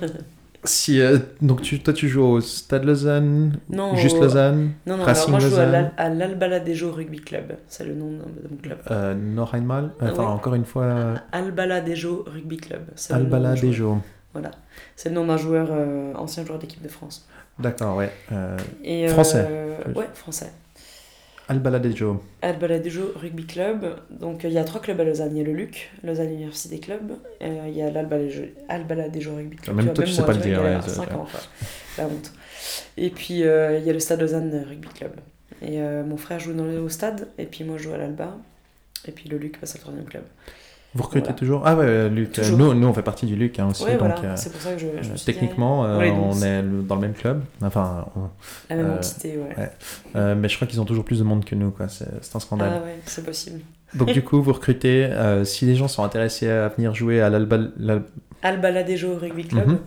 Si, 0.63 1.01
euh, 1.01 1.17
donc 1.41 1.61
tu, 1.63 1.79
toi 1.81 1.91
tu 1.93 2.07
joues 2.07 2.21
au 2.23 2.39
Stade 2.41 2.83
Lausanne, 2.83 3.57
Non, 3.69 3.95
juste 3.95 4.17
au- 4.17 4.21
Lausanne, 4.21 4.73
Non, 4.85 4.97
non, 4.97 5.03
Racing 5.05 5.23
alors 5.23 5.29
moi 5.31 5.39
je 5.39 5.47
joue 5.47 5.55
à 5.55 5.65
Lausanne. 5.65 5.71
l'Al- 5.71 5.93
à 5.97 6.09
l'Albaladejo 6.09 6.91
Rugby 6.91 7.19
Club. 7.19 7.53
C'est 7.67 7.83
le 7.83 7.95
nom 7.95 8.11
de 8.11 8.47
mon 8.49 8.57
club. 8.61 8.77
euh, 8.91 9.15
Norreinmal, 9.15 9.91
enfin 9.99 10.13
Ah 10.15 10.19
oui. 10.21 10.25
encore 10.27 10.53
une 10.53 10.65
fois, 10.65 11.15
Albaladejo 11.31 12.25
Rugby 12.27 12.57
Club. 12.57 12.81
c'est 12.95 13.13
le 13.13 13.19
nom 13.19 13.25
Albala 13.25 13.53
où 13.53 13.55
je 13.55 13.61
joue. 13.61 13.67
Dejo. 13.69 13.97
Voilà. 14.33 14.51
C'est 14.95 15.09
le 15.09 15.15
nom 15.15 15.25
d'un 15.25 15.37
joueur, 15.37 15.67
euh, 15.71 16.13
ancien 16.15 16.45
joueur 16.45 16.59
d'équipe 16.59 16.81
de 16.83 16.87
France. 16.89 17.27
D'accord, 17.59 17.97
ouais. 17.97 18.11
Euh, 18.31 18.55
Et, 18.83 19.07
euh, 19.07 19.11
Français. 19.11 19.47
Ouais, 19.95 20.07
français. 20.13 20.51
Albaladejo. 21.47 22.21
Albaladejo 22.41 23.13
Rugby 23.15 23.45
Club. 23.45 23.85
Donc 24.09 24.43
il 24.43 24.51
y 24.51 24.57
a 24.57 24.63
trois 24.63 24.81
clubs 24.81 24.99
à 24.99 25.03
Lausanne. 25.03 25.35
Il 25.35 25.39
y 25.39 25.41
a 25.41 25.43
le 25.43 25.53
LUC, 25.53 25.89
Lausanne 26.03 26.31
Université 26.31 26.79
Club. 26.79 27.13
euh, 27.41 27.65
il 27.67 27.73
y 27.75 27.81
a 27.81 27.91
l'Albaladejo 27.91 28.43
Albaladejo 28.69 29.35
Rugby 29.35 29.57
Club. 29.57 29.75
Même 29.75 29.93
toi, 29.93 30.03
tu 30.05 30.11
sais 30.11 30.21
moi, 30.21 30.27
pas 30.27 30.33
le 30.33 30.39
dire, 30.39 30.59
il 30.59 30.65
y 30.65 30.73
a 30.73 30.75
ouais, 30.77 30.81
c'est- 30.83 30.89
5 30.91 31.11
ans. 31.13 31.27
La 31.97 32.05
honte. 32.05 32.31
Et 32.97 33.09
puis 33.09 33.43
euh, 33.43 33.77
il 33.79 33.85
y 33.85 33.89
a 33.89 33.93
le 33.93 33.99
Stade 33.99 34.21
Lausanne 34.21 34.65
Rugby 34.67 34.87
Club. 34.89 35.11
Et 35.61 35.81
euh, 35.81 36.03
mon 36.03 36.17
frère 36.17 36.39
joue 36.39 36.53
dans 36.53 36.65
le, 36.65 36.79
au 36.79 36.89
stade. 36.89 37.27
Et 37.37 37.45
puis 37.45 37.63
moi 37.63 37.77
je 37.77 37.83
joue 37.83 37.93
à 37.93 37.97
l'Alba. 37.97 38.37
Et 39.07 39.11
puis 39.11 39.27
le 39.29 39.37
LUC 39.37 39.59
passe 39.59 39.75
au 39.75 39.79
troisième 39.79 40.05
club. 40.05 40.23
Vous 40.93 41.03
recrutez 41.03 41.21
Voilà. 41.25 41.33
toujours 41.39 41.61
Ah 41.65 41.75
ouais, 41.75 41.85
euh, 41.85 42.09
Luc. 42.09 42.37
euh, 42.37 42.41
Toujours. 42.41 42.57
Nous, 42.57 42.73
nous, 42.73 42.87
on 42.87 42.93
fait 42.93 43.01
partie 43.01 43.25
du 43.25 43.35
Luc 43.37 43.57
hein, 43.59 43.67
aussi. 43.71 43.83
ouais, 43.85 43.91
donc, 43.97 43.99
voilà. 43.99 44.31
euh, 44.33 44.35
C'est 44.35 44.51
pour 44.51 44.59
ça 44.61 44.73
que 44.73 44.79
je, 44.79 44.87
je 44.87 44.95
me 44.97 45.03
suis 45.03 45.13
dit, 45.15 45.25
techniquement, 45.25 45.81
on 45.81 46.41
est 46.41 46.61
dans 46.87 46.95
le 46.95 47.01
même 47.01 47.13
club. 47.13 47.43
Enfin, 47.61 48.05
on- 48.15 48.29
La 48.69 48.75
même 48.75 48.91
entité, 48.93 49.37
ouais. 49.37 50.35
mais 50.35 50.49
je 50.49 50.55
crois 50.57 50.67
qu'ils 50.67 50.81
ont 50.81 50.85
toujours 50.85 51.05
plus 51.05 51.19
de 51.19 51.23
monde 51.23 51.45
que 51.45 51.55
nous, 51.55 51.71
quoi. 51.71 51.87
C'est 51.87 52.35
un 52.35 52.39
scandale. 52.39 52.73
Ah 52.81 52.85
ouais, 52.85 52.99
c'est 53.05 53.25
possible. 53.25 53.61
Donc 53.93 54.11
du 54.13 54.21
coup, 54.23 54.41
vous 54.41 54.53
recrutez. 54.53 55.05
euh, 55.05 55.43
si 55.45 55.65
les 55.65 55.75
gens 55.75 55.87
sont 55.89 56.03
intéressés 56.03 56.49
à 56.49 56.69
venir 56.69 56.93
jouer 56.95 57.19
à 57.21 57.29
l'Alba, 57.29 57.57
l'Al- 57.77 58.03
Albaladejo 58.41 59.17
Rugby 59.17 59.45
Club. 59.47 59.67
Mhm. 59.67 59.79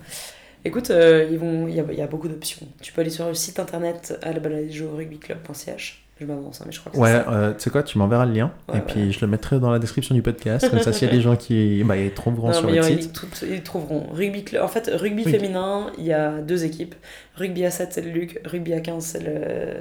Écoute, 0.66 0.90
euh, 0.90 1.26
ils 1.30 1.38
vont, 1.38 1.66
il 1.68 1.74
y 1.74 1.80
a, 1.80 1.84
il 1.90 1.98
y 1.98 2.02
a 2.02 2.06
beaucoup 2.06 2.28
d'options. 2.28 2.66
Tu 2.80 2.92
peux 2.92 3.00
aller 3.02 3.10
sur 3.10 3.26
le 3.26 3.34
site 3.34 3.58
internet 3.60 4.18
albaladejo-rugbyclub.ch. 4.22 6.03
Je 6.20 6.26
m'avance, 6.26 6.60
hein, 6.60 6.64
mais 6.66 6.72
je 6.72 6.78
crois 6.78 6.92
que 6.92 6.96
Ouais, 6.96 7.10
c'est 7.10 7.24
ça. 7.24 7.30
euh, 7.32 7.52
tu 7.54 7.60
sais 7.60 7.70
quoi, 7.70 7.82
tu 7.82 7.98
m'enverras 7.98 8.24
le 8.24 8.32
lien 8.32 8.52
Ouais, 8.68 8.78
et 8.78 8.80
puis 8.82 8.94
voilà. 8.96 9.10
je 9.10 9.20
le 9.22 9.26
mettrai 9.26 9.58
dans 9.58 9.70
la 9.72 9.80
description 9.80 10.14
du 10.14 10.22
podcast. 10.22 10.70
Comme 10.70 10.78
ça, 10.78 10.92
s'il 10.92 11.08
y 11.08 11.10
a 11.10 11.14
des 11.16 11.20
gens 11.20 11.34
qui 11.34 11.82
bah, 11.84 11.96
ils 11.96 12.12
trouveront 12.12 12.48
Non, 12.48 12.54
sur 12.54 12.68
le 12.70 12.76
ils, 12.76 13.02
site. 13.02 13.12
tout- 13.12 13.26
ils 13.50 13.62
trouveront. 13.62 14.06
Rugby. 14.12 14.44
En 14.62 14.68
fait, 14.68 14.90
rugby 14.94 15.24
féminin, 15.24 15.88
il 15.98 16.04
y 16.04 16.12
a 16.12 16.40
deux 16.40 16.64
équipes. 16.64 16.94
Rugby 17.34 17.64
à 17.64 17.70
7, 17.72 17.92
c'est 17.94 18.00
le 18.02 18.10
Luc. 18.10 18.40
Rugby 18.44 18.72
à 18.74 18.80
15, 18.80 19.18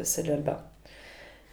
c'est 0.03 0.27
l'Alba. 0.27 0.71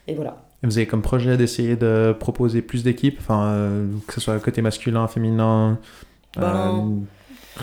Et 0.08 0.14
voilà. 0.14 0.38
Vous 0.62 0.76
avez 0.78 0.86
comme 0.86 1.02
projet 1.02 1.36
d'essayer 1.36 1.76
de 1.76 2.14
proposer 2.18 2.62
plus 2.62 2.82
d'équipes, 2.82 3.18
enfin, 3.20 3.44
euh, 3.48 3.86
que 4.06 4.14
ce 4.14 4.20
soit 4.20 4.38
côté 4.40 4.60
masculin, 4.62 5.06
féminin, 5.08 5.78
Ben- 6.36 6.42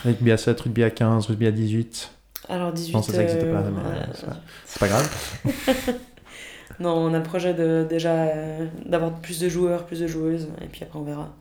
rugby 0.04 0.30
à 0.32 0.36
7, 0.36 0.60
rugby 0.60 0.82
à 0.84 0.90
15, 0.90 1.26
rugby 1.26 1.46
à 1.46 1.50
18. 1.52 2.10
Alors 2.48 2.72
18. 2.72 2.94
Non, 2.94 3.02
ça, 3.02 3.12
ça 3.12 3.22
existe 3.24 3.42
euh, 3.42 3.52
pas, 3.54 3.62
mais, 3.70 4.06
c'est 4.14 4.26
pas- 4.26 4.36
C'est 4.64 4.78
pas 4.80 4.88
grave. 4.88 5.10
Non, 6.80 6.94
on 6.94 7.14
a 7.14 7.18
le 7.18 7.24
projet 7.24 7.54
de, 7.54 7.86
déjà 7.88 8.12
euh, 8.12 8.66
d'avoir 8.86 9.12
plus 9.20 9.40
de 9.40 9.48
joueurs, 9.48 9.84
plus 9.86 10.00
de 10.00 10.06
joueuses. 10.06 10.48
Et 10.62 10.66
puis 10.66 10.82
après, 10.84 10.98
on 10.98 11.02
verra. 11.02 11.34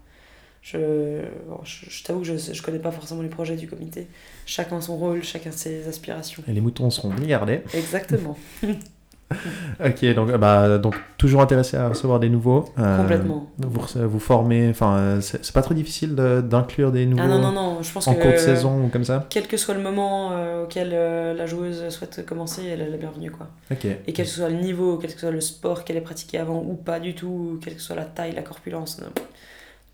Je, 0.61 1.21
bon, 1.47 1.59
je, 1.63 1.89
je 1.89 2.03
t'avoue 2.03 2.21
que 2.21 2.25
je, 2.25 2.53
je 2.53 2.61
connais 2.61 2.79
pas 2.79 2.91
forcément 2.91 3.21
les 3.21 3.29
projets 3.29 3.55
du 3.55 3.67
comité. 3.67 4.07
Chacun 4.45 4.81
son 4.81 4.97
rôle, 4.97 5.23
chacun 5.23 5.51
ses 5.51 5.87
aspirations. 5.87 6.43
Et 6.47 6.53
les 6.53 6.61
moutons 6.61 6.89
seront 6.89 7.13
bien 7.13 7.27
gardés. 7.27 7.61
Exactement. 7.73 8.37
Ok, 9.85 10.05
donc, 10.15 10.29
euh, 10.29 10.37
bah, 10.37 10.77
donc 10.77 10.95
toujours 11.17 11.41
intéressé 11.41 11.75
à 11.77 11.89
recevoir 11.89 12.19
des 12.19 12.29
nouveaux. 12.29 12.65
euh, 12.79 12.97
Complètement. 12.97 13.51
Vous, 13.57 13.81
vous 14.07 14.19
formez, 14.19 14.69
enfin, 14.69 14.95
euh, 14.97 15.21
c'est 15.21 15.51
pas 15.51 15.61
trop 15.61 15.73
difficile 15.73 16.15
de- 16.15 16.41
d'inclure 16.41 16.91
des 16.91 17.05
nouveaux 17.05 17.23
Ah 17.23 17.27
non, 17.27 17.39
non, 17.39 17.51
non, 17.51 17.83
je 17.83 17.91
pense 17.91 18.07
en 18.07 18.15
que. 18.15 18.21
cours 18.21 18.31
de 18.31 18.37
saison 18.37 18.85
ou 18.85 18.87
comme 18.87 19.03
ça 19.03 19.25
Quel 19.29 19.47
que 19.47 19.57
soit 19.57 19.73
le 19.73 19.81
moment 19.81 20.31
euh, 20.31 20.63
auquel 20.63 20.91
la 20.91 21.45
joueuse 21.45 21.89
souhaite 21.89 22.25
commencer, 22.25 22.65
elle 22.65 22.81
est 22.81 22.89
la 22.89 22.97
bienvenue. 22.97 23.29
Quoi. 23.31 23.47
Ok. 23.71 23.85
Et 23.85 24.13
quel 24.13 24.25
que 24.25 24.31
soit 24.31 24.49
le 24.49 24.55
niveau, 24.55 24.97
quel 24.97 25.13
que 25.13 25.19
soit 25.19 25.31
le 25.31 25.41
sport 25.41 25.83
qu'elle 25.83 25.97
ait 25.97 26.01
pratiqué 26.01 26.37
avant 26.37 26.63
ou 26.65 26.73
pas 26.75 26.99
du 26.99 27.13
tout, 27.13 27.59
quelle 27.63 27.75
que 27.75 27.81
soit 27.81 27.95
la 27.97 28.05
taille, 28.05 28.33
la 28.33 28.41
corpulence, 28.43 28.99
non, 29.01 29.07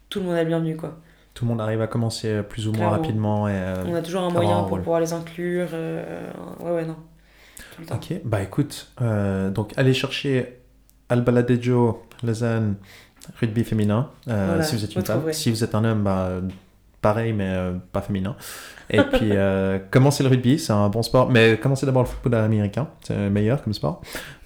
tout 0.10 0.20
le 0.20 0.26
monde 0.28 0.36
est 0.36 0.44
le 0.44 0.50
bienvenu. 0.50 0.78
Quoi. 0.78 0.96
Tout 1.34 1.46
le 1.46 1.50
monde 1.50 1.62
arrive 1.62 1.82
à 1.82 1.88
commencer 1.88 2.42
plus 2.48 2.68
ou 2.68 2.72
moins 2.72 2.78
Clairement. 2.90 2.96
rapidement. 2.98 3.48
Et, 3.50 3.60
On 3.88 3.96
a 3.96 4.02
toujours 4.04 4.22
un 4.22 4.30
moyen 4.30 4.60
un 4.60 4.64
pour 4.64 4.78
pouvoir 4.78 5.00
les 5.00 5.12
inclure. 5.14 5.70
ouais, 5.74 6.72
ouais, 6.72 6.86
non. 6.86 6.96
Tout 7.76 7.82
le 7.82 7.88
temps. 7.88 7.96
Ok, 7.96 8.14
bah 8.24 8.42
écoute, 8.42 8.92
euh, 9.02 9.50
donc 9.50 9.72
allez 9.78 9.94
chercher 9.94 10.60
Albaladejo, 11.10 12.04
Lausanne, 12.24 12.76
rugby 13.40 13.64
féminin, 13.64 14.10
euh, 14.28 14.46
Voilà, 14.48 14.64
si 14.64 14.76
vous 14.76 14.84
êtes 14.84 14.96
une 14.96 15.06
femme. 15.06 15.22
Si 15.32 15.50
vous 15.50 15.64
êtes 15.64 15.76
un 15.76 15.84
homme, 15.84 16.04
bah, 16.04 16.30
pareil, 17.02 17.34
mais 17.34 17.50
euh, 17.50 17.74
pas 17.92 18.02
féminin. 18.02 18.36
Et 18.90 19.02
puis, 19.14 19.30
euh, 19.32 19.80
commencez 19.92 20.24
le 20.24 20.30
rugby, 20.30 20.60
c'est 20.60 20.74
un 20.74 20.90
bon 20.90 21.04
sport, 21.04 21.30
mais 21.30 21.58
commencez 21.62 21.86
d'abord 21.86 22.04
le 22.04 22.08
football 22.10 22.36
américain, 22.36 22.88
c'est 23.02 23.16
le 23.16 23.30
meilleur 23.30 23.64
comme 23.64 23.74
sport, 23.74 24.02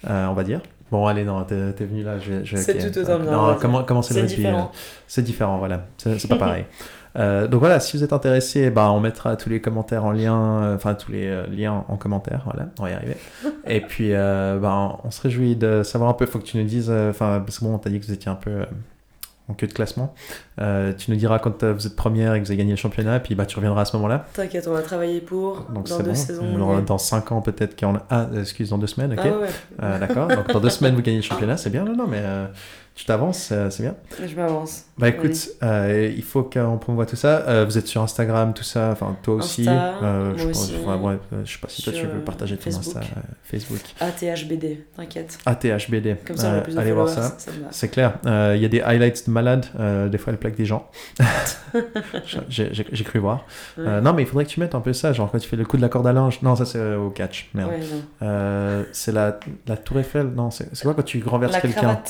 euh, 0.08 0.26
on 0.26 0.34
va 0.34 0.44
dire. 0.44 0.60
Bon, 0.90 1.06
allez, 1.06 1.22
non, 1.24 1.44
t'es 1.44 1.72
t'es 1.74 1.84
venu 1.84 2.02
là, 2.02 2.18
je 2.18 2.32
vais. 2.32 2.44
je 2.46 2.56
C'est 2.56 2.82
ok. 2.86 2.92
tout 2.92 3.00
autant 3.00 3.18
bien, 3.18 3.30
Non, 3.30 3.56
comment, 3.60 3.84
commencez 3.84 4.14
le 4.14 4.22
rugby. 4.22 4.46
c'est 5.06 5.22
différent, 5.22 5.58
voilà. 5.58 5.86
C'est 5.98 6.18
c'est 6.18 6.28
pas 6.28 6.36
pareil. 6.38 6.64
Euh, 7.16 7.48
donc 7.48 7.60
voilà, 7.60 7.80
si 7.80 7.96
vous 7.96 8.04
êtes 8.04 8.12
intéressé, 8.12 8.70
bah, 8.70 8.90
on 8.92 9.00
mettra 9.00 9.36
tous 9.36 9.48
les 9.48 9.60
commentaires 9.60 10.04
en 10.04 10.12
lien, 10.12 10.62
euh, 10.62 10.76
enfin 10.76 10.94
tous 10.94 11.12
les 11.12 11.26
euh, 11.26 11.46
liens 11.46 11.84
en 11.88 11.96
commentaire, 11.96 12.42
voilà, 12.44 12.68
on 12.78 12.82
va 12.84 12.90
y 12.90 12.92
arriver. 12.92 13.16
Et 13.66 13.80
puis, 13.80 14.12
bah, 14.12 14.98
on 15.04 15.10
se 15.10 15.20
réjouit 15.20 15.56
de 15.56 15.82
savoir 15.82 16.10
un 16.10 16.14
peu, 16.14 16.26
faut 16.26 16.38
que 16.38 16.44
tu 16.44 16.58
nous 16.58 16.64
dises, 16.64 16.90
enfin, 16.90 17.42
parce 17.44 17.58
que 17.58 17.64
bon, 17.64 17.74
on 17.74 17.78
t'a 17.78 17.90
dit 17.90 18.00
que 18.00 18.06
vous 18.06 18.12
étiez 18.12 18.30
un 18.30 18.36
peu 18.36 18.64
en 19.48 19.54
queue 19.54 19.66
de 19.66 19.72
classement. 19.72 20.14
Euh, 20.60 20.92
tu 20.92 21.10
nous 21.10 21.16
diras 21.16 21.38
quand 21.38 21.62
euh, 21.62 21.72
vous 21.72 21.86
êtes 21.86 21.94
première 21.96 22.34
et 22.34 22.40
que 22.40 22.44
vous 22.44 22.50
avez 22.50 22.58
gagné 22.58 22.72
le 22.72 22.76
championnat, 22.76 23.20
puis 23.20 23.34
bah, 23.34 23.46
tu 23.46 23.56
reviendras 23.56 23.82
à 23.82 23.84
ce 23.84 23.96
moment-là. 23.96 24.26
T'inquiète, 24.32 24.66
on 24.68 24.72
va 24.72 24.82
travailler 24.82 25.20
pour. 25.20 25.66
Donc 25.72 25.86
dans 25.88 25.98
deux 25.98 26.10
bon. 26.10 26.14
saisons. 26.14 26.58
Dans, 26.80 26.94
on 26.94 26.98
5 26.98 27.32
ans 27.32 27.42
peut-être 27.42 27.82
en 27.84 27.96
a... 27.96 28.02
Ah, 28.10 28.26
excuse, 28.38 28.70
dans 28.70 28.78
deux 28.78 28.86
semaines, 28.86 29.12
ok. 29.12 29.20
Ah 29.22 29.38
ouais. 29.38 29.48
Euh, 29.82 29.98
D'accord, 29.98 30.28
donc 30.28 30.48
dans 30.52 30.60
deux 30.60 30.70
semaines 30.70 30.94
vous 30.94 31.02
gagnez 31.02 31.18
le 31.18 31.22
championnat, 31.22 31.56
c'est 31.56 31.70
bien, 31.70 31.84
non, 31.84 31.94
non, 31.94 32.06
mais 32.08 32.20
euh, 32.20 32.46
tu 32.94 33.04
t'avances, 33.04 33.52
c'est 33.70 33.80
bien. 33.82 33.94
Je 34.26 34.34
m'avance. 34.34 34.86
Bah 34.98 35.08
écoute, 35.08 35.48
il 35.62 36.22
faut 36.24 36.42
qu'on 36.42 36.78
promouvoie 36.78 37.06
tout 37.06 37.14
ça. 37.16 37.64
Vous 37.64 37.78
êtes 37.78 37.86
sur 37.86 38.02
Instagram, 38.02 38.52
tout 38.52 38.64
ça, 38.64 38.90
enfin 38.90 39.16
toi 39.22 39.36
aussi. 39.36 39.68
Insta, 39.68 40.00
moi 40.00 40.32
je, 40.36 40.44
pense- 40.46 40.64
aussi. 40.64 40.74
enfin, 40.84 40.96
ouais, 41.00 41.18
je 41.44 41.52
sais 41.52 41.58
pas 41.60 41.68
si 41.68 41.82
toi 41.82 41.92
tu 41.92 42.06
veux 42.06 42.18
partager 42.20 42.56
ton 42.56 42.64
Facebook. 42.64 42.96
Insta, 42.96 43.00
Facebook. 43.44 43.80
ATHBD, 44.00 44.84
t'inquiète. 44.96 45.38
ATHBD. 45.46 46.16
Comme 46.26 46.36
ça, 46.36 46.48
Euh, 46.48 46.56
le 46.56 46.62
plus 46.64 46.74
de 46.74 46.80
allez 46.80 46.92
voir 46.92 47.08
ça. 47.08 47.36
C'est 47.70 47.88
clair. 47.88 48.18
Il 48.24 48.60
y 48.60 48.64
a 48.64 48.68
des 48.68 48.80
highlights 48.80 49.26
de 49.26 49.30
malades. 49.32 49.66
des 50.10 50.18
fois, 50.18 50.32
elle 50.32 50.38
plaque 50.48 50.56
des 50.56 50.64
gens. 50.66 50.90
J'ai 52.48 53.04
cru 53.04 53.18
voir. 53.18 53.44
Ouais. 53.76 53.84
Euh, 53.86 54.00
non, 54.00 54.12
mais 54.12 54.22
il 54.22 54.26
faudrait 54.28 54.44
que 54.44 54.50
tu 54.50 54.60
mettes 54.60 54.74
un 54.74 54.80
peu 54.80 54.92
ça. 54.92 55.12
Genre 55.12 55.30
quand 55.30 55.38
tu 55.38 55.48
fais 55.48 55.56
le 55.56 55.64
coup 55.64 55.76
de 55.76 55.82
la 55.82 55.88
corde 55.88 56.06
à 56.06 56.12
linge. 56.12 56.40
Non, 56.42 56.56
ça 56.56 56.64
c'est 56.64 56.78
euh, 56.78 56.98
au 56.98 57.10
catch. 57.10 57.50
Merde. 57.54 57.70
Ouais. 57.70 57.80
Euh, 58.22 58.84
c'est 58.92 59.12
la, 59.12 59.38
la 59.66 59.76
tour 59.76 59.98
Eiffel. 59.98 60.26
Non, 60.28 60.50
c'est 60.50 60.68
quoi 60.82 60.94
quand 60.94 61.02
tu 61.04 61.22
renverses 61.24 61.58
quelqu'un? 61.58 62.00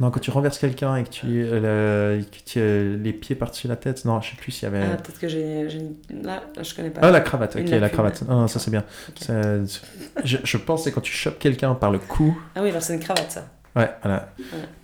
Non, 0.00 0.12
quand 0.12 0.20
tu 0.20 0.30
renverses 0.30 0.58
quelqu'un 0.58 0.94
et 0.94 1.02
que 1.02 1.08
tu, 1.08 1.26
le- 1.26 2.20
que 2.30 2.36
tu 2.46 2.60
euh, 2.60 2.96
les 3.02 3.12
pieds 3.12 3.34
par-dessus 3.34 3.66
la 3.66 3.74
tête. 3.74 4.04
Non, 4.04 4.20
je 4.20 4.30
sais 4.30 4.36
plus 4.36 4.52
s'il 4.52 4.62
y 4.62 4.66
avait. 4.72 4.84
Ah, 4.92 4.96
peut-être 4.96 5.18
que 5.18 5.26
j'ai. 5.26 5.66
Là, 6.22 6.40
je 6.62 6.72
connais 6.74 6.90
pas. 6.90 7.00
Ah, 7.02 7.10
la 7.10 7.20
cravate, 7.20 7.56
ok, 7.56 7.68
la 7.68 7.88
cravate. 7.88 8.22
Non, 8.28 8.42
non, 8.42 8.46
ça 8.46 8.60
c'est 8.60 8.70
bien. 8.70 8.84
Je 10.24 10.56
pense 10.56 10.80
que 10.80 10.84
c'est 10.84 10.92
quand 10.92 11.00
tu 11.00 11.12
chopes 11.12 11.40
quelqu'un 11.40 11.74
par 11.74 11.90
le 11.90 11.98
cou. 11.98 12.38
Ah 12.54 12.60
oui, 12.62 12.68
alors 12.70 12.80
c'est 12.82 12.94
une 12.94 13.00
cravate, 13.00 13.32
ça. 13.32 13.46
Ouais, 13.78 13.88
voilà. 14.02 14.28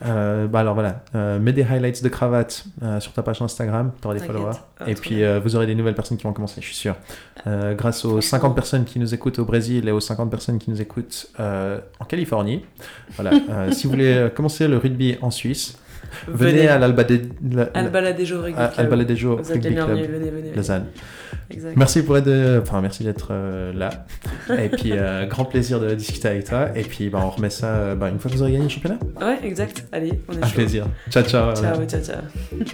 Euh, 0.07 0.47
bah 0.47 0.61
alors 0.61 0.75
voilà, 0.75 1.03
euh, 1.17 1.41
mets 1.41 1.53
des 1.53 1.65
highlights 1.65 2.05
de 2.05 2.09
cravate 2.09 2.65
euh, 2.81 3.01
sur 3.01 3.13
ta 3.13 3.25
page 3.25 3.43
Instagram, 3.43 3.91
tu 4.01 4.07
auras 4.07 4.17
des 4.17 4.25
followers. 4.25 4.53
Ah, 4.79 4.89
et 4.89 4.95
puis 4.95 5.23
vous 5.43 5.57
aurez 5.57 5.67
des 5.67 5.75
nouvelles 5.75 5.97
personnes 5.97 6.17
qui 6.17 6.23
vont 6.23 6.33
commencer, 6.33 6.61
je 6.61 6.67
suis 6.67 6.77
sûr. 6.77 6.95
Euh, 7.49 7.75
grâce 7.75 8.05
aux 8.05 8.21
Franchement. 8.21 8.39
50 8.39 8.55
personnes 8.55 8.85
qui 8.85 9.01
nous 9.01 9.13
écoutent 9.13 9.41
au 9.41 9.45
Brésil 9.45 9.89
et 9.89 9.91
aux 9.91 9.99
50 9.99 10.31
personnes 10.31 10.59
qui 10.61 10.71
nous 10.71 10.81
écoutent 10.81 11.27
en 11.39 12.05
Californie. 12.07 12.65
Voilà, 13.17 13.33
si 13.73 13.89
vous 13.89 13.95
voulez 13.95 14.29
commencer 14.33 14.69
le 14.69 14.79
rugby 14.79 15.19
en 15.23 15.33
Suisse, 15.33 15.77
venez, 16.29 16.69
à 16.69 16.79
l'Albaladejo 16.79 17.29
Albaladejo 17.75 18.41
Rugby 18.43 18.55
Club. 18.55 18.71
Albaladejo 18.79 19.37
Rugby 19.37 19.75
Club 19.75 19.89
venez, 19.89 20.31
venez. 20.31 20.53
Lausanne. 20.55 20.87
Exact. 21.51 21.77
Merci 21.77 22.03
pour 22.03 22.17
être, 22.17 22.25
de- 22.25 22.59
enfin 22.63 22.81
merci 22.81 23.05
d'être 23.05 23.29
euh, 23.33 23.73
là. 23.75 23.91
Et 24.59 24.69
puis 24.71 24.93
euh, 24.93 25.27
grand 25.27 25.45
plaisir 25.45 25.79
de 25.81 25.95
discuter 25.95 26.29
avec 26.29 26.45
toi. 26.45 26.69
Et 26.77 26.83
puis 26.83 27.11
bah, 27.11 27.21
on 27.23 27.31
remet 27.31 27.51
ça 27.51 27.67
euh, 27.69 27.95
bah, 27.95 28.09
une 28.09 28.19
fois 28.19 28.31
que 28.31 28.37
vous 28.37 28.43
aurez 28.43 28.53
gagné 28.53 28.65
le 28.65 28.71
championnat. 28.71 28.99
Ouais, 29.21 29.39
exact. 29.45 29.85
Allez, 29.93 30.21
on 30.29 30.33
est 30.33 30.43
Un 30.43 30.47
chaud. 30.47 30.55
plaisir. 30.55 30.87
Ciao 31.11 31.23
ciao. 31.23 31.55
Ciao, 31.55 31.85
ciao, 31.87 32.01
ciao. 32.01 32.65